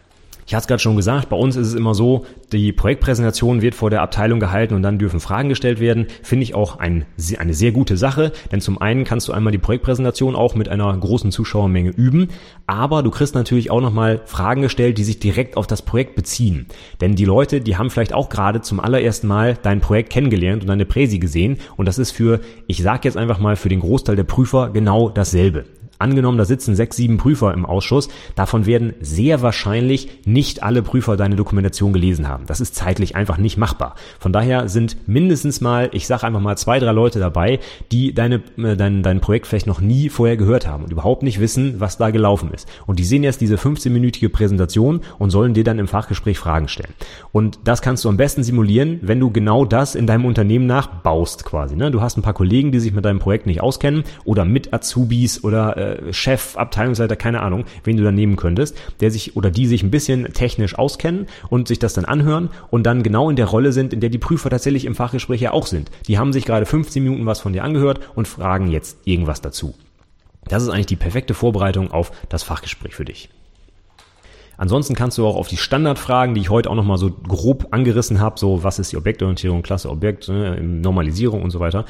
Ich 0.52 0.54
hatte 0.54 0.64
es 0.64 0.68
gerade 0.68 0.82
schon 0.82 0.96
gesagt, 0.96 1.30
bei 1.30 1.36
uns 1.38 1.56
ist 1.56 1.68
es 1.68 1.72
immer 1.72 1.94
so, 1.94 2.26
die 2.52 2.74
Projektpräsentation 2.74 3.62
wird 3.62 3.74
vor 3.74 3.88
der 3.88 4.02
Abteilung 4.02 4.38
gehalten 4.38 4.74
und 4.74 4.82
dann 4.82 4.98
dürfen 4.98 5.18
Fragen 5.18 5.48
gestellt 5.48 5.80
werden. 5.80 6.08
Finde 6.22 6.42
ich 6.42 6.54
auch 6.54 6.78
ein, 6.78 7.06
eine 7.38 7.54
sehr 7.54 7.72
gute 7.72 7.96
Sache, 7.96 8.32
denn 8.52 8.60
zum 8.60 8.78
einen 8.78 9.04
kannst 9.04 9.28
du 9.28 9.32
einmal 9.32 9.50
die 9.50 9.56
Projektpräsentation 9.56 10.36
auch 10.36 10.54
mit 10.54 10.68
einer 10.68 10.94
großen 10.94 11.32
Zuschauermenge 11.32 11.88
üben, 11.88 12.28
aber 12.66 13.02
du 13.02 13.10
kriegst 13.10 13.34
natürlich 13.34 13.70
auch 13.70 13.80
nochmal 13.80 14.20
Fragen 14.26 14.60
gestellt, 14.60 14.98
die 14.98 15.04
sich 15.04 15.20
direkt 15.20 15.56
auf 15.56 15.66
das 15.66 15.80
Projekt 15.80 16.16
beziehen. 16.16 16.66
Denn 17.00 17.14
die 17.14 17.24
Leute, 17.24 17.62
die 17.62 17.78
haben 17.78 17.88
vielleicht 17.88 18.12
auch 18.12 18.28
gerade 18.28 18.60
zum 18.60 18.78
allerersten 18.78 19.28
Mal 19.28 19.56
dein 19.62 19.80
Projekt 19.80 20.10
kennengelernt 20.10 20.64
und 20.64 20.68
deine 20.68 20.84
Präsi 20.84 21.18
gesehen 21.18 21.60
und 21.78 21.86
das 21.86 21.96
ist 21.96 22.10
für, 22.10 22.40
ich 22.66 22.82
sage 22.82 23.00
jetzt 23.04 23.16
einfach 23.16 23.38
mal, 23.38 23.56
für 23.56 23.70
den 23.70 23.80
Großteil 23.80 24.16
der 24.16 24.24
Prüfer 24.24 24.68
genau 24.68 25.08
dasselbe. 25.08 25.64
Angenommen, 26.02 26.36
da 26.36 26.44
sitzen 26.44 26.74
sechs, 26.74 26.96
sieben 26.96 27.16
Prüfer 27.16 27.54
im 27.54 27.64
Ausschuss. 27.64 28.08
Davon 28.34 28.66
werden 28.66 28.94
sehr 29.00 29.40
wahrscheinlich 29.40 30.08
nicht 30.24 30.64
alle 30.64 30.82
Prüfer 30.82 31.16
deine 31.16 31.36
Dokumentation 31.36 31.92
gelesen 31.92 32.26
haben. 32.26 32.46
Das 32.46 32.60
ist 32.60 32.74
zeitlich 32.74 33.14
einfach 33.14 33.38
nicht 33.38 33.56
machbar. 33.56 33.94
Von 34.18 34.32
daher 34.32 34.68
sind 34.68 34.96
mindestens 35.06 35.60
mal, 35.60 35.90
ich 35.92 36.08
sage 36.08 36.26
einfach 36.26 36.40
mal 36.40 36.58
zwei, 36.58 36.80
drei 36.80 36.90
Leute 36.90 37.20
dabei, 37.20 37.60
die 37.92 38.12
deine, 38.12 38.42
äh, 38.56 38.76
dein, 38.76 39.04
dein 39.04 39.20
Projekt 39.20 39.46
vielleicht 39.46 39.68
noch 39.68 39.80
nie 39.80 40.08
vorher 40.08 40.36
gehört 40.36 40.66
haben 40.66 40.82
und 40.82 40.90
überhaupt 40.90 41.22
nicht 41.22 41.38
wissen, 41.38 41.78
was 41.78 41.98
da 41.98 42.10
gelaufen 42.10 42.50
ist. 42.52 42.68
Und 42.86 42.98
die 42.98 43.04
sehen 43.04 43.22
jetzt 43.22 43.40
diese 43.40 43.54
15-minütige 43.54 44.28
Präsentation 44.28 45.02
und 45.20 45.30
sollen 45.30 45.54
dir 45.54 45.62
dann 45.62 45.78
im 45.78 45.86
Fachgespräch 45.86 46.36
Fragen 46.36 46.66
stellen. 46.66 46.94
Und 47.30 47.60
das 47.62 47.80
kannst 47.80 48.04
du 48.04 48.08
am 48.08 48.16
besten 48.16 48.42
simulieren, 48.42 48.98
wenn 49.02 49.20
du 49.20 49.30
genau 49.30 49.64
das 49.64 49.94
in 49.94 50.08
deinem 50.08 50.24
Unternehmen 50.24 50.66
nachbaust 50.66 51.44
quasi. 51.44 51.76
Ne? 51.76 51.92
Du 51.92 52.00
hast 52.00 52.16
ein 52.16 52.22
paar 52.22 52.34
Kollegen, 52.34 52.72
die 52.72 52.80
sich 52.80 52.92
mit 52.92 53.04
deinem 53.04 53.20
Projekt 53.20 53.46
nicht 53.46 53.60
auskennen 53.60 54.02
oder 54.24 54.44
mit 54.44 54.74
Azubis 54.74 55.44
oder 55.44 55.76
äh, 55.76 55.91
Chef, 56.12 56.56
Abteilungsleiter, 56.56 57.16
keine 57.16 57.40
Ahnung, 57.40 57.64
wen 57.84 57.96
du 57.96 58.04
da 58.04 58.12
nehmen 58.12 58.36
könntest, 58.36 58.76
der 59.00 59.10
sich 59.10 59.36
oder 59.36 59.50
die 59.50 59.66
sich 59.66 59.82
ein 59.82 59.90
bisschen 59.90 60.32
technisch 60.32 60.76
auskennen 60.78 61.26
und 61.48 61.68
sich 61.68 61.78
das 61.78 61.94
dann 61.94 62.04
anhören 62.04 62.50
und 62.70 62.84
dann 62.84 63.02
genau 63.02 63.30
in 63.30 63.36
der 63.36 63.46
Rolle 63.46 63.72
sind, 63.72 63.92
in 63.92 64.00
der 64.00 64.10
die 64.10 64.18
Prüfer 64.18 64.50
tatsächlich 64.50 64.84
im 64.84 64.94
Fachgespräch 64.94 65.40
ja 65.40 65.52
auch 65.52 65.66
sind. 65.66 65.90
Die 66.06 66.18
haben 66.18 66.32
sich 66.32 66.44
gerade 66.44 66.66
15 66.66 67.02
Minuten 67.02 67.26
was 67.26 67.40
von 67.40 67.52
dir 67.52 67.64
angehört 67.64 68.00
und 68.14 68.28
fragen 68.28 68.68
jetzt 68.68 68.98
irgendwas 69.04 69.40
dazu. 69.40 69.74
Das 70.44 70.62
ist 70.62 70.68
eigentlich 70.68 70.86
die 70.86 70.96
perfekte 70.96 71.34
Vorbereitung 71.34 71.90
auf 71.90 72.12
das 72.28 72.42
Fachgespräch 72.42 72.94
für 72.94 73.04
dich. 73.04 73.28
Ansonsten 74.56 74.94
kannst 74.94 75.18
du 75.18 75.26
auch 75.26 75.36
auf 75.36 75.48
die 75.48 75.56
Standardfragen, 75.56 76.34
die 76.34 76.40
ich 76.40 76.50
heute 76.50 76.70
auch 76.70 76.74
nochmal 76.74 76.98
so 76.98 77.10
grob 77.10 77.68
angerissen 77.72 78.20
habe, 78.20 78.38
so 78.38 78.62
was 78.62 78.78
ist 78.78 78.92
die 78.92 78.96
Objektorientierung, 78.96 79.62
Klasse 79.62 79.90
Objekt, 79.90 80.28
ne, 80.28 80.60
Normalisierung 80.60 81.42
und 81.42 81.50
so 81.50 81.58
weiter, 81.58 81.84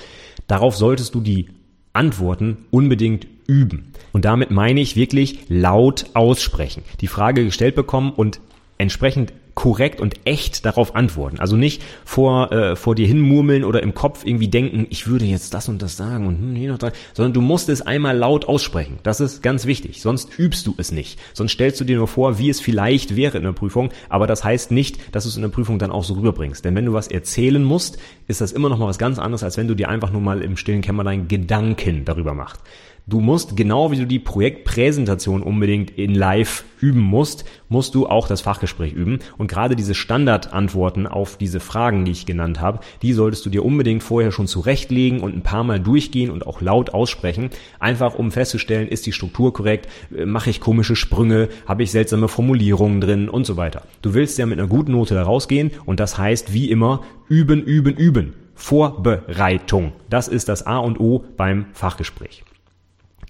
darauf 0.47 0.77
solltest 0.77 1.15
du 1.15 1.21
die 1.21 1.49
Antworten 1.93 2.65
unbedingt 2.71 3.27
üben. 3.47 3.93
Und 4.13 4.25
damit 4.25 4.51
meine 4.51 4.81
ich 4.81 4.97
wirklich 4.97 5.41
laut 5.49 6.07
aussprechen. 6.15 6.83
Die 7.01 7.07
Frage 7.07 7.45
gestellt 7.45 7.75
bekommen 7.75 8.13
und 8.13 8.41
entsprechend 8.79 9.33
korrekt 9.55 10.01
und 10.01 10.15
echt 10.25 10.65
darauf 10.65 10.95
antworten. 10.95 11.39
Also 11.39 11.57
nicht 11.57 11.83
vor, 12.05 12.53
äh, 12.53 12.77
vor 12.77 12.95
dir 12.95 13.07
hinmurmeln 13.07 13.65
oder 13.65 13.83
im 13.83 13.95
Kopf 13.95 14.25
irgendwie 14.25 14.49
denken, 14.49 14.87
ich 14.91 15.07
würde 15.07 15.25
jetzt 15.25 15.53
das 15.55 15.69
und 15.69 15.83
das 15.83 15.97
sagen 15.97 16.27
und 16.27 16.39
hm, 16.39 16.55
hier 16.55 16.71
noch 16.71 16.79
dran, 16.79 16.93
sondern 17.13 17.35
du 17.35 17.41
musst 17.41 17.69
es 17.69 17.83
einmal 17.83 18.17
laut 18.17 18.47
aussprechen. 18.47 18.99
Das 19.03 19.21
ist 19.21 19.43
ganz 19.43 19.67
wichtig. 19.67 20.01
Sonst 20.01 20.39
übst 20.39 20.67
du 20.67 20.75
es 20.79 20.91
nicht. 20.91 21.19
Sonst 21.35 21.53
stellst 21.53 21.81
du 21.81 21.85
dir 21.85 21.99
nur 21.99 22.09
vor, 22.09 22.39
wie 22.39 22.49
es 22.49 22.61
vielleicht 22.61 23.15
wäre 23.15 23.37
in 23.37 23.45
der 23.45 23.53
Prüfung, 23.53 23.91
aber 24.09 24.27
das 24.27 24.43
heißt 24.43 24.71
nicht, 24.71 25.15
dass 25.15 25.25
du 25.25 25.29
es 25.29 25.37
in 25.37 25.43
der 25.43 25.49
Prüfung 25.49 25.79
dann 25.79 25.93
auch 25.93 26.05
so 26.05 26.15
rüberbringst. 26.15 26.65
Denn 26.65 26.75
wenn 26.75 26.87
du 26.87 26.93
was 26.93 27.09
erzählen 27.09 27.63
musst, 27.63 27.99
ist 28.29 28.41
das 28.41 28.53
immer 28.53 28.69
noch 28.69 28.79
mal 28.79 28.87
was 28.87 28.99
ganz 28.99 29.19
anderes, 29.19 29.43
als 29.43 29.57
wenn 29.59 29.69
du 29.69 29.75
dir 29.75 29.89
einfach 29.89 30.13
nur 30.13 30.23
mal 30.23 30.41
im 30.43 30.57
stillen 30.57 30.81
Kämmerlein 30.81 31.29
Gedanken 31.29 32.05
darüber 32.05 32.33
machst. 32.33 32.61
Du 33.05 33.21
musst, 33.21 33.57
genau 33.57 33.91
wie 33.91 33.97
du 33.97 34.07
die 34.07 34.21
Projektpräsentation 34.21 35.43
unbedingt 35.43 35.91
in 35.91 36.15
live 36.15 36.65
üben 36.81 37.01
musst, 37.01 37.45
musst 37.69 37.97
du 37.97 38.07
auch 38.07 38.29
das 38.29 38.43
Fachgespräch 38.43 38.93
üben. 38.93 39.19
Und 39.39 39.49
gerade 39.49 39.75
diese 39.75 39.95
Standardantworten 39.95 41.09
auf 41.09 41.37
diese 41.37 41.59
Fragen, 41.59 42.05
die 42.05 42.13
ich 42.13 42.27
genannt 42.27 42.61
habe, 42.61 42.79
die 43.03 43.13
solltest 43.13 43.45
du 43.45 43.51
dir 43.51 43.65
unbedingt 43.65 44.05
vorher 44.05 44.31
schon 44.31 44.47
zurechtlegen 44.47 45.21
und 45.21 45.35
ein 45.35 45.43
paar 45.43 45.65
Mal 45.65 45.81
durchgehen 45.81 46.31
und 46.31 46.47
auch 46.47 46.61
laut 46.61 46.91
aussprechen. 46.91 47.51
Einfach 47.81 48.15
um 48.15 48.31
festzustellen, 48.31 48.87
ist 48.87 49.05
die 49.05 49.13
Struktur 49.13 49.53
korrekt, 49.53 49.89
äh, 50.17 50.25
mache 50.25 50.51
ich 50.51 50.61
komische 50.61 50.95
Sprünge, 50.95 51.49
habe 51.67 51.83
ich 51.83 51.91
seltsame 51.91 52.29
Formulierungen 52.29 53.01
drin 53.01 53.29
und 53.29 53.47
so 53.47 53.57
weiter. 53.57 53.83
Du 54.03 54.15
willst 54.15 54.39
ja 54.39 54.47
mit 54.47 54.61
einer 54.61 54.69
guten 54.69 54.93
Note 54.93 55.15
da 55.15 55.25
rausgehen 55.25 55.73
und 55.87 55.99
das 55.99 56.19
heißt 56.19 56.53
wie 56.53 56.71
immer 56.71 57.03
üben, 57.29 57.65
üben, 57.65 57.97
üben. 57.97 58.35
Vorbereitung. 58.55 59.93
Das 60.09 60.29
ist 60.29 60.49
das 60.49 60.65
A 60.67 60.79
und 60.79 61.01
O 61.01 61.25
beim 61.37 61.67
Fachgespräch. 61.73 62.45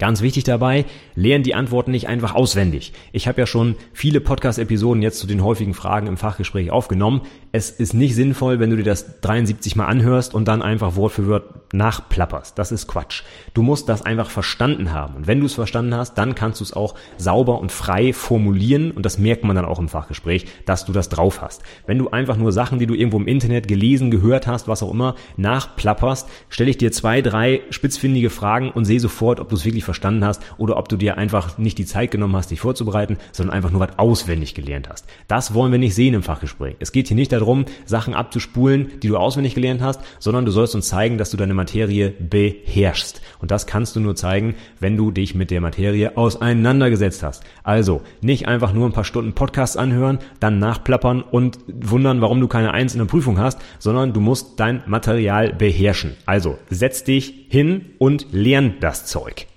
Ganz 0.03 0.21
wichtig 0.21 0.43
dabei, 0.43 0.83
lern 1.15 1.43
die 1.43 1.55
Antworten 1.55 1.91
nicht 1.91 2.09
einfach 2.09 2.35
auswendig. 2.35 2.91
Ich 3.13 3.29
habe 3.29 3.39
ja 3.39 3.47
schon 3.47 3.77
viele 3.93 4.19
Podcast-Episoden 4.19 5.01
jetzt 5.01 5.17
zu 5.17 5.27
den 5.27 5.41
häufigen 5.41 5.73
Fragen 5.73 6.07
im 6.07 6.17
Fachgespräch 6.17 6.71
aufgenommen. 6.71 7.21
Es 7.53 7.69
ist 7.69 7.93
nicht 7.93 8.13
sinnvoll, 8.13 8.59
wenn 8.59 8.69
du 8.69 8.75
dir 8.75 8.83
das 8.83 9.21
73 9.21 9.77
mal 9.77 9.85
anhörst 9.85 10.33
und 10.33 10.49
dann 10.49 10.61
einfach 10.61 10.97
Wort 10.97 11.13
für 11.13 11.27
Wort 11.27 11.73
nachplapperst. 11.73 12.59
Das 12.59 12.73
ist 12.73 12.87
Quatsch. 12.87 13.23
Du 13.53 13.61
musst 13.61 13.87
das 13.87 14.01
einfach 14.01 14.29
verstanden 14.29 14.91
haben. 14.91 15.15
Und 15.15 15.27
wenn 15.27 15.39
du 15.39 15.45
es 15.45 15.53
verstanden 15.53 15.95
hast, 15.95 16.15
dann 16.15 16.35
kannst 16.35 16.59
du 16.59 16.65
es 16.65 16.73
auch 16.73 16.95
sauber 17.15 17.59
und 17.61 17.71
frei 17.71 18.11
formulieren 18.11 18.91
und 18.91 19.05
das 19.05 19.17
merkt 19.17 19.45
man 19.45 19.55
dann 19.55 19.63
auch 19.63 19.79
im 19.79 19.87
Fachgespräch, 19.87 20.47
dass 20.65 20.83
du 20.83 20.91
das 20.91 21.07
drauf 21.07 21.41
hast. 21.41 21.61
Wenn 21.87 21.97
du 21.97 22.09
einfach 22.09 22.35
nur 22.35 22.51
Sachen, 22.51 22.77
die 22.77 22.87
du 22.87 22.93
irgendwo 22.93 23.19
im 23.19 23.27
Internet 23.27 23.69
gelesen, 23.69 24.11
gehört 24.11 24.47
hast, 24.47 24.67
was 24.67 24.83
auch 24.83 24.91
immer, 24.91 25.15
nachplapperst, 25.37 26.27
stelle 26.49 26.71
ich 26.71 26.77
dir 26.77 26.91
zwei, 26.91 27.21
drei 27.21 27.61
spitzfindige 27.69 28.29
Fragen 28.29 28.69
und 28.69 28.83
sehe 28.83 28.99
sofort, 28.99 29.39
ob 29.39 29.47
du 29.47 29.55
es 29.55 29.63
wirklich 29.63 29.85
verstanden 29.85 29.92
hast 30.23 30.41
oder 30.57 30.77
ob 30.77 30.89
du 30.89 30.97
dir 30.97 31.17
einfach 31.17 31.57
nicht 31.57 31.77
die 31.77 31.85
Zeit 31.85 32.11
genommen 32.11 32.35
hast, 32.35 32.51
dich 32.51 32.59
vorzubereiten, 32.59 33.17
sondern 33.31 33.55
einfach 33.55 33.71
nur 33.71 33.81
was 33.81 33.97
auswendig 33.97 34.55
gelernt 34.55 34.89
hast. 34.89 35.05
Das 35.27 35.53
wollen 35.53 35.71
wir 35.71 35.79
nicht 35.79 35.95
sehen 35.95 36.13
im 36.13 36.23
Fachgespräch. 36.23 36.75
Es 36.79 36.91
geht 36.91 37.07
hier 37.07 37.15
nicht 37.15 37.31
darum, 37.31 37.65
Sachen 37.85 38.13
abzuspulen, 38.13 38.91
die 39.01 39.07
du 39.07 39.17
auswendig 39.17 39.55
gelernt 39.55 39.81
hast, 39.81 40.01
sondern 40.19 40.45
du 40.45 40.51
sollst 40.51 40.75
uns 40.75 40.87
zeigen, 40.87 41.17
dass 41.17 41.31
du 41.31 41.37
deine 41.37 41.53
Materie 41.53 42.11
beherrschst. 42.11 43.21
Und 43.39 43.51
das 43.51 43.67
kannst 43.67 43.95
du 43.95 43.99
nur 43.99 44.15
zeigen, 44.15 44.55
wenn 44.79 44.97
du 44.97 45.11
dich 45.11 45.35
mit 45.35 45.51
der 45.51 45.61
Materie 45.61 46.17
auseinandergesetzt 46.17 47.23
hast. 47.23 47.43
Also 47.63 48.01
nicht 48.21 48.47
einfach 48.47 48.73
nur 48.73 48.87
ein 48.87 48.93
paar 48.93 49.03
Stunden 49.03 49.33
Podcasts 49.33 49.77
anhören, 49.77 50.19
dann 50.39 50.59
nachplappern 50.59 51.21
und 51.21 51.59
wundern, 51.67 52.21
warum 52.21 52.39
du 52.39 52.47
keine 52.47 52.73
der 52.73 53.05
Prüfung 53.05 53.39
hast, 53.39 53.59
sondern 53.79 54.13
du 54.13 54.19
musst 54.19 54.59
dein 54.59 54.83
Material 54.85 55.53
beherrschen. 55.53 56.15
Also 56.25 56.57
setz 56.69 57.03
dich 57.03 57.45
hin 57.49 57.93
und 57.99 58.27
lern 58.31 58.75
das 58.79 59.05
Zeug. 59.05 59.47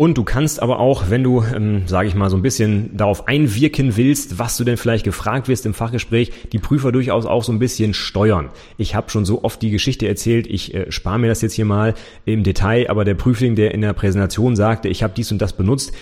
Und 0.00 0.16
du 0.16 0.24
kannst 0.24 0.62
aber 0.62 0.78
auch, 0.78 1.10
wenn 1.10 1.22
du, 1.22 1.44
ähm, 1.54 1.82
sage 1.86 2.08
ich 2.08 2.14
mal, 2.14 2.30
so 2.30 2.36
ein 2.38 2.40
bisschen 2.40 2.96
darauf 2.96 3.28
einwirken 3.28 3.98
willst, 3.98 4.38
was 4.38 4.56
du 4.56 4.64
denn 4.64 4.78
vielleicht 4.78 5.04
gefragt 5.04 5.46
wirst 5.46 5.66
im 5.66 5.74
Fachgespräch, 5.74 6.32
die 6.52 6.58
Prüfer 6.58 6.90
durchaus 6.90 7.26
auch 7.26 7.44
so 7.44 7.52
ein 7.52 7.58
bisschen 7.58 7.92
steuern. 7.92 8.48
Ich 8.78 8.94
habe 8.94 9.10
schon 9.10 9.26
so 9.26 9.44
oft 9.44 9.60
die 9.60 9.70
Geschichte 9.70 10.08
erzählt, 10.08 10.46
ich 10.46 10.72
äh, 10.72 10.90
spare 10.90 11.18
mir 11.18 11.28
das 11.28 11.42
jetzt 11.42 11.52
hier 11.52 11.66
mal 11.66 11.92
im 12.24 12.44
Detail, 12.44 12.88
aber 12.88 13.04
der 13.04 13.12
Prüfling, 13.12 13.56
der 13.56 13.74
in 13.74 13.82
der 13.82 13.92
Präsentation 13.92 14.56
sagte, 14.56 14.88
ich 14.88 15.02
habe 15.02 15.12
dies 15.14 15.32
und 15.32 15.42
das 15.42 15.52
benutzt, 15.52 15.92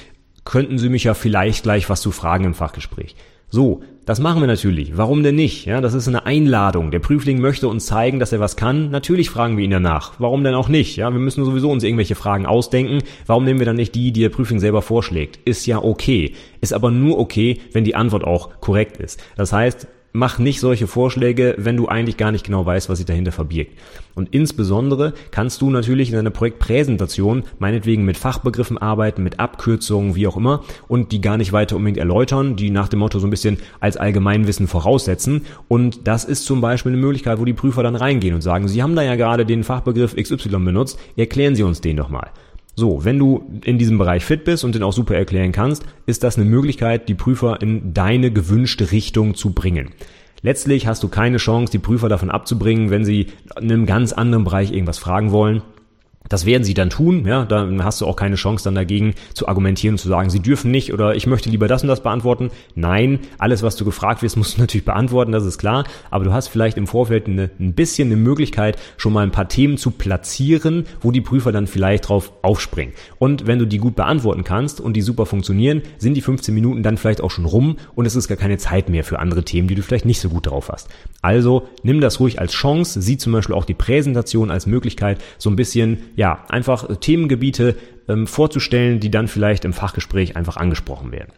könnten 0.45 0.79
Sie 0.79 0.91
mich 0.91 1.03
ja 1.03 1.15
vielleicht 1.15 1.65
gleich 1.65 1.91
was 1.91 2.01
zu 2.01 2.13
fragen 2.13 2.45
im 2.45 2.55
Fachgespräch. 2.55 3.17
So, 3.51 3.81
das 4.05 4.21
machen 4.21 4.41
wir 4.41 4.47
natürlich. 4.47 4.97
Warum 4.97 5.23
denn 5.23 5.35
nicht? 5.35 5.65
Ja, 5.65 5.81
das 5.81 5.95
ist 5.95 6.07
eine 6.07 6.27
Einladung. 6.27 6.91
Der 6.91 6.99
Prüfling 6.99 7.41
möchte 7.41 7.67
uns 7.69 7.87
zeigen, 7.87 8.19
dass 8.19 8.33
er 8.33 8.41
was 8.41 8.57
kann. 8.57 8.91
Natürlich 8.91 9.31
fragen 9.31 9.57
wir 9.57 9.65
ihn 9.65 9.71
danach. 9.71 10.15
Warum 10.19 10.45
denn 10.45 10.55
auch 10.55 10.69
nicht? 10.69 10.97
Ja, 10.97 11.11
wir 11.11 11.19
müssen 11.19 11.45
sowieso 11.45 11.71
uns 11.71 11.83
irgendwelche 11.83 12.15
Fragen 12.15 12.45
ausdenken. 12.45 13.03
Warum 13.27 13.45
nehmen 13.45 13.59
wir 13.59 13.67
dann 13.67 13.77
nicht 13.77 13.95
die, 13.95 14.13
die 14.13 14.21
der 14.21 14.29
Prüfling 14.29 14.61
selber 14.61 14.83
vorschlägt? 14.83 15.39
Ist 15.47 15.67
ja 15.67 15.83
okay. 15.83 16.35
Ist 16.61 16.75
aber 16.75 16.91
nur 16.91 17.19
okay, 17.19 17.59
wenn 17.73 17.85
die 17.85 17.95
Antwort 17.95 18.25
auch 18.25 18.61
korrekt 18.61 18.99
ist. 18.99 19.23
Das 19.37 19.53
heißt, 19.53 19.87
mach 20.13 20.39
nicht 20.39 20.61
solche 20.61 20.87
Vorschläge, 20.87 21.55
wenn 21.59 21.77
du 21.77 21.89
eigentlich 21.89 22.17
gar 22.17 22.33
nicht 22.33 22.45
genau 22.45 22.65
weißt, 22.65 22.89
was 22.89 22.99
sich 22.99 23.07
dahinter 23.07 23.33
verbirgt. 23.33 23.73
Und 24.15 24.35
insbesondere 24.35 25.15
kannst 25.31 25.63
du 25.63 25.71
natürlich 25.71 26.09
in 26.09 26.17
deiner 26.17 26.31
Projektpräsentation 26.31 27.45
meinetwegen 27.59 28.05
mit 28.05 28.17
Fachbegriffen 28.17 28.79
arbeiten, 28.79 29.23
mit 29.23 29.39
Abkürzungen, 29.39 30.17
wie 30.17 30.27
auch 30.27 30.37
immer, 30.37 30.65
und 30.89 31.13
die 31.13 31.21
gar 31.21 31.37
nicht 31.37 31.53
weiter 31.53 31.77
unbedingt 31.77 31.99
erläutern, 31.99 32.57
die 32.57 32.71
nach 32.71 32.89
dem 32.89 32.99
Motto 33.01 33.19
so 33.19 33.27
ein 33.27 33.31
bisschen 33.31 33.59
als 33.81 33.97
Allgemeinwissen 33.97 34.67
voraussetzen. 34.67 35.43
Und 35.69 36.09
das 36.09 36.25
ist 36.25 36.45
zum 36.47 36.61
Beispiel 36.61 36.93
eine 36.93 37.01
Möglichkeit, 37.01 37.39
wo 37.39 37.45
die 37.45 37.53
Prüfer 37.53 37.83
dann 37.83 37.97
reingehen 37.97 38.35
und 38.35 38.41
sagen, 38.41 38.67
sie 38.67 38.83
haben 38.83 38.97
da 38.97 39.03
ja 39.03 39.15
gerade 39.15 39.47
den 39.47 39.63
Fachbegriff 39.63 40.17
XY 40.17 40.49
benutzt, 40.59 40.99
erklären 41.17 41.55
Sie 41.55 41.63
uns 41.63 41.81
den 41.81 41.97
doch 41.97 42.09
mal. 42.09 42.31
So, 42.79 43.05
wenn 43.05 43.19
du 43.19 43.43
in 43.65 43.77
diesem 43.77 43.99
Bereich 43.99 44.25
fit 44.25 44.45
bist 44.45 44.63
und 44.63 44.73
den 44.73 44.85
auch 44.85 44.93
super 44.93 45.17
erklären 45.17 45.51
kannst, 45.51 45.85
ist 46.07 46.23
das 46.23 46.37
eine 46.37 46.45
Möglichkeit, 46.45 47.09
die 47.09 47.17
Prüfer 47.17 47.61
in 47.61 47.93
deine 47.93 48.31
gewünschte 48.31 48.93
Richtung 48.93 49.35
zu 49.35 49.51
bringen. 49.51 49.91
Letztlich 50.43 50.87
hast 50.87 51.03
du 51.03 51.09
keine 51.09 51.39
Chance, 51.39 51.73
die 51.73 51.81
Prüfer 51.81 52.09
davon 52.09 52.31
abzubringen, 52.31 52.91
wenn 52.91 53.05
sie 53.05 53.33
in 53.61 53.73
einem 53.73 53.85
ganz 53.85 54.13
anderen 54.13 54.45
Bereich 54.45 54.71
irgendwas 54.71 54.99
fragen 54.99 55.33
wollen. 55.33 55.63
Das 56.29 56.47
werden 56.47 56.65
sie 56.65 56.75
dann 56.75 56.91
tun, 56.91 57.25
ja, 57.27 57.45
dann 57.45 57.85
hast 57.85 58.01
du 58.01 58.07
auch 58.07 58.17
keine 58.17 58.37
Chance 58.37 58.65
dann 58.65 58.75
dagegen 58.75 59.15
zu 59.35 59.49
argumentieren 59.49 59.95
und 59.95 59.99
zu 59.99 60.09
sagen, 60.09 60.31
sie 60.31 60.41
dürfen 60.41 60.71
nicht 60.71 60.93
oder 60.93 61.15
ich 61.15 61.27
möchte 61.27 61.51
lieber 61.51 61.69
das 61.69 61.83
und 61.83 61.89
das 61.89 62.03
beantworten. 62.03 62.51
Nein, 62.75 63.21
alles, 63.39 63.63
was 63.63 63.77
du 63.77 63.85
gefragt 63.85 64.23
wirst, 64.23 64.37
musst 64.37 64.57
du 64.57 64.61
natürlich 64.61 64.85
beantworten, 64.85 65.33
das 65.33 65.45
ist 65.45 65.59
klar, 65.59 65.85
aber 66.11 66.25
du 66.25 66.33
hast 66.33 66.49
vielleicht 66.49 66.77
im 66.77 66.87
Vorfeld 66.87 67.27
eine, 67.27 67.51
ein 67.59 67.75
bisschen 67.75 68.09
eine 68.09 68.17
Möglichkeit, 68.17 68.79
schon 68.97 69.13
mal 69.13 69.23
ein 69.23 69.31
paar 69.31 69.49
Themen 69.49 69.79
zu 69.79 69.91
platzieren, 69.91 70.87
wo 71.01 71.11
die 71.11 71.21
Prüfer 71.21 71.53
dann 71.53 71.67
vielleicht 71.67 72.09
drauf 72.09 72.33
aufspringen. 72.43 72.95
Und 73.19 73.47
wenn 73.47 73.59
du 73.59 73.67
die 73.67 73.79
gut 73.79 73.97
beantworten 73.97 74.45
kannst 74.45 74.81
und 74.81 74.95
die 74.95 75.03
super 75.03 75.27
funktionieren, 75.27 75.83
sind 75.99 76.15
die 76.15 76.21
15 76.21 76.55
Minuten 76.55 76.83
dann 76.83 76.97
vielleicht 76.97 77.21
auch 77.21 77.31
schon 77.31 77.45
rum 77.45 77.77
und 77.95 78.07
es 78.07 78.17
ist 78.17 78.29
gar 78.29 78.37
keine 78.37 78.59
Zeit 78.59 78.89
mehr 78.89 79.05
für 79.05 79.19
andere 79.19 79.45
Themen, 79.45 79.69
die 79.69 79.75
du 79.75 79.83
vielleicht 79.83 80.05
nicht 80.05 80.21
so 80.21 80.29
gut 80.29 80.47
drauf 80.47 80.69
hast. 80.71 80.89
Also 81.23 81.69
nimm 81.83 82.01
das 82.01 82.21
ruhig 82.21 82.41
als 82.41 82.53
Chance, 82.53 83.01
sieh 83.01 83.17
zum 83.17 83.33
Beispiel 83.33 83.55
auch 83.55 83.65
die 83.65 83.75
Präsentation 83.75 84.51
als 84.51 84.67
Möglichkeit, 84.67 85.19
so 85.39 85.51
ein 85.51 85.57
bisschen 85.57 85.99
ja, 86.19 86.45
einfach 86.49 86.97
Themengebiete 86.99 87.77
ähm, 88.09 88.27
vorzustellen, 88.27 88.99
die 88.99 89.09
dann 89.09 89.29
vielleicht 89.29 89.65
im 89.65 89.73
Fachgespräch 89.73 90.35
einfach 90.35 90.57
angesprochen 90.57 91.13
werden. 91.13 91.33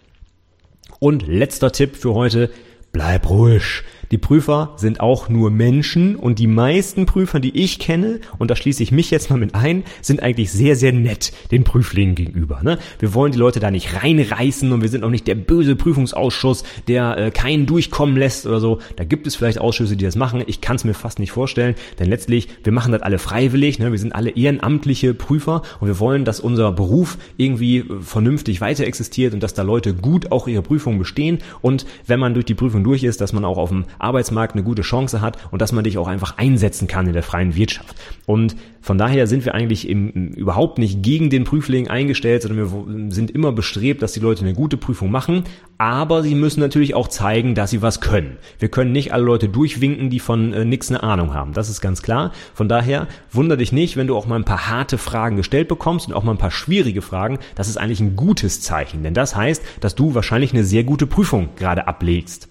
Und 0.99 1.27
letzter 1.27 1.71
Tipp 1.71 1.97
für 1.97 2.15
heute, 2.15 2.49
bleib 2.91 3.29
ruhig. 3.29 3.83
Die 4.11 4.19
Prüfer 4.19 4.73
sind 4.75 4.99
auch 4.99 5.29
nur 5.29 5.53
Menschen 5.53 6.17
und 6.17 6.41
die 6.41 6.49
meisten 6.49 7.07
Prüfer, 7.07 7.39
die 7.39 7.57
ich 7.57 7.79
kenne, 7.79 8.19
und 8.39 8.51
da 8.51 8.57
schließe 8.57 8.83
ich 8.83 8.91
mich 8.91 9.13
jetzt 9.13 9.31
mal 9.31 9.37
mit 9.39 9.55
ein, 9.55 9.85
sind 10.03 10.21
eigentlich 10.21 10.51
sehr, 10.51 10.75
sehr 10.75 10.93
nett 10.93 11.33
den 11.53 11.63
Prüflingen 11.63 12.17
gegenüber. 12.17 12.61
Ne? 12.65 12.79
Wir 12.99 13.15
wollen 13.15 13.31
die 13.31 13.39
Leute 13.39 13.61
da 13.61 13.71
nicht 13.71 14.03
reinreißen 14.03 14.73
und 14.73 14.83
wir 14.83 14.89
sind 14.89 15.05
auch 15.05 15.11
nicht 15.11 15.29
der 15.29 15.37
böse 15.37 15.77
Prüfungsausschuss, 15.77 16.65
der 16.89 17.19
äh, 17.19 17.31
keinen 17.31 17.67
durchkommen 17.67 18.17
lässt 18.17 18.47
oder 18.49 18.59
so. 18.59 18.81
Da 18.97 19.05
gibt 19.05 19.29
es 19.29 19.37
vielleicht 19.37 19.61
Ausschüsse, 19.61 19.97
die 19.97 20.05
das 20.05 20.17
machen. 20.17 20.43
Ich 20.45 20.61
kann 20.61 20.75
es 20.75 20.83
mir 20.83 20.95
fast 20.95 21.21
nicht 21.21 21.31
vorstellen, 21.31 21.77
denn 22.01 22.09
letztlich, 22.09 22.49
wir 22.65 22.73
machen 22.73 22.91
das 22.91 23.03
alle 23.03 23.21
freiwillig. 23.21 23.79
Ne? 23.79 23.93
Wir 23.93 23.99
sind 24.01 24.13
alle 24.13 24.31
ehrenamtliche 24.31 25.15
Prüfer 25.15 25.63
und 25.79 25.87
wir 25.87 26.01
wollen, 26.01 26.25
dass 26.25 26.41
unser 26.41 26.73
Beruf 26.73 27.17
irgendwie 27.37 27.79
äh, 27.79 28.01
vernünftig 28.01 28.61
weiter 28.61 28.87
existiert 28.87 29.35
und 29.35 29.43
dass 29.45 29.55
da 29.55 29.63
Leute 29.63 29.95
gut 29.95 30.33
auch 30.33 30.49
ihre 30.49 30.63
Prüfung 30.63 30.99
bestehen 30.99 31.39
und 31.61 31.87
wenn 32.09 32.19
man 32.19 32.35
durch 32.35 32.47
die 32.47 32.55
Prüfung 32.55 32.83
durch 32.83 33.05
ist, 33.05 33.21
dass 33.21 33.33
man 33.33 33.45
auch 33.45 33.57
auf 33.57 33.69
dem 33.69 33.85
Arbeitsmarkt 34.03 34.55
eine 34.55 34.63
gute 34.63 34.83
Chance 34.83 35.21
hat 35.21 35.39
und 35.51 35.63
dass 35.63 35.73
man 35.73 35.85
dich 35.85 35.99
auch 35.99 36.09
einfach 36.09 36.39
einsetzen 36.39 36.89
kann 36.89 37.07
in 37.07 37.13
der 37.13 37.23
freien 37.23 37.55
Wirtschaft. 37.55 37.97
Und 38.27 38.57
von 38.83 38.97
daher 38.97 39.27
sind 39.27 39.45
wir 39.45 39.55
eigentlich 39.55 39.89
im, 39.89 40.09
überhaupt 40.33 40.79
nicht 40.79 41.03
gegen 41.03 41.29
den 41.29 41.45
Prüfling 41.45 41.89
eingestellt, 41.89 42.43
sondern 42.43 42.73
wir 42.73 43.13
sind 43.15 43.31
immer 43.31 43.53
bestrebt, 43.53 44.01
dass 44.01 44.13
die 44.13 44.21
Leute 44.21 44.43
eine 44.43 44.55
gute 44.55 44.79
Prüfung 44.79 45.11
machen, 45.11 45.45
aber 45.77 46.23
sie 46.23 46.35
müssen 46.35 46.61
natürlich 46.61 46.95
auch 46.95 47.09
zeigen, 47.09 47.55
dass 47.55 47.71
sie 47.71 47.83
was 47.83 48.01
können. 48.01 48.39
Wir 48.59 48.69
können 48.69 48.93
nicht 48.93 49.13
alle 49.13 49.25
Leute 49.25 49.49
durchwinken, 49.49 50.09
die 50.11 50.19
von 50.21 50.53
äh, 50.53 50.65
nichts 50.65 50.91
eine 50.91 51.03
Ahnung 51.03 51.35
haben. 51.35 51.53
Das 51.53 51.69
ist 51.69 51.81
ganz 51.81 52.03
klar. 52.03 52.33
Von 52.55 52.69
daher 52.69 53.07
wunder 53.31 53.57
dich 53.57 53.73
nicht, 53.73 53.97
wenn 53.97 54.07
du 54.07 54.17
auch 54.17 54.27
mal 54.27 54.37
ein 54.37 54.45
paar 54.45 54.69
harte 54.69 54.99
Fragen 54.99 55.37
gestellt 55.37 55.69
bekommst 55.69 56.09
und 56.09 56.15
auch 56.15 56.23
mal 56.23 56.33
ein 56.33 56.39
paar 56.39 56.51
schwierige 56.51 57.03
Fragen. 57.03 57.39
Das 57.55 57.69
ist 57.69 57.77
eigentlich 57.77 58.01
ein 58.01 58.17
gutes 58.17 58.63
Zeichen, 58.63 59.03
denn 59.03 59.15
das 59.15 59.37
heißt, 59.37 59.63
dass 59.81 59.95
du 59.95 60.15
wahrscheinlich 60.15 60.53
eine 60.53 60.65
sehr 60.65 60.85
gute 60.85 61.07
Prüfung 61.07 61.51
gerade 61.57 61.87
ablegst. 61.87 62.50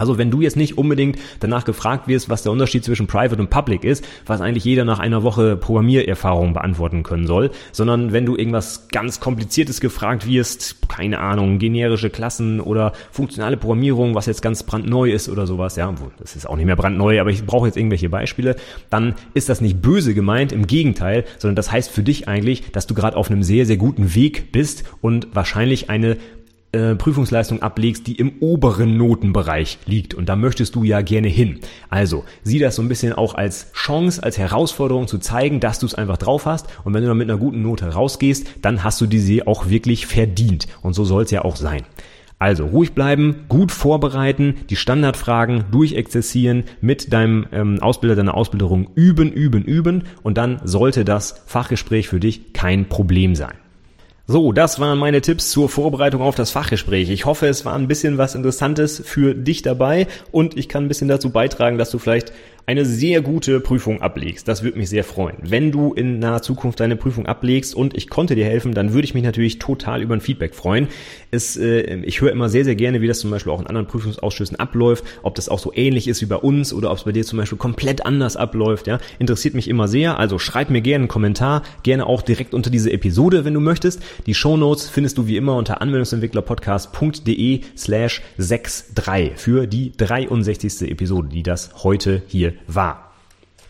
Also 0.00 0.16
wenn 0.16 0.30
du 0.30 0.40
jetzt 0.40 0.56
nicht 0.56 0.78
unbedingt 0.78 1.18
danach 1.40 1.66
gefragt 1.66 2.08
wirst, 2.08 2.30
was 2.30 2.42
der 2.42 2.52
Unterschied 2.52 2.84
zwischen 2.84 3.06
Private 3.06 3.40
und 3.40 3.50
Public 3.50 3.84
ist, 3.84 4.02
was 4.24 4.40
eigentlich 4.40 4.64
jeder 4.64 4.86
nach 4.86 4.98
einer 4.98 5.22
Woche 5.22 5.56
Programmiererfahrung 5.56 6.54
beantworten 6.54 7.02
können 7.02 7.26
soll, 7.26 7.50
sondern 7.70 8.10
wenn 8.10 8.24
du 8.24 8.34
irgendwas 8.34 8.88
ganz 8.88 9.20
Kompliziertes 9.20 9.78
gefragt 9.80 10.26
wirst, 10.26 10.88
keine 10.88 11.18
Ahnung, 11.18 11.58
generische 11.58 12.08
Klassen 12.08 12.60
oder 12.60 12.92
funktionale 13.10 13.58
Programmierung, 13.58 14.14
was 14.14 14.24
jetzt 14.24 14.40
ganz 14.40 14.62
brandneu 14.62 15.10
ist 15.10 15.28
oder 15.28 15.46
sowas, 15.46 15.76
ja, 15.76 15.94
das 16.18 16.34
ist 16.34 16.48
auch 16.48 16.56
nicht 16.56 16.64
mehr 16.64 16.76
brandneu, 16.76 17.20
aber 17.20 17.28
ich 17.28 17.44
brauche 17.44 17.66
jetzt 17.66 17.76
irgendwelche 17.76 18.08
Beispiele, 18.08 18.56
dann 18.88 19.14
ist 19.34 19.50
das 19.50 19.60
nicht 19.60 19.82
böse 19.82 20.14
gemeint, 20.14 20.50
im 20.50 20.66
Gegenteil, 20.66 21.26
sondern 21.36 21.56
das 21.56 21.70
heißt 21.70 21.90
für 21.90 22.02
dich 22.02 22.26
eigentlich, 22.26 22.72
dass 22.72 22.86
du 22.86 22.94
gerade 22.94 23.18
auf 23.18 23.30
einem 23.30 23.42
sehr, 23.42 23.66
sehr 23.66 23.76
guten 23.76 24.14
Weg 24.14 24.50
bist 24.50 24.84
und 25.02 25.28
wahrscheinlich 25.34 25.90
eine 25.90 26.16
äh, 26.72 26.94
Prüfungsleistung 26.94 27.62
ablegst, 27.62 28.06
die 28.06 28.14
im 28.14 28.34
oberen 28.40 28.96
Notenbereich 28.96 29.78
liegt. 29.86 30.14
Und 30.14 30.28
da 30.28 30.36
möchtest 30.36 30.74
du 30.74 30.84
ja 30.84 31.00
gerne 31.00 31.28
hin. 31.28 31.60
Also 31.88 32.24
sieh 32.42 32.58
das 32.58 32.76
so 32.76 32.82
ein 32.82 32.88
bisschen 32.88 33.12
auch 33.12 33.34
als 33.34 33.72
Chance, 33.72 34.22
als 34.22 34.38
Herausforderung 34.38 35.08
zu 35.08 35.18
zeigen, 35.18 35.60
dass 35.60 35.78
du 35.78 35.86
es 35.86 35.94
einfach 35.94 36.16
drauf 36.16 36.46
hast. 36.46 36.68
Und 36.84 36.94
wenn 36.94 37.02
du 37.02 37.08
dann 37.08 37.18
mit 37.18 37.28
einer 37.28 37.38
guten 37.38 37.62
Note 37.62 37.92
rausgehst, 37.92 38.46
dann 38.62 38.84
hast 38.84 39.00
du 39.00 39.06
diese 39.06 39.46
auch 39.46 39.68
wirklich 39.68 40.06
verdient. 40.06 40.68
Und 40.82 40.94
so 40.94 41.04
soll 41.04 41.24
es 41.24 41.30
ja 41.30 41.44
auch 41.44 41.56
sein. 41.56 41.82
Also 42.38 42.64
ruhig 42.64 42.94
bleiben, 42.94 43.44
gut 43.48 43.70
vorbereiten, 43.70 44.54
die 44.70 44.76
Standardfragen 44.76 45.64
durchexerzieren, 45.70 46.64
mit 46.80 47.12
deinem 47.12 47.46
ähm, 47.52 47.82
Ausbilder, 47.82 48.16
deiner 48.16 48.34
Ausbilderung 48.34 48.88
üben, 48.94 49.30
üben, 49.30 49.62
üben 49.62 50.04
und 50.22 50.38
dann 50.38 50.58
sollte 50.64 51.04
das 51.04 51.42
Fachgespräch 51.44 52.08
für 52.08 52.18
dich 52.18 52.54
kein 52.54 52.88
Problem 52.88 53.34
sein. 53.34 53.52
So, 54.32 54.52
das 54.52 54.78
waren 54.78 55.00
meine 55.00 55.22
Tipps 55.22 55.50
zur 55.50 55.68
Vorbereitung 55.68 56.22
auf 56.22 56.36
das 56.36 56.52
Fachgespräch. 56.52 57.10
Ich 57.10 57.24
hoffe, 57.24 57.48
es 57.48 57.64
war 57.64 57.74
ein 57.74 57.88
bisschen 57.88 58.16
was 58.16 58.36
Interessantes 58.36 59.02
für 59.04 59.34
dich 59.34 59.62
dabei 59.62 60.06
und 60.30 60.56
ich 60.56 60.68
kann 60.68 60.84
ein 60.84 60.88
bisschen 60.88 61.08
dazu 61.08 61.30
beitragen, 61.30 61.78
dass 61.78 61.90
du 61.90 61.98
vielleicht 61.98 62.32
eine 62.66 62.84
sehr 62.84 63.20
gute 63.20 63.60
Prüfung 63.60 64.02
ablegst. 64.02 64.46
Das 64.46 64.62
würde 64.62 64.78
mich 64.78 64.88
sehr 64.88 65.04
freuen. 65.04 65.36
Wenn 65.42 65.72
du 65.72 65.92
in 65.92 66.18
naher 66.18 66.42
Zukunft 66.42 66.80
deine 66.80 66.96
Prüfung 66.96 67.26
ablegst 67.26 67.74
und 67.74 67.96
ich 67.96 68.08
konnte 68.08 68.34
dir 68.34 68.44
helfen, 68.44 68.74
dann 68.74 68.92
würde 68.92 69.04
ich 69.04 69.14
mich 69.14 69.24
natürlich 69.24 69.58
total 69.58 70.02
über 70.02 70.14
ein 70.14 70.20
Feedback 70.20 70.54
freuen. 70.54 70.88
Es, 71.30 71.56
äh, 71.56 71.96
ich 72.02 72.20
höre 72.20 72.30
immer 72.30 72.48
sehr, 72.48 72.64
sehr 72.64 72.76
gerne, 72.76 73.00
wie 73.00 73.06
das 73.06 73.20
zum 73.20 73.30
Beispiel 73.30 73.52
auch 73.52 73.60
in 73.60 73.66
anderen 73.66 73.86
Prüfungsausschüssen 73.86 74.58
abläuft, 74.58 75.04
ob 75.22 75.34
das 75.34 75.48
auch 75.48 75.58
so 75.58 75.72
ähnlich 75.74 76.08
ist 76.08 76.20
wie 76.20 76.26
bei 76.26 76.36
uns 76.36 76.72
oder 76.72 76.90
ob 76.90 76.98
es 76.98 77.04
bei 77.04 77.12
dir 77.12 77.24
zum 77.24 77.38
Beispiel 77.38 77.58
komplett 77.58 78.06
anders 78.06 78.36
abläuft. 78.36 78.86
Ja, 78.86 78.98
interessiert 79.18 79.54
mich 79.54 79.68
immer 79.68 79.88
sehr. 79.88 80.18
Also 80.18 80.38
schreib 80.38 80.70
mir 80.70 80.80
gerne 80.80 81.02
einen 81.02 81.08
Kommentar, 81.08 81.62
gerne 81.82 82.06
auch 82.06 82.22
direkt 82.22 82.54
unter 82.54 82.70
diese 82.70 82.92
Episode, 82.92 83.44
wenn 83.44 83.54
du 83.54 83.60
möchtest. 83.60 84.02
Die 84.26 84.34
Show 84.34 84.50
findest 84.90 85.16
du 85.18 85.26
wie 85.26 85.36
immer 85.36 85.56
unter 85.56 85.80
anwendungsentwicklerpodcast.de 85.80 87.60
slash 87.76 88.22
63 88.36 89.32
für 89.36 89.66
die 89.66 89.92
63. 89.96 90.90
Episode, 90.90 91.28
die 91.28 91.42
das 91.42 91.82
heute 91.82 92.22
hier 92.26 92.49
war. 92.66 93.10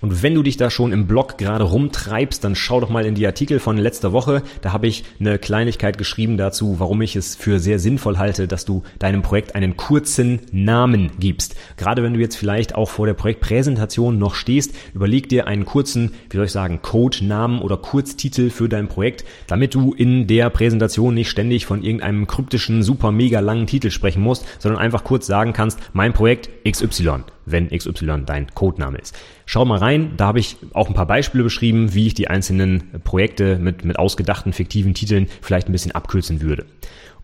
Und 0.01 0.23
wenn 0.23 0.35
du 0.35 0.43
dich 0.43 0.57
da 0.57 0.71
schon 0.71 0.93
im 0.93 1.07
Blog 1.07 1.37
gerade 1.37 1.65
rumtreibst, 1.65 2.43
dann 2.43 2.55
schau 2.55 2.81
doch 2.81 2.89
mal 2.89 3.05
in 3.05 3.15
die 3.15 3.27
Artikel 3.27 3.59
von 3.59 3.77
letzter 3.77 4.13
Woche. 4.13 4.43
Da 4.63 4.73
habe 4.73 4.87
ich 4.87 5.05
eine 5.19 5.39
Kleinigkeit 5.39 5.99
geschrieben 5.99 6.39
dazu, 6.39 6.77
warum 6.79 7.03
ich 7.03 7.17
es 7.17 7.35
für 7.35 7.59
sehr 7.59 7.79
sinnvoll 7.79 8.17
halte, 8.17 8.49
dass 8.49 8.65
du 8.65 8.83
deinem 8.99 9.21
Projekt 9.21 9.55
einen 9.55 9.77
kurzen 9.77 10.41
Namen 10.53 11.11
gibst. 11.19 11.55
Gerade 11.77 12.03
wenn 12.03 12.15
du 12.15 12.21
jetzt 12.21 12.37
vielleicht 12.37 12.75
auch 12.75 12.89
vor 12.89 13.07
der 13.07 13.15
Projektpräsentation 13.15 14.19
noch 14.19 14.35
stehst, 14.35 14.75
überleg 14.95 15.29
dir 15.29 15.47
einen 15.47 15.67
kurzen, 15.67 16.13
wie 16.31 16.37
soll 16.37 16.47
ich 16.47 16.53
sagen, 16.53 16.81
Codenamen 16.81 17.61
oder 17.61 17.77
Kurztitel 17.77 18.49
für 18.49 18.71
dein 18.71 18.89
Projekt, 18.89 19.27
damit 19.49 19.75
du 19.75 19.93
in 19.93 20.27
der 20.27 20.49
Präsentation 20.49 21.15
nicht 21.15 21.29
ständig 21.29 21.67
von 21.67 21.83
irgendeinem 21.83 22.27
kryptischen, 22.27 22.83
super 22.83 23.13
mega 23.13 23.41
langen 23.41 23.67
Titel 23.67 23.91
sprechen 23.91 24.23
musst, 24.23 24.47
sondern 24.59 24.81
einfach 24.81 25.05
kurz 25.05 25.27
sagen 25.27 25.53
kannst, 25.53 25.79
mein 25.93 26.15
Projekt 26.15 26.49
XY 26.67 27.25
wenn 27.47 27.69
XY 27.69 28.23
dein 28.27 28.49
Codename 28.55 28.99
ist. 28.99 29.17
Schau 29.47 29.65
mal 29.65 29.79
rein, 29.79 30.13
da 30.17 30.27
habe 30.27 30.39
ich 30.39 30.57
auch 30.73 30.89
ein 30.89 30.95
paar 30.95 31.07
Beispiele 31.07 31.45
beschrieben, 31.45 31.95
wie 31.95 32.07
ich 32.07 32.15
die 32.15 32.29
einzelnen 32.29 33.01
Projekte 33.05 33.59
mit, 33.59 33.85
mit 33.85 33.99
ausgedachten 33.99 34.53
fiktiven 34.53 34.95
Titeln 34.95 35.29
vielleicht 35.41 35.69
ein 35.69 35.73
bisschen 35.73 35.93
abkürzen 35.93 36.41
würde. 36.41 36.67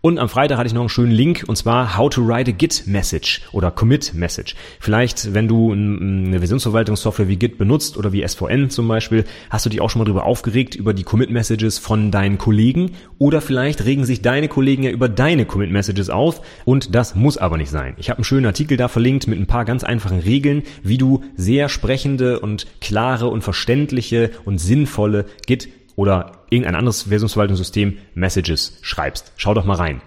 Und 0.01 0.19
am 0.19 0.29
Freitag 0.29 0.57
hatte 0.57 0.67
ich 0.67 0.73
noch 0.73 0.81
einen 0.81 0.89
schönen 0.89 1.11
Link 1.11 1.43
und 1.47 1.55
zwar 1.55 1.97
How 1.97 2.09
to 2.09 2.25
Write 2.25 2.51
a 2.51 2.53
Git 2.53 2.83
Message 2.85 3.41
oder 3.51 3.71
Commit 3.71 4.13
Message. 4.13 4.55
Vielleicht, 4.79 5.33
wenn 5.33 5.47
du 5.47 5.71
eine 5.71 6.39
Versionsverwaltungssoftware 6.39 7.27
wie 7.27 7.37
Git 7.37 7.57
benutzt 7.57 7.97
oder 7.97 8.11
wie 8.13 8.25
SVN 8.27 8.69
zum 8.69 8.87
Beispiel, 8.87 9.25
hast 9.49 9.65
du 9.65 9.69
dich 9.69 9.81
auch 9.81 9.89
schon 9.89 9.99
mal 9.99 10.05
darüber 10.05 10.25
aufgeregt 10.25 10.75
über 10.75 10.93
die 10.93 11.03
Commit 11.03 11.31
Messages 11.31 11.79
von 11.79 12.11
deinen 12.11 12.37
Kollegen 12.37 12.91
oder 13.17 13.41
vielleicht 13.41 13.85
regen 13.85 14.05
sich 14.05 14.21
deine 14.21 14.47
Kollegen 14.47 14.83
ja 14.83 14.91
über 14.91 15.09
deine 15.09 15.45
Commit 15.45 15.71
Messages 15.71 16.09
auf 16.09 16.41
und 16.65 16.93
das 16.93 17.15
muss 17.15 17.37
aber 17.37 17.57
nicht 17.57 17.71
sein. 17.71 17.95
Ich 17.97 18.09
habe 18.09 18.19
einen 18.19 18.25
schönen 18.25 18.45
Artikel 18.45 18.77
da 18.77 18.87
verlinkt 18.87 19.27
mit 19.27 19.39
ein 19.39 19.47
paar 19.47 19.65
ganz 19.65 19.83
einfachen 19.83 20.19
Regeln, 20.19 20.63
wie 20.83 20.97
du 20.97 21.23
sehr 21.35 21.69
sprechende 21.69 22.39
und 22.39 22.67
klare 22.81 23.27
und 23.27 23.41
verständliche 23.41 24.31
und 24.45 24.59
sinnvolle 24.59 25.25
Git 25.45 25.69
oder 25.95 26.36
irgendein 26.49 26.75
anderes 26.75 27.03
Versionsverwaltungssystem 27.03 27.97
Messages 28.13 28.79
schreibst. 28.81 29.33
Schau 29.37 29.53
doch 29.53 29.65
mal 29.65 29.75
rein. 29.75 30.01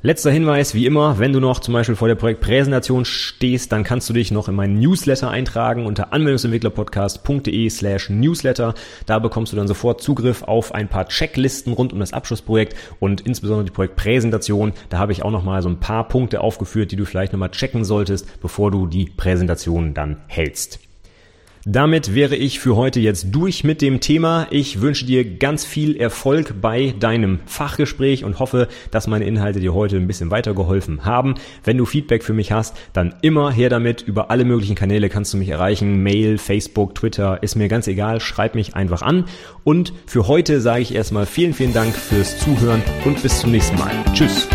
Letzter 0.00 0.30
Hinweis, 0.30 0.74
wie 0.74 0.86
immer, 0.86 1.18
wenn 1.18 1.32
du 1.32 1.40
noch 1.40 1.58
zum 1.58 1.74
Beispiel 1.74 1.96
vor 1.96 2.06
der 2.06 2.14
Projektpräsentation 2.14 3.04
stehst, 3.04 3.72
dann 3.72 3.82
kannst 3.82 4.08
du 4.08 4.12
dich 4.12 4.30
noch 4.30 4.48
in 4.48 4.54
meinen 4.54 4.78
Newsletter 4.78 5.28
eintragen 5.28 5.86
unter 5.86 6.12
anwendungsentwicklerpodcast.de 6.12 7.68
slash 7.68 8.08
newsletter. 8.08 8.74
Da 9.06 9.18
bekommst 9.18 9.52
du 9.52 9.56
dann 9.56 9.66
sofort 9.66 10.00
Zugriff 10.00 10.44
auf 10.44 10.72
ein 10.72 10.86
paar 10.86 11.08
Checklisten 11.08 11.72
rund 11.72 11.92
um 11.92 11.98
das 11.98 12.12
Abschlussprojekt 12.12 12.76
und 13.00 13.22
insbesondere 13.22 13.64
die 13.64 13.72
Projektpräsentation. 13.72 14.72
Da 14.88 14.98
habe 14.98 15.10
ich 15.10 15.24
auch 15.24 15.32
nochmal 15.32 15.62
so 15.62 15.68
ein 15.68 15.80
paar 15.80 16.06
Punkte 16.06 16.42
aufgeführt, 16.42 16.92
die 16.92 16.96
du 16.96 17.04
vielleicht 17.04 17.32
nochmal 17.32 17.50
checken 17.50 17.84
solltest, 17.84 18.40
bevor 18.40 18.70
du 18.70 18.86
die 18.86 19.06
Präsentation 19.06 19.94
dann 19.94 20.18
hältst. 20.28 20.87
Damit 21.70 22.14
wäre 22.14 22.34
ich 22.34 22.60
für 22.60 22.76
heute 22.76 22.98
jetzt 22.98 23.26
durch 23.30 23.62
mit 23.62 23.82
dem 23.82 24.00
Thema. 24.00 24.46
Ich 24.50 24.80
wünsche 24.80 25.04
dir 25.04 25.36
ganz 25.36 25.66
viel 25.66 25.98
Erfolg 25.98 26.62
bei 26.62 26.94
deinem 26.98 27.40
Fachgespräch 27.44 28.24
und 28.24 28.38
hoffe, 28.38 28.68
dass 28.90 29.06
meine 29.06 29.26
Inhalte 29.26 29.60
dir 29.60 29.74
heute 29.74 29.96
ein 29.96 30.06
bisschen 30.06 30.30
weitergeholfen 30.30 31.04
haben. 31.04 31.34
Wenn 31.64 31.76
du 31.76 31.84
Feedback 31.84 32.24
für 32.24 32.32
mich 32.32 32.52
hast, 32.52 32.74
dann 32.94 33.16
immer 33.20 33.52
her 33.52 33.68
damit. 33.68 34.00
Über 34.00 34.30
alle 34.30 34.46
möglichen 34.46 34.76
Kanäle 34.76 35.10
kannst 35.10 35.34
du 35.34 35.36
mich 35.36 35.50
erreichen. 35.50 36.02
Mail, 36.02 36.38
Facebook, 36.38 36.94
Twitter, 36.94 37.42
ist 37.42 37.54
mir 37.54 37.68
ganz 37.68 37.86
egal. 37.86 38.22
Schreib 38.22 38.54
mich 38.54 38.74
einfach 38.74 39.02
an. 39.02 39.26
Und 39.62 39.92
für 40.06 40.26
heute 40.26 40.62
sage 40.62 40.80
ich 40.80 40.94
erstmal 40.94 41.26
vielen, 41.26 41.52
vielen 41.52 41.74
Dank 41.74 41.94
fürs 41.94 42.38
Zuhören 42.38 42.82
und 43.04 43.22
bis 43.22 43.40
zum 43.40 43.50
nächsten 43.50 43.76
Mal. 43.76 43.92
Tschüss. 44.14 44.48